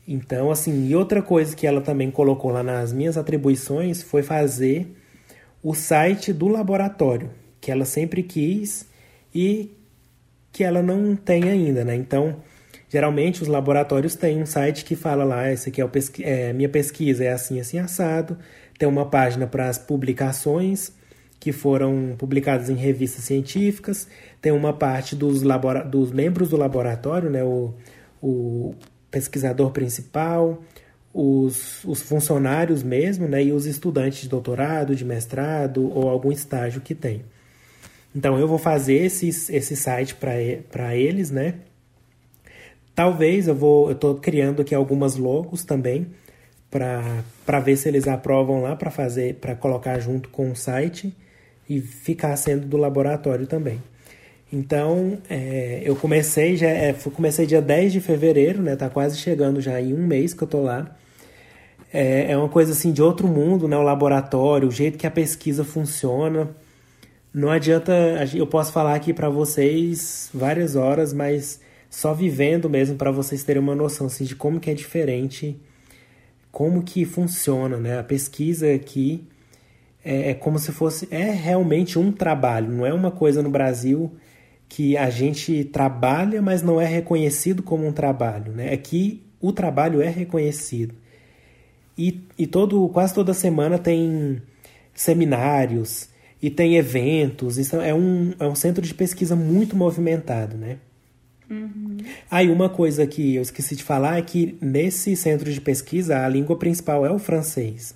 Então, 0.07 0.51
assim, 0.51 0.87
e 0.87 0.95
outra 0.95 1.23
coisa 1.23 1.57
que 1.57 1.67
ela 1.67 1.81
também 1.81 2.11
colocou 2.11 2.51
lá 2.51 2.63
nas 2.63 2.93
minhas 2.93 3.17
atribuições 3.17 4.03
foi 4.03 4.23
fazer 4.23 4.95
o 5.63 5.75
site 5.75 6.33
do 6.33 6.49
laboratório, 6.49 7.31
que 7.61 7.71
ela 7.71 7.85
sempre 7.85 8.23
quis 8.23 8.87
e 9.35 9.71
que 10.53 10.65
ela 10.65 10.83
não 10.83 11.17
tem 11.17 11.45
ainda, 11.45 11.85
né? 11.85 11.95
Então, 11.95 12.37
geralmente 12.89 13.43
os 13.43 13.49
laboratórios 13.49 14.15
têm 14.15 14.43
um 14.43 14.47
site 14.47 14.85
que 14.85 14.97
fala 14.97 15.25
lá, 15.25 15.51
esse 15.51 15.69
aqui 15.69 15.81
é, 15.81 15.87
pesqui 15.87 16.25
é 16.25 16.53
minha 16.53 16.69
pesquisa 16.69 17.25
é 17.25 17.33
assim, 17.33 17.61
assim, 17.61 17.79
assado. 17.79 18.39
Tem 18.79 18.89
uma 18.89 19.07
página 19.07 19.47
para 19.47 19.69
as 19.69 19.79
publicações 19.79 20.93
que 21.41 21.53
foram 21.53 22.15
publicadas 22.19 22.69
em 22.69 22.75
revistas 22.75 23.25
científicas. 23.25 24.09
Tem 24.41 24.53
uma 24.53 24.73
parte 24.73 25.15
dos, 25.15 25.43
dos 25.91 26.13
membros 26.13 26.51
do 26.51 26.57
laboratório, 26.57 27.31
né? 27.31 27.43
O, 27.45 27.75
o 28.23 28.75
pesquisador 29.11 29.71
principal, 29.71 30.63
os, 31.13 31.85
os 31.85 32.01
funcionários 32.03 32.83
mesmo, 32.83 33.27
né, 33.27 33.43
e 33.43 33.53
os 33.53 33.67
estudantes 33.67 34.23
de 34.23 34.29
doutorado, 34.29 34.95
de 34.95 35.05
mestrado 35.05 35.91
ou 35.95 36.09
algum 36.09 36.31
estágio 36.31 36.81
que 36.81 36.95
tem. 36.95 37.25
Então 38.15 38.39
eu 38.39 38.49
vou 38.49 38.59
fazer 38.59 39.05
esse, 39.05 39.29
esse 39.29 39.77
site 39.77 40.15
para 40.15 40.97
eles, 40.97 41.31
né? 41.31 41.55
Talvez 42.99 43.47
eu 43.47 43.55
vou, 43.55 43.87
eu 43.87 43.93
estou 43.93 44.17
criando 44.17 44.61
aqui 44.61 44.75
algumas 44.75 45.15
logos 45.15 45.63
também 45.63 46.09
para 46.69 47.61
ver 47.61 47.77
se 47.77 47.89
eles 47.89 48.09
aprovam 48.09 48.61
lá 48.61 48.75
para 48.75 48.91
fazer, 48.91 49.37
para 49.37 49.55
colocar 49.55 50.01
junto 50.01 50.29
com 50.31 50.51
o 50.51 50.57
site 50.57 51.17
e 51.71 51.81
ficar 51.81 52.35
sendo 52.35 52.67
do 52.67 52.77
laboratório 52.77 53.47
também. 53.47 53.81
Então, 54.53 55.17
é, 55.31 55.81
eu 55.85 55.95
comecei 55.95 56.57
já 56.57 56.67
é, 56.67 56.93
comecei 56.93 57.47
dia 57.47 57.63
10 57.63 57.93
de 57.93 58.01
fevereiro, 58.01 58.61
né? 58.61 58.75
Tá 58.75 58.91
quase 58.91 59.17
chegando 59.17 59.61
já 59.61 59.81
em 59.81 59.95
um 59.95 60.05
mês 60.05 60.35
que 60.35 60.43
eu 60.43 60.49
tô 60.49 60.61
lá. 60.61 60.97
É, 61.93 62.33
é 62.33 62.37
uma 62.37 62.49
coisa 62.49 62.73
assim 62.73 62.91
de 62.91 63.01
outro 63.01 63.29
mundo, 63.29 63.69
né? 63.69 63.77
O 63.77 63.83
laboratório, 63.83 64.67
o 64.67 64.73
jeito 64.73 64.99
que 64.99 65.07
a 65.07 65.11
pesquisa 65.13 65.63
funciona. 65.63 66.49
Não 67.33 67.49
adianta, 67.49 67.93
eu 68.35 68.47
posso 68.49 68.73
falar 68.73 68.97
aqui 68.97 69.15
para 69.15 69.29
vocês 69.29 70.31
várias 70.35 70.75
horas, 70.75 71.13
mas 71.13 71.61
só 71.91 72.13
vivendo 72.13 72.69
mesmo 72.69 72.97
para 72.97 73.11
vocês 73.11 73.43
terem 73.45 73.63
uma 73.63 73.75
noção 73.75 74.07
assim, 74.07 74.25
de 74.25 74.37
como 74.37 74.61
que 74.61 74.71
é 74.71 74.75
diferente, 74.75 75.59
como 76.51 76.83
que 76.83 77.05
funciona, 77.05 77.77
né? 77.77 77.99
A 77.99 78.05
pesquisa 78.05 78.73
aqui 78.73 79.25
é, 80.05 80.31
é 80.31 80.35
como 80.35 80.59
se 80.59 80.73
fosse 80.73 81.09
é 81.11 81.31
realmente 81.31 81.99
um 81.99 82.13
trabalho, 82.13 82.71
não 82.71 82.87
é 82.87 82.93
uma 82.93 83.11
coisa 83.11 83.43
no 83.43 83.51
Brasil 83.51 84.13
que 84.69 84.97
a 84.97 85.09
gente 85.09 85.65
trabalha, 85.65 86.43
mas 86.43 86.63
não 86.63 86.81
é 86.81 86.85
reconhecido 86.85 87.63
como 87.63 87.87
um 87.87 87.93
trabalho. 87.93 88.53
Né? 88.53 88.73
Aqui 88.73 89.23
o 89.41 89.53
trabalho 89.53 90.03
é 90.03 90.09
reconhecido. 90.09 90.95
E, 91.97 92.21
e 92.39 92.47
todo, 92.47 92.89
quase 92.91 93.15
toda 93.15 93.33
semana 93.33 93.79
tem 93.79 94.43
seminários 94.95 96.09
e 96.41 96.51
tem 96.51 96.77
eventos. 96.77 97.57
Isso 97.57 97.77
é 97.77 97.95
um, 97.95 98.35
é 98.39 98.47
um 98.47 98.55
centro 98.55 98.83
de 98.83 98.95
pesquisa 98.95 99.35
muito 99.35 99.75
movimentado, 99.75 100.57
né? 100.57 100.79
Uhum. 101.51 101.97
Aí 102.31 102.51
uma 102.51 102.69
coisa 102.69 103.07
que 103.07 103.35
eu 103.35 103.43
esqueci 103.43 103.75
de 103.75 103.83
falar 103.83 104.19
é 104.19 104.23
que 104.23 104.57
nesse 104.61 105.17
centro 105.17 105.51
de 105.51 105.61
pesquisa 105.61 106.25
a 106.25 106.29
língua 106.29 106.57
principal 106.59 107.07
é 107.07 107.11
o 107.11 107.19
francês. 107.19 107.95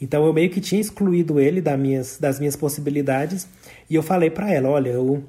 Então 0.00 0.26
eu 0.26 0.32
meio 0.32 0.50
que 0.50 0.60
tinha 0.60 0.80
excluído 0.80 1.40
ele 1.40 1.60
das 1.60 1.78
minhas, 1.78 2.18
das 2.18 2.38
minhas 2.38 2.56
possibilidades 2.56 3.48
e 3.88 3.94
eu 3.94 4.02
falei 4.02 4.28
para 4.28 4.52
ela, 4.52 4.68
olha, 4.68 4.90
eu 4.90 5.22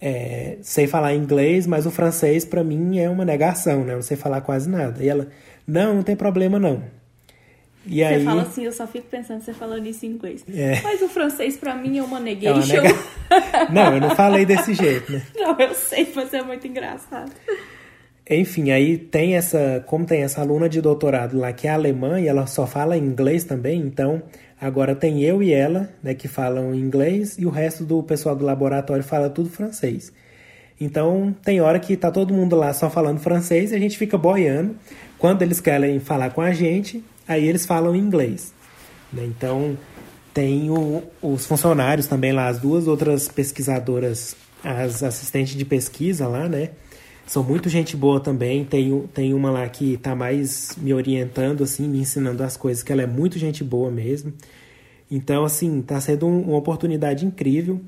é, 0.00 0.58
sei 0.62 0.86
falar 0.86 1.14
inglês, 1.14 1.66
mas 1.66 1.86
o 1.86 1.90
francês 1.90 2.44
para 2.44 2.62
mim 2.62 2.98
é 2.98 3.10
uma 3.10 3.24
negação, 3.24 3.84
né? 3.84 3.92
Eu 3.92 3.96
não 3.96 4.02
sei 4.02 4.16
falar 4.16 4.40
quase 4.40 4.68
nada. 4.68 5.02
E 5.02 5.08
ela, 5.08 5.26
não, 5.66 5.96
não 5.96 6.02
tem 6.02 6.14
problema 6.14 6.58
não. 6.58 6.82
E 7.88 7.96
você 7.96 8.04
aí... 8.04 8.24
fala 8.24 8.42
assim, 8.42 8.64
eu 8.64 8.72
só 8.72 8.86
fico 8.86 9.06
pensando 9.08 9.40
você 9.40 9.52
falando 9.52 9.86
isso 9.86 10.06
em 10.06 10.10
inglês. 10.10 10.44
É. 10.52 10.80
Mas 10.82 11.02
o 11.02 11.08
francês 11.08 11.56
para 11.56 11.74
mim 11.74 11.98
é 11.98 12.02
uma 12.02 12.20
negation. 12.20 12.76
É 12.76 12.80
uma 12.80 12.88
nega... 12.88 13.72
não, 13.72 13.94
eu 13.94 14.00
não 14.00 14.10
falei 14.14 14.44
desse 14.44 14.74
jeito, 14.74 15.12
né? 15.12 15.22
Não, 15.36 15.58
eu 15.58 15.74
sei, 15.74 16.10
mas 16.14 16.32
é 16.32 16.42
muito 16.42 16.66
engraçado. 16.66 17.32
Enfim, 18.30 18.70
aí 18.70 18.98
tem 18.98 19.36
essa, 19.36 19.82
como 19.86 20.04
tem 20.04 20.22
essa 20.22 20.42
aluna 20.42 20.68
de 20.68 20.80
doutorado 20.82 21.38
lá 21.38 21.52
que 21.52 21.66
é 21.66 21.70
alemã 21.70 22.20
e 22.20 22.28
ela 22.28 22.46
só 22.46 22.66
fala 22.66 22.96
inglês 22.96 23.44
também, 23.44 23.80
então 23.80 24.22
Agora 24.60 24.94
tem 24.94 25.22
eu 25.22 25.40
e 25.40 25.52
ela, 25.52 25.88
né, 26.02 26.14
que 26.14 26.26
falam 26.26 26.74
inglês, 26.74 27.36
e 27.38 27.46
o 27.46 27.50
resto 27.50 27.84
do 27.84 28.02
pessoal 28.02 28.34
do 28.34 28.44
laboratório 28.44 29.04
fala 29.04 29.30
tudo 29.30 29.48
francês. 29.48 30.12
Então, 30.80 31.34
tem 31.44 31.60
hora 31.60 31.78
que 31.78 31.96
tá 31.96 32.10
todo 32.10 32.34
mundo 32.34 32.56
lá 32.56 32.72
só 32.72 32.90
falando 32.90 33.20
francês 33.20 33.70
e 33.70 33.76
a 33.76 33.78
gente 33.78 33.96
fica 33.96 34.18
boiando. 34.18 34.76
Quando 35.16 35.42
eles 35.42 35.60
querem 35.60 36.00
falar 36.00 36.30
com 36.30 36.40
a 36.40 36.52
gente, 36.52 37.02
aí 37.28 37.46
eles 37.46 37.66
falam 37.66 37.94
inglês. 37.94 38.52
Né? 39.12 39.24
Então, 39.26 39.76
tem 40.32 40.70
o, 40.70 41.02
os 41.22 41.46
funcionários 41.46 42.06
também 42.06 42.32
lá, 42.32 42.48
as 42.48 42.58
duas 42.58 42.86
outras 42.88 43.28
pesquisadoras, 43.28 44.34
as 44.64 45.02
assistentes 45.02 45.54
de 45.54 45.64
pesquisa 45.64 46.26
lá, 46.26 46.48
né? 46.48 46.70
São 47.26 47.42
muito 47.44 47.68
gente 47.68 47.94
boa 47.96 48.18
também. 48.18 48.64
Tem, 48.64 49.06
tem 49.12 49.34
uma 49.34 49.50
lá 49.50 49.68
que 49.68 49.94
está 49.94 50.16
mais 50.16 50.74
me 50.78 50.94
orientando, 50.94 51.62
assim, 51.62 51.86
me 51.86 51.98
ensinando 51.98 52.42
as 52.42 52.56
coisas, 52.56 52.82
que 52.82 52.90
ela 52.90 53.02
é 53.02 53.06
muito 53.06 53.38
gente 53.38 53.62
boa 53.62 53.90
mesmo. 53.90 54.32
Então, 55.10 55.44
assim, 55.44 55.80
está 55.80 56.00
sendo 56.00 56.26
um, 56.26 56.40
uma 56.40 56.56
oportunidade 56.56 57.26
incrível. 57.26 57.80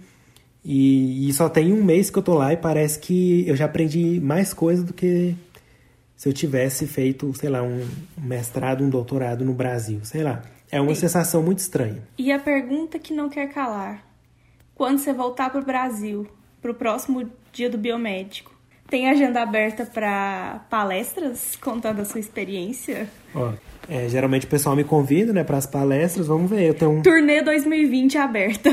E, 0.63 1.29
e, 1.29 1.33
só 1.33 1.49
tem 1.49 1.73
um 1.73 1.83
mês 1.83 2.11
que 2.11 2.19
eu 2.19 2.23
tô 2.23 2.35
lá 2.35 2.53
e 2.53 2.57
parece 2.57 2.99
que 2.99 3.45
eu 3.49 3.57
já 3.57 3.65
aprendi 3.65 4.21
mais 4.21 4.53
coisas 4.53 4.85
do 4.85 4.93
que 4.93 5.35
se 6.21 6.29
eu 6.29 6.35
tivesse 6.35 6.87
feito, 6.87 7.33
sei 7.33 7.49
lá, 7.49 7.63
um 7.63 7.83
mestrado, 8.19 8.85
um 8.85 8.91
doutorado 8.91 9.43
no 9.43 9.55
Brasil, 9.55 10.01
sei 10.03 10.23
lá. 10.23 10.43
É 10.71 10.79
uma 10.79 10.93
e, 10.93 10.95
sensação 10.97 11.43
muito 11.43 11.61
estranha. 11.61 12.03
E 12.19 12.31
a 12.31 12.39
pergunta 12.39 12.99
que 12.99 13.15
não 13.15 13.31
quer 13.31 13.49
calar: 13.49 14.05
quando 14.75 14.99
você 14.99 15.15
voltar 15.15 15.49
para 15.49 15.63
o 15.63 15.65
Brasil, 15.65 16.27
para 16.61 16.73
o 16.73 16.75
próximo 16.75 17.27
dia 17.51 17.71
do 17.71 17.79
biomédico, 17.79 18.55
tem 18.87 19.09
agenda 19.09 19.41
aberta 19.41 19.87
para 19.87 20.67
palestras 20.69 21.57
contando 21.59 22.03
a 22.03 22.05
sua 22.05 22.21
experiência? 22.21 23.09
Ó, 23.35 23.55
é, 23.89 24.07
geralmente 24.07 24.45
o 24.45 24.51
pessoal 24.51 24.77
me 24.77 24.85
convida, 24.85 25.33
né, 25.33 25.43
para 25.43 25.57
as 25.57 25.67
palestras. 25.67 26.27
Vamos 26.27 26.51
ver, 26.51 26.69
eu 26.69 26.75
tenho 26.75 26.91
um 26.91 27.03
turnê 27.03 27.41
2020 27.41 28.19
aberta. 28.19 28.69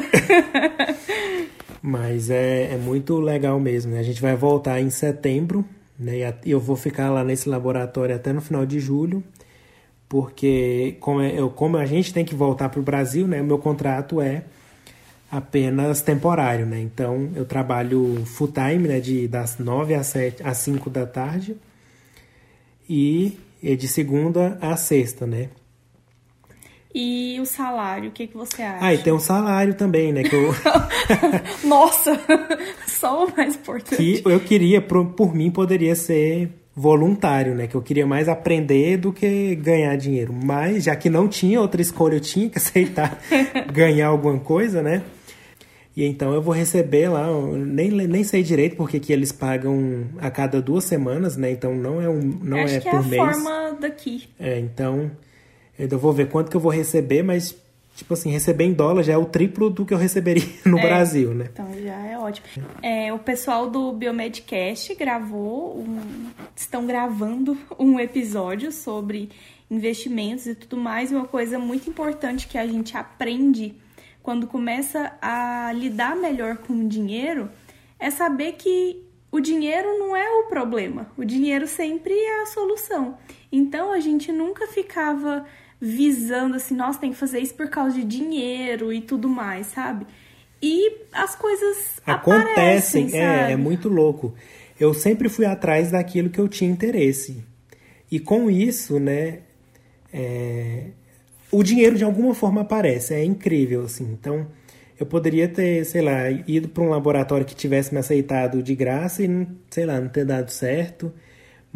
Mas 1.81 2.29
é, 2.29 2.73
é 2.73 2.75
muito 2.77 3.17
legal 3.21 3.57
mesmo. 3.57 3.93
Né? 3.93 3.99
A 3.99 4.03
gente 4.03 4.21
vai 4.21 4.35
voltar 4.35 4.81
em 4.81 4.89
setembro, 4.89 5.63
né? 5.99 6.33
Eu 6.45 6.59
vou 6.59 6.75
ficar 6.75 7.09
lá 7.09 7.23
nesse 7.23 7.49
laboratório 7.49 8.15
até 8.15 8.31
no 8.31 8.41
final 8.41 8.65
de 8.65 8.79
julho, 8.79 9.23
porque 10.07 10.97
como, 10.99 11.21
é, 11.21 11.39
eu, 11.39 11.49
como 11.49 11.77
a 11.77 11.85
gente 11.85 12.13
tem 12.13 12.23
que 12.23 12.35
voltar 12.35 12.69
para 12.69 12.79
o 12.79 12.83
Brasil, 12.83 13.27
né? 13.27 13.41
O 13.41 13.45
meu 13.45 13.57
contrato 13.57 14.21
é 14.21 14.43
apenas 15.29 16.01
temporário, 16.01 16.65
né? 16.65 16.79
Então 16.79 17.29
eu 17.35 17.45
trabalho 17.45 18.23
full 18.25 18.49
time, 18.49 18.87
né? 18.87 18.99
De 18.99 19.27
das 19.27 19.57
9 19.57 19.93
às, 19.93 20.07
7, 20.07 20.43
às 20.43 20.57
5 20.57 20.89
da 20.89 21.05
tarde 21.05 21.57
e 22.89 23.37
de 23.61 23.87
segunda 23.87 24.57
a 24.61 24.77
sexta, 24.77 25.25
né? 25.25 25.49
E 26.99 27.39
o 27.39 27.45
salário, 27.45 28.09
o 28.09 28.11
que, 28.11 28.25
que 28.25 28.35
você 28.35 28.63
acha? 28.63 28.83
Ah, 28.83 28.91
e 28.91 28.97
tem 28.97 29.13
um 29.13 29.19
salário 29.19 29.75
também, 29.75 30.11
né? 30.11 30.23
Que 30.23 30.35
eu... 30.35 30.51
Nossa, 31.63 32.19
só 32.87 33.23
o 33.27 33.37
mais 33.37 33.53
importante. 33.53 33.97
Que 33.97 34.21
eu 34.25 34.39
queria, 34.39 34.81
por, 34.81 35.05
por 35.09 35.35
mim, 35.35 35.51
poderia 35.51 35.93
ser 35.93 36.49
voluntário, 36.75 37.53
né? 37.53 37.67
Que 37.67 37.75
eu 37.75 37.83
queria 37.83 38.07
mais 38.07 38.27
aprender 38.27 38.97
do 38.97 39.13
que 39.13 39.53
ganhar 39.57 39.95
dinheiro. 39.95 40.33
Mas, 40.33 40.85
já 40.85 40.95
que 40.95 41.07
não 41.07 41.27
tinha 41.27 41.61
outra 41.61 41.83
escolha, 41.83 42.15
eu 42.15 42.19
tinha 42.19 42.49
que 42.49 42.57
aceitar 42.57 43.21
ganhar 43.71 44.07
alguma 44.07 44.39
coisa, 44.39 44.81
né? 44.81 45.03
E 45.95 46.03
então 46.03 46.33
eu 46.33 46.41
vou 46.41 46.53
receber 46.53 47.09
lá, 47.09 47.27
nem, 47.55 47.91
nem 47.91 48.23
sei 48.23 48.41
direito 48.41 48.75
porque 48.75 48.99
que 48.99 49.13
eles 49.13 49.31
pagam 49.31 50.05
a 50.17 50.31
cada 50.31 50.59
duas 50.59 50.83
semanas, 50.83 51.37
né? 51.37 51.51
Então 51.51 51.75
não 51.75 52.01
é 52.01 52.09
um 52.09 52.21
não 52.41 52.57
Acho 52.57 52.75
é 52.75 52.79
que 52.79 52.89
por 52.89 52.95
é 52.95 52.99
a 52.99 53.03
mês. 53.03 53.21
forma 53.21 53.77
daqui. 53.79 54.29
É, 54.39 54.59
então 54.59 55.11
eu 55.77 55.99
vou 55.99 56.13
ver 56.13 56.29
quanto 56.29 56.49
que 56.49 56.57
eu 56.57 56.61
vou 56.61 56.71
receber, 56.71 57.23
mas 57.23 57.55
tipo 57.95 58.13
assim, 58.13 58.29
receber 58.29 58.63
em 58.63 58.73
dólar 58.73 59.01
já 59.01 59.13
é 59.13 59.17
o 59.17 59.25
triplo 59.25 59.71
do 59.71 59.83
que 59.83 59.93
eu 59.93 59.97
receberia 59.97 60.47
no 60.65 60.77
é, 60.77 60.81
Brasil, 60.81 61.33
né? 61.33 61.49
Então 61.51 61.67
já 61.81 61.95
é 62.05 62.17
ótimo. 62.17 62.45
É, 62.81 63.11
o 63.11 63.19
pessoal 63.19 63.69
do 63.69 63.91
Biomedcast 63.91 64.93
gravou, 64.95 65.79
um, 65.79 66.29
estão 66.55 66.85
gravando 66.85 67.57
um 67.77 67.99
episódio 67.99 68.71
sobre 68.71 69.29
investimentos 69.69 70.45
e 70.45 70.55
tudo 70.55 70.77
mais, 70.77 71.11
e 71.11 71.15
uma 71.15 71.25
coisa 71.25 71.57
muito 71.59 71.89
importante 71.89 72.47
que 72.47 72.57
a 72.57 72.67
gente 72.67 72.95
aprende 72.95 73.75
quando 74.21 74.45
começa 74.45 75.13
a 75.21 75.71
lidar 75.73 76.15
melhor 76.15 76.57
com 76.57 76.73
o 76.73 76.87
dinheiro, 76.87 77.49
é 77.99 78.11
saber 78.11 78.53
que 78.53 79.03
o 79.31 79.39
dinheiro 79.39 79.97
não 79.97 80.15
é 80.15 80.29
o 80.41 80.43
problema, 80.47 81.07
o 81.17 81.23
dinheiro 81.23 81.67
sempre 81.67 82.13
é 82.13 82.41
a 82.43 82.45
solução. 82.45 83.17
Então 83.51 83.91
a 83.91 83.99
gente 83.99 84.31
nunca 84.31 84.67
ficava 84.67 85.45
visando 85.79 86.55
assim, 86.55 86.75
nossa, 86.75 86.99
tem 86.99 87.11
que 87.11 87.17
fazer 87.17 87.39
isso 87.39 87.53
por 87.53 87.69
causa 87.69 87.95
de 87.95 88.03
dinheiro 88.03 88.91
e 88.91 89.01
tudo 89.01 89.29
mais, 89.29 89.67
sabe? 89.67 90.05
E 90.61 90.91
as 91.13 91.35
coisas 91.35 92.01
acontecem, 92.05 93.15
é, 93.15 93.51
é 93.51 93.55
muito 93.55 93.89
louco. 93.89 94.33
Eu 94.79 94.93
sempre 94.93 95.29
fui 95.29 95.45
atrás 95.45 95.91
daquilo 95.91 96.29
que 96.29 96.39
eu 96.39 96.47
tinha 96.47 96.69
interesse. 96.69 97.43
E 98.11 98.19
com 98.19 98.49
isso, 98.49 98.99
né, 98.99 99.39
é, 100.11 100.87
o 101.51 101.61
dinheiro 101.61 101.95
de 101.95 102.03
alguma 102.03 102.33
forma 102.33 102.61
aparece, 102.61 103.13
é 103.13 103.23
incrível, 103.23 103.83
assim. 103.83 104.11
Então, 104.11 104.47
eu 104.99 105.05
poderia 105.05 105.47
ter, 105.47 105.85
sei 105.85 106.01
lá, 106.01 106.29
ido 106.47 106.69
para 106.69 106.83
um 106.83 106.89
laboratório 106.89 107.45
que 107.45 107.55
tivesse 107.55 107.93
me 107.93 107.99
aceitado 107.99 108.63
de 108.63 108.75
graça 108.75 109.23
e, 109.23 109.47
sei 109.69 109.85
lá, 109.85 109.99
não 109.99 110.09
ter 110.09 110.25
dado 110.25 110.49
certo. 110.49 111.13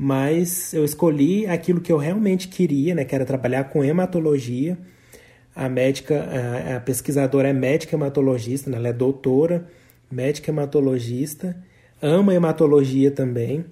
Mas 0.03 0.73
eu 0.73 0.83
escolhi 0.83 1.45
aquilo 1.45 1.79
que 1.79 1.91
eu 1.91 1.97
realmente 1.97 2.47
queria, 2.47 2.95
né? 2.95 3.05
Que 3.05 3.13
era 3.13 3.23
trabalhar 3.23 3.65
com 3.65 3.83
hematologia. 3.83 4.75
A 5.55 5.69
médica, 5.69 6.27
a, 6.27 6.77
a 6.77 6.79
pesquisadora 6.79 7.49
é 7.49 7.53
médica 7.53 7.95
hematologista, 7.95 8.67
né? 8.67 8.77
ela 8.77 8.87
é 8.87 8.93
doutora, 8.93 9.67
médica 10.09 10.49
hematologista, 10.49 11.55
ama 12.01 12.33
hematologia 12.33 13.11
também. 13.11 13.63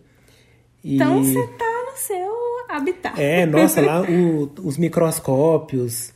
E... 0.84 0.98
Então 0.98 1.24
você 1.24 1.48
tá 1.58 1.80
seu 1.96 2.32
habitat. 2.70 3.20
É, 3.20 3.46
nossa, 3.48 3.82
lá 3.82 4.02
o, 4.08 4.52
os 4.64 4.78
microscópios 4.78 6.14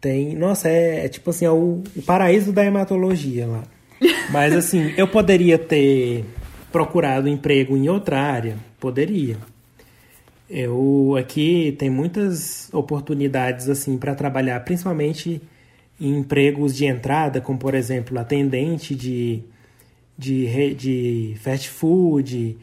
tem. 0.00 0.36
Nossa, 0.36 0.68
é, 0.68 1.06
é 1.06 1.08
tipo 1.08 1.30
assim, 1.30 1.44
é 1.44 1.50
o, 1.50 1.82
o 1.96 2.02
paraíso 2.02 2.52
da 2.52 2.64
hematologia 2.64 3.46
lá. 3.46 3.64
Mas 4.30 4.54
assim, 4.54 4.94
eu 4.96 5.08
poderia 5.08 5.58
ter 5.58 6.24
procurado 6.70 7.28
emprego 7.28 7.76
em 7.76 7.88
outra 7.88 8.20
área? 8.20 8.56
Poderia. 8.78 9.36
Eu 10.48 11.14
aqui 11.18 11.76
tem 11.78 11.90
muitas 11.90 12.72
oportunidades 12.72 13.68
assim 13.68 13.98
para 13.98 14.14
trabalhar, 14.14 14.60
principalmente 14.60 15.42
em 16.00 16.18
empregos 16.18 16.74
de 16.74 16.86
entrada, 16.86 17.40
como 17.40 17.58
por 17.58 17.74
exemplo 17.74 18.18
atendente 18.18 18.94
de, 18.94 19.42
de, 20.16 20.74
de 20.74 21.36
fast 21.40 21.68
food, 21.68 22.56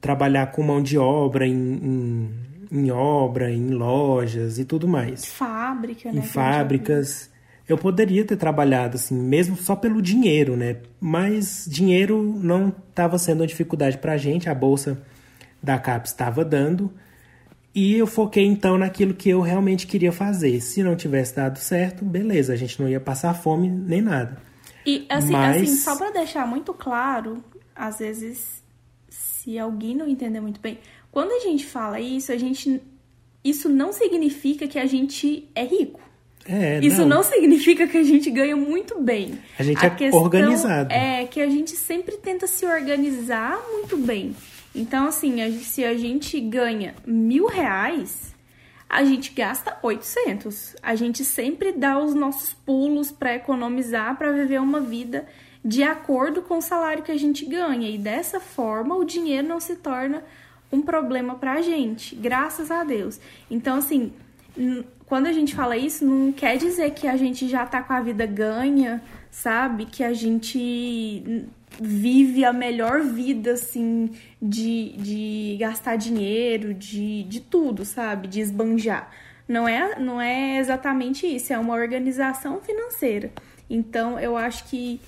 trabalhar 0.00 0.52
com 0.52 0.62
mão 0.62 0.82
de 0.82 0.96
obra 0.96 1.46
em, 1.46 1.52
em, 1.52 2.30
em 2.70 2.90
obra, 2.90 3.50
em 3.50 3.70
lojas 3.70 4.58
e 4.58 4.64
tudo 4.64 4.88
mais. 4.88 5.26
Fábrica, 5.26 6.12
né? 6.12 6.20
Em 6.20 6.22
fábricas. 6.22 7.30
Eu 7.68 7.76
poderia 7.76 8.24
ter 8.24 8.36
trabalhado 8.36 8.96
assim, 8.96 9.14
mesmo 9.14 9.56
só 9.56 9.74
pelo 9.74 10.00
dinheiro, 10.00 10.56
né? 10.56 10.76
Mas 11.00 11.66
dinheiro 11.68 12.22
não 12.22 12.68
estava 12.68 13.18
sendo 13.18 13.40
uma 13.40 13.46
dificuldade 13.46 13.98
para 13.98 14.12
a 14.12 14.16
gente, 14.16 14.48
a 14.48 14.54
bolsa 14.54 15.02
da 15.62 15.78
CAP 15.78 16.06
estava 16.06 16.44
dando. 16.44 16.92
E 17.74 17.94
eu 17.94 18.06
foquei 18.06 18.44
então 18.44 18.78
naquilo 18.78 19.12
que 19.12 19.28
eu 19.28 19.40
realmente 19.40 19.86
queria 19.86 20.12
fazer. 20.12 20.60
Se 20.60 20.82
não 20.82 20.96
tivesse 20.96 21.36
dado 21.36 21.58
certo, 21.58 22.04
beleza, 22.04 22.52
a 22.52 22.56
gente 22.56 22.80
não 22.80 22.88
ia 22.88 23.00
passar 23.00 23.34
fome 23.34 23.68
nem 23.68 24.00
nada. 24.00 24.38
E 24.86 25.04
assim, 25.08 25.32
Mas... 25.32 25.62
assim 25.62 25.76
só 25.76 25.96
para 25.96 26.10
deixar 26.10 26.46
muito 26.46 26.72
claro, 26.72 27.42
às 27.74 27.98
vezes, 27.98 28.62
se 29.08 29.58
alguém 29.58 29.94
não 29.94 30.08
entender 30.08 30.40
muito 30.40 30.60
bem, 30.60 30.78
quando 31.10 31.32
a 31.32 31.40
gente 31.40 31.66
fala 31.66 32.00
isso, 32.00 32.30
a 32.30 32.38
gente 32.38 32.80
isso 33.42 33.68
não 33.68 33.92
significa 33.92 34.66
que 34.66 34.78
a 34.78 34.86
gente 34.86 35.48
é 35.54 35.64
rico. 35.64 36.00
É, 36.48 36.80
Isso 36.80 37.02
não. 37.02 37.16
não. 37.16 37.22
significa 37.22 37.86
que 37.86 37.96
a 37.96 38.02
gente 38.02 38.30
ganha 38.30 38.56
muito 38.56 39.00
bem. 39.00 39.38
A 39.58 39.62
gente 39.62 39.84
a 39.84 39.88
é 39.88 40.10
organizado. 40.10 40.92
É 40.92 41.24
que 41.24 41.40
a 41.40 41.48
gente 41.48 41.72
sempre 41.72 42.16
tenta 42.16 42.46
se 42.46 42.64
organizar 42.66 43.58
muito 43.72 43.96
bem. 43.96 44.34
Então, 44.74 45.06
assim, 45.06 45.60
se 45.60 45.84
a 45.84 45.96
gente 45.96 46.38
ganha 46.38 46.94
mil 47.06 47.46
reais, 47.46 48.34
a 48.88 49.04
gente 49.04 49.32
gasta 49.32 49.78
800. 49.82 50.76
A 50.82 50.94
gente 50.94 51.24
sempre 51.24 51.72
dá 51.72 51.98
os 51.98 52.14
nossos 52.14 52.52
pulos 52.52 53.10
para 53.10 53.34
economizar, 53.34 54.16
para 54.16 54.32
viver 54.32 54.60
uma 54.60 54.80
vida 54.80 55.26
de 55.64 55.82
acordo 55.82 56.42
com 56.42 56.58
o 56.58 56.62
salário 56.62 57.02
que 57.02 57.10
a 57.10 57.18
gente 57.18 57.44
ganha. 57.44 57.90
E 57.90 57.98
dessa 57.98 58.38
forma, 58.38 58.94
o 58.94 59.04
dinheiro 59.04 59.48
não 59.48 59.58
se 59.58 59.76
torna 59.76 60.22
um 60.70 60.80
problema 60.82 61.34
para 61.34 61.54
a 61.54 61.62
gente, 61.62 62.14
graças 62.14 62.70
a 62.70 62.84
Deus. 62.84 63.18
Então, 63.50 63.78
assim, 63.78 64.12
quando 65.06 65.26
a 65.26 65.32
gente 65.32 65.54
fala 65.54 65.76
isso, 65.76 66.04
não 66.04 66.32
quer 66.32 66.58
dizer 66.58 66.90
que 66.90 67.06
a 67.06 67.16
gente 67.16 67.48
já 67.48 67.64
tá 67.64 67.80
com 67.80 67.92
a 67.92 68.00
vida 68.00 68.26
ganha, 68.26 69.00
sabe? 69.30 69.86
Que 69.86 70.02
a 70.02 70.12
gente 70.12 71.46
vive 71.80 72.44
a 72.44 72.52
melhor 72.52 73.02
vida, 73.02 73.52
assim, 73.52 74.10
de, 74.42 74.92
de 74.96 75.56
gastar 75.60 75.94
dinheiro, 75.94 76.74
de, 76.74 77.22
de 77.22 77.40
tudo, 77.40 77.84
sabe? 77.84 78.26
De 78.26 78.40
esbanjar. 78.40 79.10
Não 79.48 79.68
é, 79.68 79.96
não 79.98 80.20
é 80.20 80.58
exatamente 80.58 81.24
isso, 81.24 81.52
é 81.52 81.58
uma 81.58 81.74
organização 81.74 82.60
financeira. 82.60 83.30
Então, 83.70 84.18
eu 84.18 84.36
acho 84.36 84.64
que 84.64 85.00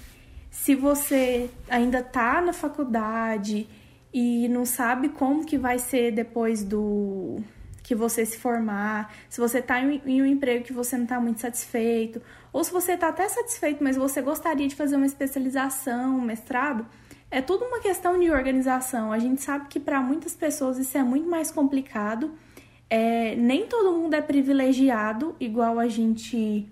se 0.49 0.77
você 0.77 1.51
ainda 1.69 2.03
tá 2.05 2.41
na 2.41 2.53
faculdade 2.53 3.67
e 4.15 4.49
não 4.49 4.65
sabe 4.65 5.09
como 5.09 5.45
que 5.45 5.59
vai 5.59 5.79
ser 5.79 6.13
depois 6.13 6.63
do 6.63 7.43
que 7.89 7.95
você 7.95 8.27
se 8.27 8.37
formar, 8.37 9.11
se 9.31 9.41
você 9.41 9.63
tá 9.63 9.81
em 9.81 10.21
um 10.21 10.27
emprego 10.27 10.63
que 10.63 10.75
você 10.75 10.95
não 10.99 11.07
tá 11.07 11.19
muito 11.19 11.41
satisfeito, 11.41 12.21
ou 12.53 12.63
se 12.63 12.71
você 12.71 12.99
tá 12.99 13.09
até 13.09 13.27
satisfeito, 13.27 13.83
mas 13.83 13.97
você 13.97 14.21
gostaria 14.21 14.69
de 14.69 14.77
fazer 14.77 14.97
uma 14.97 15.07
especialização, 15.07 16.19
um 16.19 16.21
mestrado, 16.21 16.85
é 17.31 17.41
tudo 17.41 17.65
uma 17.65 17.81
questão 17.81 18.21
de 18.21 18.31
organização. 18.31 19.11
A 19.11 19.19
gente 19.19 19.41
sabe 19.41 19.69
que 19.69 19.81
para 19.81 20.03
muitas 20.03 20.35
pessoas 20.35 20.77
isso 20.77 20.99
é 20.99 21.03
muito 21.03 21.31
mais 21.31 21.51
complicado. 21.51 22.33
É, 22.91 23.35
nem 23.37 23.67
todo 23.67 23.97
mundo 23.97 24.13
é 24.13 24.21
privilegiado 24.21 25.35
igual 25.41 25.79
a 25.79 25.89
gente 25.89 26.69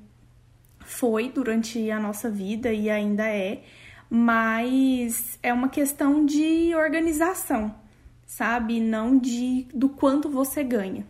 foi 0.81 1.31
durante 1.31 1.91
a 1.91 1.99
nossa 1.99 2.29
vida 2.29 2.75
e 2.75 2.91
ainda 2.91 3.27
é, 3.27 3.63
mas 4.11 5.39
é 5.43 5.51
uma 5.51 5.71
questão 5.71 6.27
de 6.27 6.75
organização 6.75 7.75
sabe? 8.27 8.81
Não 8.81 9.19
de 9.19 9.67
do 9.73 9.89
quanto 9.89 10.29
você 10.29 10.65
ganha. 10.65 11.07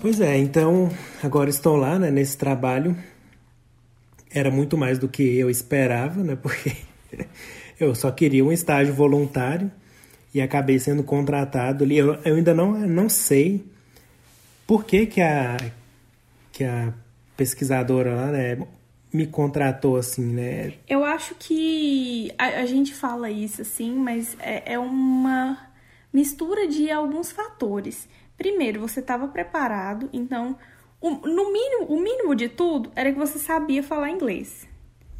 Pois 0.00 0.20
é, 0.20 0.36
então 0.36 0.90
agora 1.22 1.48
estou 1.48 1.76
lá, 1.76 1.98
né, 1.98 2.10
nesse 2.10 2.36
trabalho. 2.36 2.94
Era 4.30 4.50
muito 4.50 4.76
mais 4.76 4.98
do 4.98 5.08
que 5.08 5.22
eu 5.38 5.48
esperava, 5.48 6.22
né? 6.22 6.36
Porque 6.42 6.76
eu 7.80 7.94
só 7.94 8.10
queria 8.10 8.44
um 8.44 8.52
estágio 8.52 8.92
voluntário 8.92 9.72
e 10.34 10.42
acabei 10.42 10.78
sendo 10.80 11.04
contratado 11.04 11.84
ali. 11.84 11.96
Eu, 11.96 12.14
eu 12.24 12.34
ainda 12.34 12.52
não, 12.52 12.72
não 12.72 13.08
sei 13.08 13.64
por 14.66 14.84
que, 14.84 15.06
que, 15.06 15.20
a, 15.20 15.56
que 16.50 16.64
a 16.64 16.92
pesquisadora 17.36 18.14
lá, 18.14 18.26
né, 18.32 18.58
me 19.12 19.26
contratou 19.28 19.96
assim, 19.96 20.24
né? 20.24 20.74
Eu 20.88 21.04
acho 21.04 21.36
que 21.36 22.32
a, 22.36 22.46
a 22.46 22.66
gente 22.66 22.92
fala 22.92 23.30
isso 23.30 23.62
assim, 23.62 23.94
mas 23.94 24.36
é, 24.40 24.74
é 24.74 24.78
uma 24.78 25.56
mistura 26.12 26.66
de 26.66 26.90
alguns 26.90 27.30
fatores. 27.30 28.08
Primeiro, 28.36 28.80
você 28.80 28.98
estava 28.98 29.28
preparado, 29.28 30.10
então, 30.12 30.58
o, 31.00 31.10
no 31.10 31.52
mínimo, 31.52 31.84
o 31.86 32.00
mínimo 32.00 32.34
de 32.34 32.48
tudo 32.48 32.90
era 32.96 33.12
que 33.12 33.18
você 33.18 33.38
sabia 33.38 33.82
falar 33.84 34.10
inglês. 34.10 34.66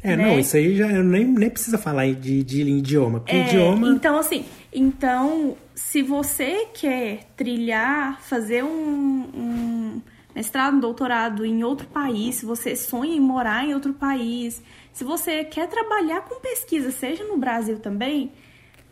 É, 0.05 0.15
né? 0.15 0.23
não, 0.23 0.39
isso 0.39 0.55
aí 0.55 0.75
já 0.75 0.87
nem, 0.87 1.25
nem 1.25 1.49
precisa 1.49 1.77
falar 1.77 2.05
de, 2.13 2.43
de 2.43 2.61
idioma. 2.61 3.19
Porque 3.19 3.35
é, 3.35 3.47
idioma. 3.47 3.87
Então, 3.87 4.17
assim, 4.17 4.45
então, 4.71 5.57
se 5.73 6.03
você 6.03 6.67
quer 6.73 7.23
trilhar, 7.35 8.21
fazer 8.21 8.63
um, 8.63 8.67
um 8.67 10.01
mestrado, 10.35 10.77
um 10.77 10.79
doutorado 10.79 11.43
em 11.43 11.63
outro 11.63 11.87
país, 11.87 12.35
se 12.35 12.45
você 12.45 12.75
sonha 12.75 13.15
em 13.15 13.19
morar 13.19 13.65
em 13.65 13.73
outro 13.73 13.93
país, 13.93 14.61
se 14.93 15.03
você 15.03 15.43
quer 15.43 15.67
trabalhar 15.67 16.21
com 16.21 16.39
pesquisa, 16.39 16.91
seja 16.91 17.23
no 17.23 17.37
Brasil 17.37 17.79
também, 17.79 18.31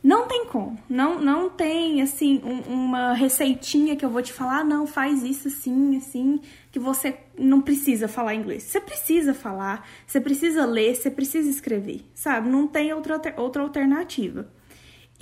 não 0.03 0.27
tem 0.27 0.45
como. 0.47 0.77
Não, 0.89 1.17
não 1.21 1.49
tem, 1.49 2.01
assim, 2.01 2.41
um, 2.43 2.59
uma 2.73 3.13
receitinha 3.13 3.95
que 3.95 4.03
eu 4.03 4.09
vou 4.09 4.21
te 4.21 4.33
falar, 4.33 4.59
ah, 4.59 4.63
não, 4.63 4.85
faz 4.85 5.23
isso 5.23 5.47
assim, 5.47 5.95
assim, 5.95 6.41
que 6.73 6.77
você 6.77 7.17
não 7.39 7.61
precisa 7.61 8.09
falar 8.09 8.35
inglês. 8.35 8.63
Você 8.63 8.81
precisa 8.81 9.33
falar, 9.33 9.87
você 10.05 10.19
precisa 10.19 10.65
ler, 10.65 10.93
você 10.93 11.09
precisa 11.09 11.49
escrever, 11.49 12.03
sabe? 12.13 12.49
Não 12.49 12.67
tem 12.67 12.91
outra, 12.91 13.21
outra 13.37 13.63
alternativa. 13.63 14.45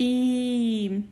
E 0.00 1.04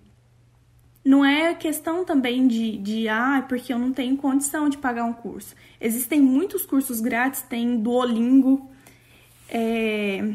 não 1.05 1.25
é 1.25 1.55
questão 1.55 2.05
também 2.05 2.49
de, 2.49 2.77
de, 2.77 3.09
ah, 3.09 3.45
porque 3.49 3.73
eu 3.73 3.79
não 3.79 3.93
tenho 3.93 4.16
condição 4.16 4.68
de 4.68 4.79
pagar 4.79 5.05
um 5.05 5.12
curso. 5.12 5.55
Existem 5.81 6.21
muitos 6.21 6.66
cursos 6.66 7.01
grátis, 7.01 7.43
tem 7.43 7.79
Duolingo, 7.81 8.68
é, 9.49 10.35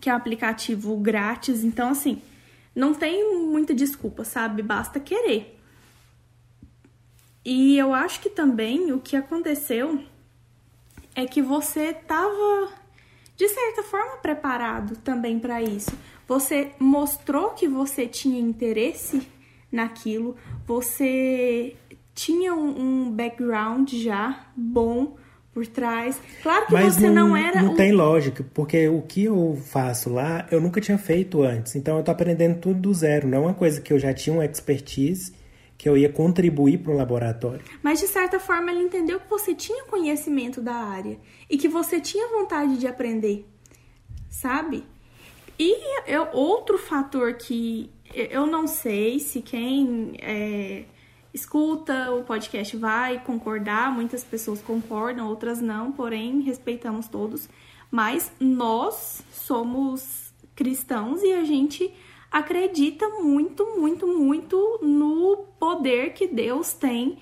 que 0.00 0.08
é 0.08 0.12
um 0.14 0.16
aplicativo 0.16 0.96
grátis, 0.96 1.62
então, 1.62 1.90
assim, 1.90 2.22
não 2.74 2.94
tem 2.94 3.36
muita 3.36 3.74
desculpa, 3.74 4.24
sabe? 4.24 4.62
Basta 4.62 5.00
querer. 5.00 5.58
E 7.44 7.78
eu 7.78 7.94
acho 7.94 8.20
que 8.20 8.30
também 8.30 8.92
o 8.92 9.00
que 9.00 9.16
aconteceu 9.16 10.02
é 11.14 11.26
que 11.26 11.40
você 11.40 11.90
estava 11.90 12.72
de 13.36 13.48
certa 13.48 13.82
forma 13.82 14.18
preparado 14.18 14.96
também 14.98 15.38
para 15.38 15.62
isso. 15.62 15.90
Você 16.28 16.72
mostrou 16.78 17.50
que 17.50 17.66
você 17.66 18.06
tinha 18.06 18.38
interesse 18.38 19.26
naquilo, 19.72 20.36
você 20.66 21.76
tinha 22.14 22.54
um, 22.54 23.06
um 23.06 23.10
background 23.10 23.90
já 23.94 24.46
bom 24.54 25.16
por 25.60 25.66
trás. 25.66 26.18
Claro 26.42 26.66
que 26.66 26.72
Mas 26.72 26.94
você 26.94 27.10
não, 27.10 27.28
não 27.28 27.36
era. 27.36 27.62
Não 27.62 27.74
tem 27.74 27.92
lógica, 27.92 28.44
porque 28.54 28.88
o 28.88 29.02
que 29.02 29.24
eu 29.24 29.60
faço 29.66 30.10
lá 30.10 30.46
eu 30.50 30.60
nunca 30.60 30.80
tinha 30.80 30.96
feito 30.96 31.42
antes. 31.42 31.76
Então 31.76 31.98
eu 31.98 32.02
tô 32.02 32.10
aprendendo 32.10 32.58
tudo 32.58 32.80
do 32.80 32.94
zero. 32.94 33.28
Não 33.28 33.38
é 33.38 33.40
uma 33.40 33.54
coisa 33.54 33.80
que 33.80 33.92
eu 33.92 33.98
já 33.98 34.14
tinha 34.14 34.34
uma 34.34 34.44
expertise 34.44 35.32
que 35.76 35.88
eu 35.88 35.96
ia 35.96 36.10
contribuir 36.10 36.78
para 36.78 36.92
o 36.92 36.96
laboratório. 36.96 37.62
Mas 37.82 38.00
de 38.00 38.06
certa 38.06 38.38
forma 38.38 38.70
ele 38.70 38.82
entendeu 38.82 39.20
que 39.20 39.28
você 39.28 39.54
tinha 39.54 39.84
conhecimento 39.84 40.60
da 40.60 40.74
área 40.74 41.18
e 41.48 41.56
que 41.56 41.68
você 41.68 42.00
tinha 42.00 42.28
vontade 42.28 42.78
de 42.78 42.86
aprender, 42.86 43.46
sabe? 44.28 44.84
E 45.58 45.74
eu, 46.06 46.28
outro 46.32 46.78
fator 46.78 47.34
que 47.34 47.90
eu 48.14 48.46
não 48.46 48.66
sei 48.66 49.18
se 49.20 49.40
quem 49.40 50.12
é, 50.20 50.84
escuta 51.32 52.12
o 52.12 52.24
podcast 52.24 52.76
vai 52.76 53.18
concordar, 53.20 53.92
muitas 53.92 54.24
pessoas 54.24 54.60
concordam, 54.60 55.28
outras 55.28 55.60
não, 55.60 55.92
porém 55.92 56.40
respeitamos 56.40 57.08
todos. 57.08 57.48
Mas 57.90 58.32
nós 58.38 59.22
somos 59.32 60.32
cristãos 60.54 61.22
e 61.22 61.32
a 61.32 61.44
gente 61.44 61.92
acredita 62.30 63.08
muito, 63.08 63.66
muito, 63.76 64.06
muito 64.06 64.78
no 64.82 65.44
poder 65.58 66.12
que 66.12 66.26
Deus 66.26 66.72
tem 66.72 67.18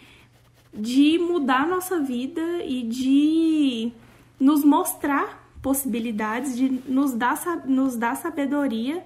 de 0.72 1.18
mudar 1.18 1.66
nossa 1.66 1.98
vida 2.00 2.62
e 2.62 2.82
de 2.82 3.92
nos 4.38 4.64
mostrar 4.64 5.48
possibilidades, 5.62 6.56
de 6.56 6.68
nos 6.86 7.14
dar, 7.14 7.66
nos 7.66 7.96
dar 7.96 8.16
sabedoria 8.16 9.04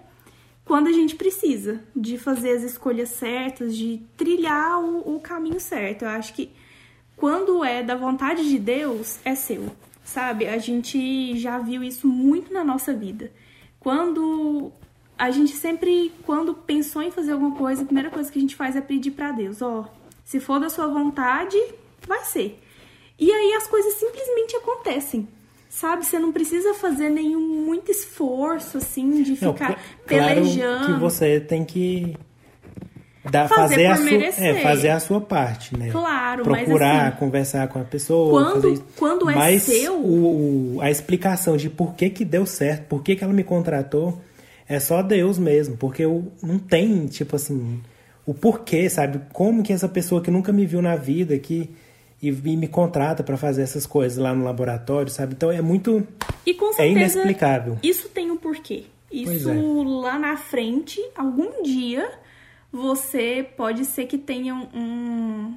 quando 0.64 0.88
a 0.88 0.92
gente 0.92 1.16
precisa, 1.16 1.82
de 1.94 2.16
fazer 2.16 2.52
as 2.52 2.62
escolhas 2.62 3.10
certas, 3.10 3.76
de 3.76 4.00
trilhar 4.16 4.80
o, 4.80 5.16
o 5.16 5.20
caminho 5.20 5.60
certo. 5.60 6.02
Eu 6.02 6.08
acho 6.08 6.34
que 6.34 6.50
quando 7.16 7.64
é 7.64 7.82
da 7.82 7.94
vontade 7.94 8.48
de 8.48 8.58
Deus, 8.58 9.18
é 9.24 9.34
seu, 9.34 9.70
sabe? 10.04 10.46
A 10.46 10.58
gente 10.58 11.38
já 11.38 11.58
viu 11.58 11.82
isso 11.82 12.06
muito 12.06 12.52
na 12.52 12.64
nossa 12.64 12.94
vida. 12.94 13.32
Quando 13.78 14.72
a 15.18 15.30
gente 15.30 15.52
sempre, 15.52 16.12
quando 16.24 16.54
pensou 16.54 17.02
em 17.02 17.10
fazer 17.10 17.32
alguma 17.32 17.56
coisa, 17.56 17.82
a 17.82 17.84
primeira 17.84 18.10
coisa 18.10 18.30
que 18.30 18.38
a 18.38 18.42
gente 18.42 18.56
faz 18.56 18.76
é 18.76 18.80
pedir 18.80 19.12
para 19.12 19.32
Deus, 19.32 19.60
ó, 19.62 19.80
oh, 19.80 20.02
se 20.24 20.40
for 20.40 20.58
da 20.58 20.70
sua 20.70 20.86
vontade, 20.86 21.56
vai 22.06 22.24
ser. 22.24 22.60
E 23.18 23.30
aí 23.30 23.52
as 23.54 23.66
coisas 23.66 23.94
simplesmente 23.94 24.56
acontecem. 24.56 25.28
Sabe, 25.72 26.04
você 26.04 26.18
não 26.18 26.32
precisa 26.32 26.74
fazer 26.74 27.08
nenhum 27.08 27.64
muito 27.64 27.90
esforço 27.90 28.76
assim 28.76 29.22
de 29.22 29.34
ficar 29.36 29.70
não, 29.70 29.76
pelejando. 30.06 30.78
Claro 30.80 30.94
que 30.94 31.00
você 31.00 31.40
tem 31.40 31.64
que 31.64 32.14
dar, 33.30 33.48
fazer, 33.48 33.88
fazer 33.88 34.20
a 34.20 34.32
sua, 34.32 34.44
é, 34.44 34.54
fazer 34.62 34.88
a 34.90 35.00
sua 35.00 35.20
parte, 35.22 35.76
né? 35.76 35.88
Claro, 35.90 36.42
procurar 36.44 36.94
mas 36.94 37.08
assim, 37.08 37.16
conversar 37.16 37.68
com 37.68 37.80
a 37.80 37.84
pessoa, 37.84 38.52
quando 38.52 38.84
quando 38.98 39.30
é 39.30 39.34
mas 39.34 39.62
seu, 39.62 39.98
o, 39.98 40.78
a 40.82 40.90
explicação 40.90 41.56
de 41.56 41.70
por 41.70 41.94
que 41.94 42.10
que 42.10 42.22
deu 42.22 42.44
certo, 42.44 42.84
por 42.84 43.02
que 43.02 43.16
que 43.16 43.24
ela 43.24 43.32
me 43.32 43.42
contratou, 43.42 44.20
é 44.68 44.78
só 44.78 45.00
Deus 45.02 45.38
mesmo, 45.38 45.78
porque 45.78 46.04
eu 46.04 46.30
não 46.42 46.58
tem 46.58 47.06
tipo 47.06 47.34
assim 47.34 47.80
o 48.26 48.34
porquê, 48.34 48.90
sabe? 48.90 49.22
Como 49.32 49.62
que 49.62 49.72
essa 49.72 49.88
pessoa 49.88 50.20
que 50.20 50.30
nunca 50.30 50.52
me 50.52 50.66
viu 50.66 50.82
na 50.82 50.96
vida, 50.96 51.38
que 51.38 51.70
e, 52.22 52.30
me 52.30 52.68
contrata 52.68 53.24
para 53.24 53.36
fazer 53.36 53.62
essas 53.62 53.84
coisas 53.84 54.16
lá 54.16 54.32
no 54.32 54.44
laboratório, 54.44 55.10
sabe? 55.10 55.34
Então 55.34 55.50
é 55.50 55.60
muito. 55.60 56.06
E 56.46 56.54
com 56.54 56.72
certeza, 56.72 56.82
é 56.82 56.90
inexplicável. 56.90 57.78
Isso 57.82 58.08
tem 58.08 58.30
um 58.30 58.36
porquê. 58.36 58.84
Isso 59.10 59.50
é. 59.50 59.54
lá 60.00 60.18
na 60.18 60.36
frente, 60.36 61.00
algum 61.16 61.62
dia, 61.62 62.08
você 62.72 63.44
pode 63.56 63.84
ser 63.84 64.06
que 64.06 64.16
tenha 64.16 64.54
um, 64.54 65.54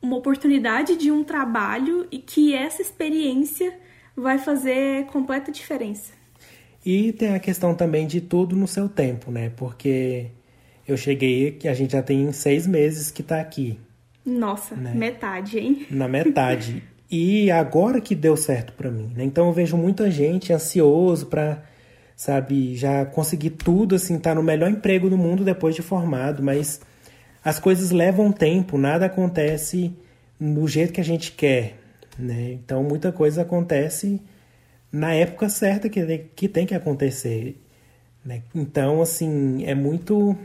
uma 0.00 0.16
oportunidade 0.16 0.96
de 0.96 1.10
um 1.10 1.24
trabalho 1.24 2.06
e 2.12 2.18
que 2.18 2.54
essa 2.54 2.82
experiência 2.82 3.72
vai 4.14 4.38
fazer 4.38 5.06
completa 5.06 5.50
diferença. 5.50 6.12
E 6.84 7.12
tem 7.12 7.34
a 7.34 7.40
questão 7.40 7.74
também 7.74 8.06
de 8.06 8.20
tudo 8.20 8.54
no 8.54 8.68
seu 8.68 8.88
tempo, 8.88 9.30
né? 9.30 9.50
Porque 9.56 10.26
eu 10.86 10.96
cheguei, 10.96 11.52
que 11.52 11.66
a 11.66 11.74
gente 11.74 11.92
já 11.92 12.02
tem 12.02 12.30
seis 12.32 12.66
meses 12.66 13.10
que 13.10 13.22
tá 13.22 13.40
aqui. 13.40 13.78
Nossa, 14.26 14.74
né? 14.74 14.92
metade, 14.92 15.58
hein? 15.58 15.86
Na 15.88 16.08
metade. 16.08 16.82
e 17.08 17.50
agora 17.50 18.00
que 18.00 18.14
deu 18.14 18.36
certo 18.36 18.72
para 18.72 18.90
mim, 18.90 19.12
né? 19.14 19.22
Então 19.22 19.46
eu 19.46 19.52
vejo 19.52 19.76
muita 19.76 20.10
gente 20.10 20.52
ansioso 20.52 21.26
para, 21.26 21.62
sabe, 22.16 22.74
já 22.74 23.06
conseguir 23.06 23.50
tudo, 23.50 23.94
assim, 23.94 24.18
tá 24.18 24.34
no 24.34 24.42
melhor 24.42 24.68
emprego 24.68 25.08
do 25.08 25.16
mundo 25.16 25.44
depois 25.44 25.76
de 25.76 25.82
formado, 25.82 26.42
mas 26.42 26.80
as 27.44 27.60
coisas 27.60 27.92
levam 27.92 28.32
tempo, 28.32 28.76
nada 28.76 29.06
acontece 29.06 29.94
do 30.40 30.66
jeito 30.66 30.92
que 30.92 31.00
a 31.00 31.04
gente 31.04 31.30
quer, 31.30 31.76
né? 32.18 32.52
Então 32.52 32.82
muita 32.82 33.12
coisa 33.12 33.42
acontece 33.42 34.20
na 34.90 35.14
época 35.14 35.48
certa 35.48 35.88
que, 35.88 36.18
que 36.34 36.48
tem 36.48 36.66
que 36.66 36.74
acontecer, 36.74 37.60
né? 38.24 38.42
Então, 38.54 39.00
assim, 39.00 39.64
é 39.64 39.74
muito 39.74 40.36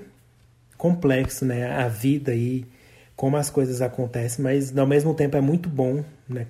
complexo, 0.78 1.46
né? 1.46 1.72
A 1.72 1.88
vida 1.88 2.32
aí. 2.32 2.64
E 2.64 2.81
como 3.22 3.38
as 3.38 3.52
coisas 3.52 3.84
acontecem, 3.84 4.44
mas 4.44 4.76
ao 4.76 4.88
mesmo 4.88 5.14
tempo 5.14 5.38
é 5.38 5.42
muito 5.42 5.70
bom, 5.70 6.04
né? 6.28 6.48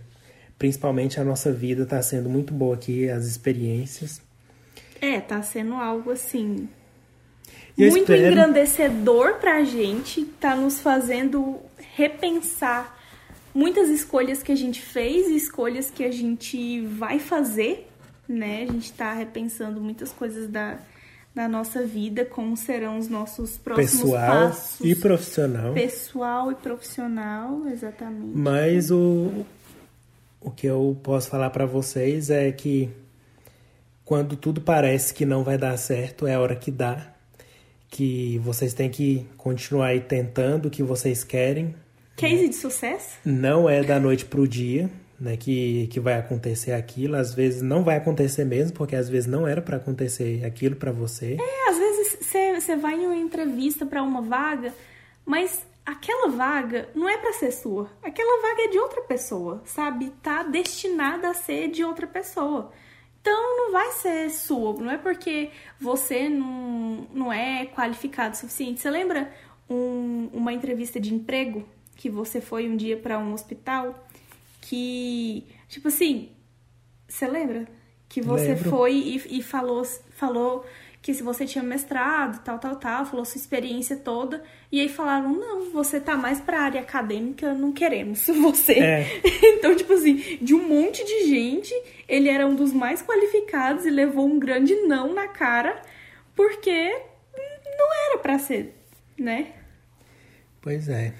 Principalmente 0.58 1.20
a 1.20 1.24
nossa 1.24 1.52
vida 1.52 1.84
está 1.84 2.02
sendo 2.02 2.30
muito 2.30 2.54
boa 2.54 2.76
aqui, 2.76 3.10
as 3.10 3.26
experiências. 3.26 4.22
É, 5.02 5.20
tá 5.20 5.42
sendo 5.42 5.74
algo 5.74 6.10
assim 6.12 6.70
muito 7.78 8.14
espero... 8.14 8.32
engrandecedor 8.32 9.34
pra 9.34 9.66
gente, 9.66 10.24
tá 10.24 10.56
nos 10.56 10.80
fazendo 10.80 11.60
repensar 11.94 12.98
muitas 13.54 13.90
escolhas 13.90 14.42
que 14.42 14.54
a 14.54 14.56
gente 14.56 14.82
fez 14.82 15.28
e 15.28 15.36
escolhas 15.36 15.92
que 15.92 16.06
a 16.06 16.12
gente 16.12 16.86
vai 16.86 17.20
fazer, 17.20 17.90
né? 18.30 18.64
A 18.64 18.72
gente 18.72 18.94
tá 18.94 19.12
repensando 19.12 19.82
muitas 19.82 20.14
coisas 20.14 20.48
da 20.48 20.80
da 21.34 21.48
nossa 21.48 21.86
vida, 21.86 22.26
como 22.26 22.58
serão 22.58 22.98
os 22.98 23.08
nossos 23.08 23.58
próximos 23.58 24.02
pessoal 24.02 24.50
passos. 24.50 24.86
e 24.86 24.96
profissional. 24.96 25.74
Pessoal 25.74 26.52
e 26.52 26.56
profissional, 26.56 27.68
exatamente. 27.68 28.38
Mas 28.38 28.92
o, 28.92 29.46
o 30.42 30.52
que 30.52 30.68
eu 30.68 30.98
posso 31.02 31.30
falar 31.30 31.50
para 31.50 31.66
vocês 31.66 32.30
é 32.30 32.52
que 32.52 32.90
quando 34.04 34.36
tudo 34.36 34.60
parece 34.60 35.14
que 35.14 35.26
não 35.26 35.44
vai 35.44 35.58
dar 35.58 35.78
certo, 35.78 36.28
é 36.28 36.36
a 36.36 36.40
hora 36.40 36.56
que 36.56 36.70
dá. 36.70 37.14
Que 37.90 38.38
vocês 38.40 38.74
têm 38.74 38.90
que 38.90 39.26
continuar 39.38 39.88
aí 39.88 40.02
tentando 40.02 40.68
o 40.68 40.72
que 40.72 40.84
vocês 40.84 41.24
querem. 41.24 41.76
Case 42.16 42.50
de 42.50 42.56
sucesso? 42.56 43.18
Não 43.26 43.70
é 43.70 43.84
da 43.84 44.00
noite 44.00 44.26
pro 44.26 44.48
dia 44.48 44.90
né, 45.22 45.38
que, 45.38 45.86
que 45.92 46.00
vai 46.00 46.16
acontecer 46.16 46.72
aquilo, 46.72 47.16
às 47.16 47.32
vezes 47.32 47.62
não 47.62 47.84
vai 47.84 47.98
acontecer 47.98 48.44
mesmo, 48.44 48.76
porque 48.76 48.96
às 48.96 49.08
vezes 49.08 49.28
não 49.30 49.48
era 49.48 49.62
para 49.62 49.78
acontecer 49.78 50.44
aquilo 50.44 50.76
para 50.76 50.92
você. 50.92 51.38
É, 51.40 51.70
às 51.70 51.78
vezes 51.78 52.18
você 52.60 52.76
vai 52.76 52.96
em 52.96 53.06
uma 53.06 53.16
entrevista 53.16 53.86
para 53.86 54.02
uma 54.02 54.24
vaga, 54.24 54.74
mas 55.24 55.64
aquela 55.86 56.28
vaga 56.28 56.90
não 56.96 57.08
é 57.08 57.20
para 57.20 57.34
ser 57.34 57.52
sua. 57.52 57.88
Aquela 58.02 58.42
vaga 58.42 58.64
é 58.64 58.68
de 58.70 58.80
outra 58.80 59.02
pessoa, 59.02 59.62
sabe? 59.64 60.12
Tá 60.24 60.42
destinada 60.42 61.30
a 61.30 61.36
ser 61.36 61.70
de 61.70 61.84
outra 61.84 62.08
pessoa. 62.08 62.72
Então 63.22 63.58
não 63.58 63.72
vai 63.72 63.92
ser 63.92 64.32
sua, 64.32 64.74
não 64.74 64.90
é 64.90 64.98
porque 64.98 65.52
você 65.80 66.28
não, 66.30 67.08
não 67.14 67.32
é 67.32 67.68
qualificado 67.68 68.34
o 68.34 68.38
suficiente. 68.38 68.82
Você 68.82 68.90
lembra 68.90 69.32
um, 69.70 70.30
uma 70.34 70.52
entrevista 70.52 71.00
de 71.00 71.14
emprego 71.14 71.64
que 71.96 72.10
você 72.10 72.42
foi 72.42 72.68
um 72.68 72.76
dia 72.76 72.98
para 72.98 73.20
um 73.20 73.34
hospital 73.34 74.08
que, 74.62 75.48
tipo 75.68 75.88
assim, 75.88 76.30
você 77.08 77.28
lembra? 77.28 77.68
Que 78.08 78.22
você 78.22 78.54
Lembro. 78.54 78.70
foi 78.70 78.94
e, 78.94 79.40
e, 79.40 79.44
falou, 79.44 79.84
falou 80.12 80.66
que 81.02 81.14
se 81.14 81.24
você 81.24 81.46
tinha 81.46 81.64
mestrado, 81.64 82.44
tal, 82.44 82.60
tal, 82.60 82.76
tal, 82.76 83.06
falou 83.06 83.26
sua 83.26 83.40
experiência 83.40 83.96
toda, 83.96 84.44
e 84.72 84.80
aí 84.80 84.88
falaram, 84.88 85.34
não, 85.34 85.72
você 85.72 86.00
tá 86.00 86.16
mais 86.16 86.40
pra 86.40 86.62
área 86.62 86.82
acadêmica, 86.82 87.54
não 87.54 87.72
queremos 87.72 88.28
você. 88.28 88.74
É. 88.74 89.22
então, 89.58 89.76
tipo 89.76 89.94
assim, 89.94 90.38
de 90.42 90.54
um 90.54 90.68
monte 90.68 91.04
de 91.04 91.28
gente, 91.28 91.74
ele 92.08 92.30
era 92.30 92.46
um 92.46 92.56
dos 92.56 92.72
mais 92.72 93.02
qualificados 93.02 93.86
e 93.86 93.90
levou 93.90 94.28
um 94.28 94.38
grande 94.38 94.76
não 94.76 95.14
na 95.14 95.28
cara, 95.28 95.82
porque 96.36 96.90
não 97.78 97.94
era 98.10 98.20
pra 98.20 98.38
ser, 98.38 98.76
né? 99.18 99.54
Pois 100.62 100.88
é. 100.88 101.14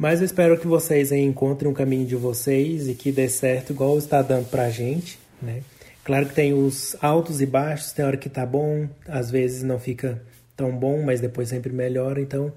Mas 0.00 0.20
eu 0.20 0.24
espero 0.24 0.58
que 0.58 0.66
vocês 0.66 1.12
encontrem 1.12 1.70
um 1.70 1.74
caminho 1.74 2.06
de 2.06 2.16
vocês 2.16 2.88
e 2.88 2.94
que 2.94 3.12
dê 3.12 3.28
certo 3.28 3.74
igual 3.74 3.98
está 3.98 4.22
dando 4.22 4.48
pra 4.48 4.70
gente, 4.70 5.18
né? 5.42 5.60
Claro 6.02 6.24
que 6.24 6.34
tem 6.34 6.54
os 6.54 6.96
altos 7.02 7.42
e 7.42 7.44
baixos, 7.44 7.92
tem 7.92 8.02
hora 8.02 8.16
que 8.16 8.30
tá 8.30 8.46
bom, 8.46 8.88
às 9.06 9.30
vezes 9.30 9.62
não 9.62 9.78
fica 9.78 10.24
tão 10.56 10.72
bom, 10.72 11.02
mas 11.02 11.20
depois 11.20 11.50
sempre 11.50 11.70
melhora. 11.70 12.18
Então, 12.18 12.50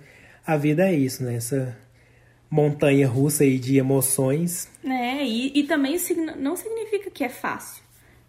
a 0.47 0.55
vida 0.55 0.87
é 0.87 0.93
isso, 0.93 1.21
né? 1.21 1.35
Essa 1.35 1.77
montanha 2.49 3.09
russa 3.09 3.43
aí 3.43 3.59
de 3.59 3.77
emoções. 3.77 4.69
É, 4.81 5.25
e, 5.25 5.51
e 5.53 5.63
também 5.63 5.97
não 6.39 6.55
significa 6.55 7.11
que 7.11 7.25
é 7.25 7.29
fácil, 7.29 7.83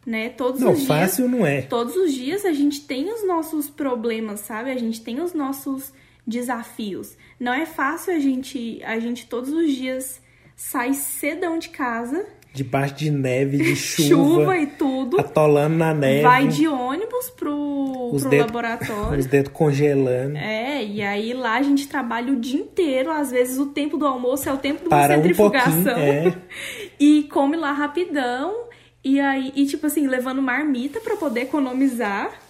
né? 0.04 0.30
Todos 0.30 0.60
não, 0.60 0.72
os 0.72 0.78
dias, 0.78 0.88
fácil 0.88 1.28
não 1.28 1.46
é. 1.46 1.62
Todos 1.62 1.94
os 1.94 2.12
dias 2.12 2.44
a 2.44 2.52
gente 2.52 2.80
tem 2.80 3.12
os 3.12 3.24
nossos 3.24 3.70
problemas, 3.70 4.40
sabe? 4.40 4.72
A 4.72 4.76
gente 4.76 5.00
tem 5.02 5.20
os 5.20 5.32
nossos 5.32 5.92
desafios. 6.26 7.16
Não 7.38 7.52
é 7.52 7.66
fácil 7.66 8.14
a 8.14 8.18
gente, 8.18 8.82
a 8.84 8.98
gente 8.98 9.26
todos 9.26 9.50
os 9.50 9.72
dias 9.72 10.20
sai 10.56 10.94
cedão 10.94 11.58
de 11.58 11.68
casa. 11.68 12.26
Debaixo 12.52 12.94
de 12.94 13.10
neve, 13.10 13.58
de 13.58 13.74
chuva. 13.76 14.08
chuva 14.08 14.58
e 14.58 14.66
tudo. 14.68 15.18
Atolando 15.18 15.76
na 15.76 15.92
neve. 15.92 16.22
Vai 16.22 16.46
de 16.46 16.68
ônibus 16.68 17.28
pro, 17.30 18.16
pro 18.16 18.30
dedo, 18.30 18.46
laboratório. 18.46 19.18
Os 19.18 19.26
dedos 19.26 19.52
congelando. 19.52 20.36
É, 20.36 20.84
e 20.84 21.02
aí 21.02 21.32
lá 21.32 21.56
a 21.56 21.62
gente 21.62 21.88
trabalha 21.88 22.32
o 22.32 22.36
dia 22.36 22.60
inteiro. 22.60 23.10
Às 23.10 23.32
vezes 23.32 23.58
o 23.58 23.66
tempo 23.66 23.96
do 23.96 24.06
almoço 24.06 24.48
é 24.48 24.52
o 24.52 24.58
tempo 24.58 24.82
de 24.82 24.86
uma 24.86 24.90
Para 24.90 25.16
centrifugação. 25.16 25.96
Um 25.96 25.98
é. 25.98 26.36
e 26.98 27.24
come 27.24 27.56
lá 27.56 27.72
rapidão. 27.72 28.68
E 29.02 29.20
aí, 29.20 29.52
e 29.54 29.66
tipo 29.66 29.86
assim, 29.86 30.06
levando 30.06 30.40
marmita 30.40 31.00
para 31.00 31.16
poder 31.16 31.42
economizar. 31.42 32.43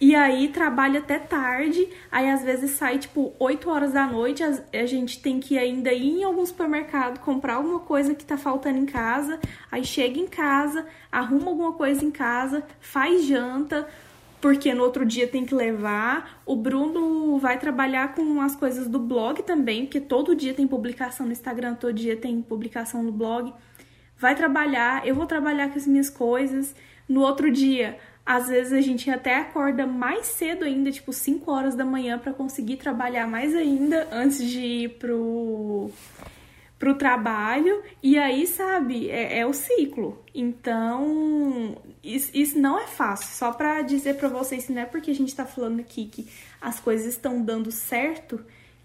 E 0.00 0.14
aí 0.14 0.48
trabalha 0.48 1.00
até 1.00 1.18
tarde, 1.18 1.86
aí 2.10 2.30
às 2.30 2.42
vezes 2.42 2.70
sai 2.70 2.98
tipo 2.98 3.34
8 3.38 3.68
horas 3.68 3.92
da 3.92 4.06
noite, 4.06 4.42
a, 4.42 4.86
gente 4.86 5.20
tem 5.20 5.38
que 5.38 5.58
ainda 5.58 5.92
ir 5.92 6.20
em 6.20 6.24
algum 6.24 6.46
supermercado 6.46 7.20
comprar 7.20 7.56
alguma 7.56 7.80
coisa 7.80 8.14
que 8.14 8.24
tá 8.24 8.38
faltando 8.38 8.78
em 8.78 8.86
casa, 8.86 9.38
aí 9.70 9.84
chega 9.84 10.18
em 10.18 10.26
casa, 10.26 10.86
arruma 11.12 11.50
alguma 11.50 11.74
coisa 11.74 12.02
em 12.02 12.10
casa, 12.10 12.64
faz 12.80 13.26
janta, 13.26 13.86
porque 14.40 14.72
no 14.72 14.82
outro 14.82 15.04
dia 15.04 15.28
tem 15.28 15.44
que 15.44 15.54
levar. 15.54 16.40
O 16.46 16.56
Bruno 16.56 17.38
vai 17.38 17.58
trabalhar 17.58 18.14
com 18.14 18.40
as 18.40 18.56
coisas 18.56 18.88
do 18.88 18.98
blog 18.98 19.42
também, 19.42 19.84
porque 19.84 20.00
todo 20.00 20.34
dia 20.34 20.54
tem 20.54 20.66
publicação 20.66 21.26
no 21.26 21.32
Instagram, 21.32 21.74
todo 21.74 21.92
dia 21.92 22.16
tem 22.16 22.40
publicação 22.40 23.02
no 23.02 23.12
blog. 23.12 23.52
Vai 24.16 24.34
trabalhar, 24.34 25.06
eu 25.06 25.14
vou 25.14 25.26
trabalhar 25.26 25.68
com 25.70 25.76
as 25.76 25.86
minhas 25.86 26.08
coisas. 26.08 26.74
No 27.10 27.22
outro 27.22 27.50
dia, 27.50 27.98
às 28.24 28.46
vezes 28.46 28.72
a 28.72 28.80
gente 28.80 29.10
até 29.10 29.34
acorda 29.34 29.84
mais 29.84 30.26
cedo 30.26 30.64
ainda, 30.64 30.92
tipo 30.92 31.12
5 31.12 31.50
horas 31.50 31.74
da 31.74 31.84
manhã, 31.84 32.16
para 32.16 32.32
conseguir 32.32 32.76
trabalhar 32.76 33.26
mais 33.26 33.52
ainda 33.52 34.06
antes 34.12 34.48
de 34.48 34.60
ir 34.60 34.90
pro, 34.90 35.90
pro 36.78 36.94
trabalho. 36.94 37.82
E 38.00 38.16
aí, 38.16 38.46
sabe, 38.46 39.10
é, 39.10 39.40
é 39.40 39.44
o 39.44 39.52
ciclo. 39.52 40.24
Então, 40.32 41.76
isso, 42.00 42.30
isso, 42.32 42.56
não 42.60 42.78
é 42.78 42.86
fácil. 42.86 43.26
Só 43.34 43.50
para 43.50 43.82
dizer 43.82 44.14
para 44.14 44.28
vocês, 44.28 44.68
não 44.68 44.82
é 44.82 44.86
porque 44.86 45.10
a 45.10 45.14
gente 45.14 45.34
tá 45.34 45.44
falando 45.44 45.80
aqui 45.80 46.06
que 46.06 46.28
as 46.60 46.78
coisas 46.78 47.08
estão 47.08 47.42
dando 47.42 47.72
certo 47.72 48.40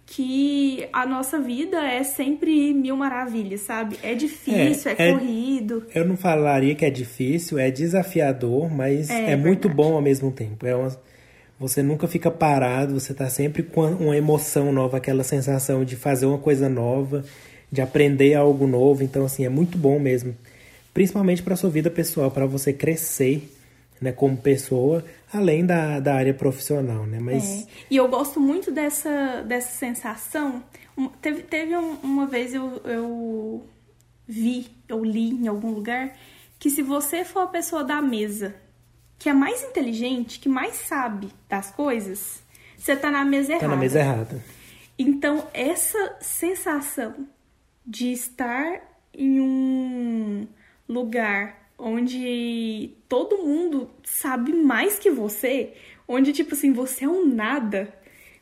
que 0.06 0.88
a 0.94 1.06
nossa 1.06 1.40
vida 1.40 1.78
é 1.78 2.04
sempre 2.04 2.74
mil 2.74 2.96
maravilhas, 2.96 3.62
sabe? 3.62 3.98
É 4.04 4.14
difícil, 4.14 4.92
é, 4.92 4.96
é, 4.98 5.10
é 5.10 5.14
corrido. 5.14 5.84
Eu 5.94 6.06
não 6.08 6.16
falaria 6.16 6.76
que 6.76 6.86
é 6.86 6.90
difícil, 6.90 7.58
é 7.58 7.72
desafiador, 7.72 8.72
mas 8.72 9.10
é, 9.10 9.32
é 9.32 9.36
muito 9.36 9.68
bom 9.68 9.96
ao 9.96 10.02
mesmo 10.02 10.32
tempo. 10.32 10.66
É 10.66 10.76
uma, 10.76 10.96
você 11.60 11.82
nunca 11.82 12.08
fica 12.08 12.30
parado, 12.30 13.00
você 13.00 13.14
tá 13.14 13.30
sempre 13.30 13.64
com 13.64 13.82
uma 13.82 14.16
emoção 14.16 14.72
nova, 14.72 14.98
aquela 14.98 15.24
sensação 15.24 15.84
de 15.84 15.96
fazer 15.96 16.28
uma 16.28 16.38
coisa 16.38 16.70
nova, 16.70 17.24
de 17.72 17.82
aprender 17.82 18.36
algo 18.36 18.68
novo. 18.68 19.04
Então, 19.04 19.26
assim, 19.26 19.44
é 19.44 19.50
muito 19.50 19.78
bom 19.78 19.98
mesmo. 19.98 20.36
Principalmente 20.94 21.42
para 21.42 21.56
sua 21.56 21.70
vida 21.70 21.90
pessoal, 21.90 22.30
para 22.30 22.46
você 22.46 22.72
crescer 22.72 23.55
né, 24.02 24.12
como 24.12 24.38
pessoa, 24.38 25.04
além 25.34 25.66
da, 25.66 26.00
da 26.00 26.16
área 26.16 26.34
profissional, 26.34 27.06
né? 27.06 27.20
Mas... 27.20 27.64
É. 27.64 27.68
E 27.92 27.98
eu 27.98 28.08
gosto 28.08 28.40
muito 28.40 28.72
dessa, 28.72 29.44
dessa 29.44 29.72
sensação. 29.78 30.64
Teve, 31.22 31.44
teve 31.44 31.76
uma 31.76 32.26
vez 32.26 32.54
eu, 32.54 32.82
eu 32.86 33.66
vi, 34.28 34.68
eu 34.88 35.04
li 35.04 35.32
em 35.32 35.48
algum 35.48 35.72
lugar, 35.72 36.16
que 36.60 36.70
se 36.70 36.82
você 36.82 37.24
for 37.24 37.42
a 37.42 37.48
pessoa 37.48 37.84
da 37.84 38.02
mesa 38.02 38.56
que 39.18 39.30
é 39.30 39.34
mais 39.34 39.64
inteligente, 39.64 40.40
que 40.40 40.50
mais 40.50 40.76
sabe 40.76 41.30
das 41.50 41.72
coisas, 41.72 42.44
você 42.78 42.96
tá 42.96 43.10
na 43.10 43.24
mesa 43.24 43.54
errada. 43.54 43.66
Tá 43.66 43.76
na 43.76 43.82
mesa 43.82 44.00
errada. 44.00 44.44
Então, 44.98 45.48
essa 45.54 46.18
sensação 46.22 47.28
de 47.86 48.12
estar 48.12 48.82
em 49.14 49.40
um 49.40 50.48
lugar 50.88 51.65
onde 51.78 52.92
todo 53.08 53.38
mundo 53.38 53.90
sabe 54.04 54.54
mais 54.54 54.98
que 54.98 55.10
você, 55.10 55.74
onde 56.08 56.32
tipo 56.32 56.54
assim, 56.54 56.72
você 56.72 57.06
é 57.06 57.10
um 57.10 57.26
nada. 57.26 57.94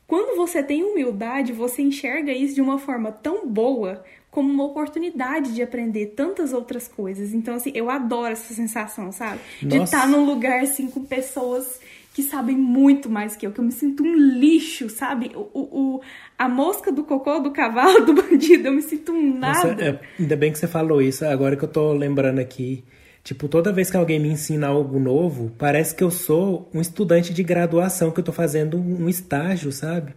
Quando 0.06 0.36
você 0.36 0.62
tem 0.62 0.84
humildade, 0.84 1.52
você 1.52 1.82
enxerga 1.82 2.32
isso 2.32 2.54
de 2.54 2.60
uma 2.60 2.78
forma 2.78 3.10
tão 3.10 3.46
boa 3.46 4.04
como 4.30 4.52
uma 4.52 4.64
oportunidade 4.64 5.54
de 5.54 5.62
aprender 5.62 6.06
tantas 6.16 6.52
outras 6.52 6.88
coisas. 6.88 7.32
Então, 7.32 7.54
assim, 7.54 7.70
eu 7.72 7.88
adoro 7.88 8.32
essa 8.32 8.52
sensação, 8.52 9.12
sabe? 9.12 9.38
Nossa. 9.62 9.78
De 9.78 9.84
estar 9.84 10.08
num 10.08 10.26
lugar, 10.26 10.60
assim, 10.60 10.88
com 10.88 11.04
pessoas 11.04 11.80
que 12.12 12.22
sabem 12.22 12.56
muito 12.56 13.08
mais 13.08 13.34
que 13.36 13.46
eu, 13.46 13.52
que 13.52 13.58
eu 13.58 13.64
me 13.64 13.72
sinto 13.72 14.02
um 14.04 14.14
lixo, 14.16 14.88
sabe? 14.88 15.32
O, 15.34 15.60
o, 15.60 16.00
a 16.38 16.48
mosca 16.48 16.92
do 16.92 17.02
cocô 17.02 17.40
do 17.40 17.50
cavalo 17.50 18.04
do 18.06 18.14
bandido, 18.14 18.68
eu 18.68 18.72
me 18.72 18.82
sinto 18.82 19.12
um 19.12 19.38
nada. 19.38 19.72
Nossa, 19.72 19.82
é, 19.82 20.00
ainda 20.18 20.36
bem 20.36 20.52
que 20.52 20.58
você 20.58 20.68
falou 20.68 21.00
isso, 21.00 21.24
agora 21.24 21.56
que 21.56 21.64
eu 21.64 21.68
tô 21.68 21.92
lembrando 21.92 22.38
aqui. 22.38 22.84
Tipo, 23.24 23.48
toda 23.48 23.72
vez 23.72 23.90
que 23.90 23.96
alguém 23.96 24.20
me 24.20 24.28
ensina 24.28 24.66
algo 24.66 25.00
novo, 25.00 25.50
parece 25.56 25.94
que 25.94 26.04
eu 26.04 26.10
sou 26.10 26.70
um 26.74 26.80
estudante 26.82 27.32
de 27.32 27.42
graduação, 27.42 28.10
que 28.10 28.20
eu 28.20 28.24
tô 28.24 28.32
fazendo 28.32 28.78
um 28.78 29.08
estágio, 29.08 29.72
sabe? 29.72 30.14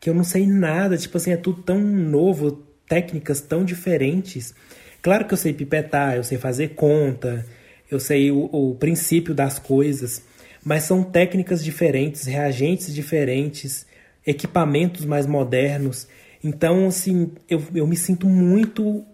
Que 0.00 0.10
eu 0.10 0.14
não 0.14 0.24
sei 0.24 0.48
nada, 0.48 0.96
tipo 0.96 1.16
assim, 1.16 1.30
é 1.30 1.36
tudo 1.36 1.62
tão 1.62 1.78
novo, 1.78 2.66
técnicas 2.88 3.40
tão 3.40 3.64
diferentes. 3.64 4.52
Claro 5.00 5.26
que 5.26 5.32
eu 5.32 5.38
sei 5.38 5.52
pipetar, 5.52 6.16
eu 6.16 6.24
sei 6.24 6.38
fazer 6.38 6.70
conta, 6.70 7.46
eu 7.88 8.00
sei 8.00 8.32
o, 8.32 8.50
o 8.52 8.74
princípio 8.74 9.32
das 9.32 9.60
coisas, 9.60 10.20
mas 10.64 10.82
são 10.82 11.04
técnicas 11.04 11.62
diferentes, 11.64 12.24
reagentes 12.26 12.92
diferentes, 12.92 13.86
equipamentos 14.26 15.04
mais 15.04 15.24
modernos. 15.24 16.08
Então, 16.42 16.88
assim, 16.88 17.30
eu, 17.48 17.62
eu 17.72 17.86
me 17.86 17.96
sinto 17.96 18.26
muito. 18.26 19.04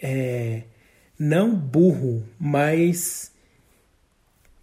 É, 0.00 0.64
não 1.22 1.54
burro, 1.54 2.24
mas 2.36 3.30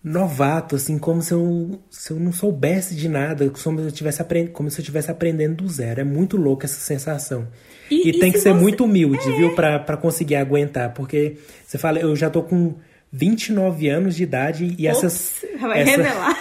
novato, 0.04 0.76
assim, 0.76 0.98
como 0.98 1.22
se 1.22 1.34
eu, 1.34 1.80
se 1.90 2.12
eu 2.12 2.20
não 2.20 2.34
soubesse 2.34 2.96
de 2.96 3.08
nada, 3.08 3.50
como 3.50 3.80
se 3.80 3.86
eu 3.86 3.92
tivesse 3.92 4.22
aprendendo, 4.22 4.52
como 4.52 4.70
se 4.70 4.78
eu 4.78 4.82
estivesse 4.82 5.10
aprendendo 5.10 5.64
do 5.64 5.70
zero. 5.70 6.02
É 6.02 6.04
muito 6.04 6.36
louco 6.36 6.66
essa 6.66 6.80
sensação. 6.82 7.48
E, 7.90 8.10
e 8.10 8.20
tem 8.20 8.30
que 8.30 8.40
ser 8.40 8.54
você... 8.54 8.60
muito 8.60 8.84
humilde, 8.84 9.26
é. 9.30 9.38
viu, 9.38 9.56
para 9.56 9.96
conseguir 9.96 10.36
aguentar, 10.36 10.94
porque 10.94 11.38
você 11.66 11.78
fala, 11.78 11.98
eu 11.98 12.14
já 12.14 12.30
tô 12.30 12.44
com 12.44 12.76
29 13.10 13.88
anos 13.88 14.14
de 14.16 14.24
idade 14.24 14.76
e 14.78 14.86
Ops, 14.90 14.98
essas 14.98 15.46
vai 15.62 15.82
essa, 15.82 15.92
revelar. 15.92 16.40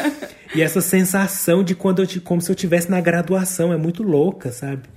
e 0.56 0.62
essa 0.62 0.80
sensação 0.80 1.62
de 1.62 1.74
quando 1.74 2.02
eu 2.02 2.08
como 2.22 2.40
se 2.40 2.50
eu 2.50 2.56
tivesse 2.56 2.90
na 2.90 3.02
graduação 3.02 3.70
é 3.70 3.76
muito 3.76 4.02
louca, 4.02 4.50
sabe? 4.50 4.88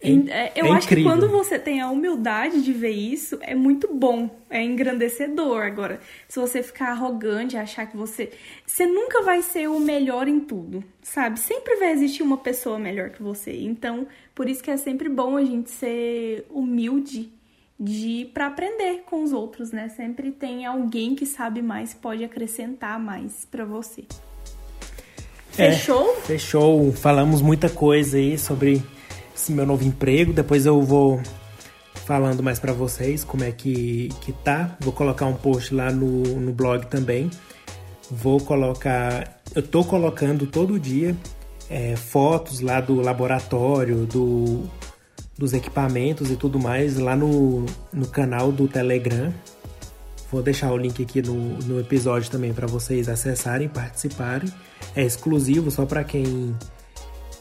É, 0.00 0.10
é, 0.10 0.52
eu 0.54 0.66
é 0.66 0.70
acho 0.70 0.86
incrível. 0.86 1.12
que 1.12 1.18
quando 1.18 1.28
você 1.28 1.58
tem 1.58 1.80
a 1.80 1.90
humildade 1.90 2.62
de 2.62 2.72
ver 2.72 2.90
isso, 2.90 3.36
é 3.40 3.54
muito 3.54 3.92
bom, 3.92 4.30
é 4.48 4.62
engrandecedor. 4.62 5.62
Agora, 5.62 6.00
se 6.28 6.38
você 6.38 6.62
ficar 6.62 6.90
arrogante, 6.90 7.56
achar 7.56 7.86
que 7.86 7.96
você. 7.96 8.30
Você 8.64 8.86
nunca 8.86 9.22
vai 9.22 9.42
ser 9.42 9.68
o 9.68 9.80
melhor 9.80 10.28
em 10.28 10.38
tudo, 10.38 10.84
sabe? 11.02 11.40
Sempre 11.40 11.76
vai 11.76 11.90
existir 11.90 12.22
uma 12.22 12.38
pessoa 12.38 12.78
melhor 12.78 13.10
que 13.10 13.20
você. 13.20 13.52
Então, 13.60 14.06
por 14.36 14.48
isso 14.48 14.62
que 14.62 14.70
é 14.70 14.76
sempre 14.76 15.08
bom 15.08 15.36
a 15.36 15.44
gente 15.44 15.70
ser 15.70 16.46
humilde 16.48 17.32
de 17.78 18.30
para 18.32 18.46
aprender 18.46 19.02
com 19.04 19.24
os 19.24 19.32
outros, 19.32 19.72
né? 19.72 19.88
Sempre 19.88 20.30
tem 20.30 20.64
alguém 20.64 21.16
que 21.16 21.26
sabe 21.26 21.60
mais, 21.60 21.92
pode 21.92 22.22
acrescentar 22.22 23.00
mais 23.00 23.44
para 23.44 23.64
você. 23.64 24.04
É, 25.56 25.72
fechou? 25.72 26.14
Fechou. 26.22 26.92
Falamos 26.92 27.42
muita 27.42 27.68
coisa 27.68 28.16
aí 28.16 28.38
sobre 28.38 28.80
esse 29.38 29.52
meu 29.52 29.64
novo 29.64 29.84
emprego. 29.84 30.32
Depois 30.32 30.66
eu 30.66 30.82
vou 30.82 31.20
falando 31.94 32.42
mais 32.42 32.58
para 32.58 32.72
vocês 32.72 33.24
como 33.24 33.44
é 33.44 33.52
que, 33.52 34.08
que 34.20 34.32
tá. 34.32 34.76
Vou 34.80 34.92
colocar 34.92 35.26
um 35.26 35.34
post 35.34 35.74
lá 35.74 35.90
no, 35.90 36.22
no 36.40 36.52
blog 36.52 36.86
também. 36.86 37.30
Vou 38.10 38.40
colocar. 38.40 39.40
Eu 39.54 39.62
tô 39.62 39.84
colocando 39.84 40.46
todo 40.46 40.78
dia 40.78 41.16
é, 41.70 41.96
fotos 41.96 42.60
lá 42.60 42.80
do 42.80 43.00
laboratório, 43.00 44.06
do, 44.06 44.64
dos 45.36 45.52
equipamentos 45.52 46.30
e 46.30 46.36
tudo 46.36 46.58
mais 46.58 46.98
lá 46.98 47.14
no, 47.16 47.64
no 47.92 48.06
canal 48.06 48.50
do 48.50 48.66
Telegram. 48.66 49.32
Vou 50.30 50.42
deixar 50.42 50.72
o 50.72 50.76
link 50.76 51.02
aqui 51.02 51.22
no, 51.22 51.34
no 51.34 51.80
episódio 51.80 52.30
também 52.30 52.52
para 52.52 52.66
vocês 52.66 53.08
acessarem, 53.08 53.68
participarem. 53.68 54.52
É 54.94 55.02
exclusivo 55.02 55.70
só 55.70 55.86
para 55.86 56.04
quem 56.04 56.54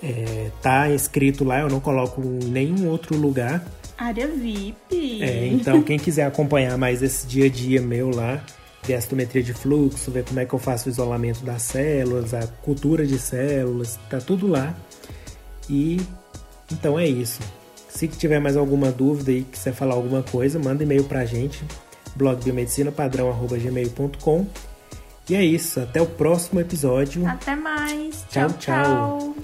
é, 0.01 0.49
tá 0.61 0.89
escrito 0.89 1.43
lá, 1.43 1.59
eu 1.61 1.69
não 1.69 1.79
coloco 1.79 2.21
em 2.21 2.49
nenhum 2.49 2.89
outro 2.89 3.17
lugar. 3.17 3.65
Área 3.97 4.27
VIP. 4.27 5.23
É, 5.23 5.47
então 5.47 5.81
quem 5.81 5.97
quiser 5.97 6.25
acompanhar 6.25 6.77
mais 6.77 7.01
esse 7.01 7.25
dia 7.25 7.45
a 7.45 7.49
dia 7.49 7.81
meu 7.81 8.11
lá, 8.11 8.43
ver 8.83 8.93
a 8.95 8.97
astometria 8.99 9.41
de 9.41 9.53
fluxo, 9.53 10.11
ver 10.11 10.23
como 10.23 10.39
é 10.39 10.45
que 10.45 10.53
eu 10.53 10.59
faço 10.59 10.87
o 10.87 10.91
isolamento 10.91 11.43
das 11.43 11.63
células, 11.63 12.31
a 12.33 12.45
cultura 12.47 13.07
de 13.07 13.17
células, 13.17 13.97
tá 14.09 14.19
tudo 14.19 14.47
lá. 14.47 14.75
E 15.69 15.99
então 16.71 16.97
é 16.99 17.07
isso. 17.07 17.39
Se 17.89 18.07
tiver 18.07 18.39
mais 18.39 18.55
alguma 18.55 18.91
dúvida 18.91 19.31
e 19.31 19.41
quiser 19.43 19.73
falar 19.73 19.95
alguma 19.95 20.21
coisa, 20.21 20.59
manda 20.59 20.83
e-mail 20.83 21.05
pra 21.05 21.25
gente, 21.25 21.65
blogbiomedicinapadrão.gmail.com. 22.15 24.45
E 25.29 25.35
é 25.35 25.43
isso, 25.43 25.79
até 25.79 26.01
o 26.01 26.05
próximo 26.05 26.59
episódio. 26.59 27.27
Até 27.27 27.55
mais. 27.55 28.25
tchau. 28.29 28.49
tchau. 28.49 28.57
tchau. 28.59 29.35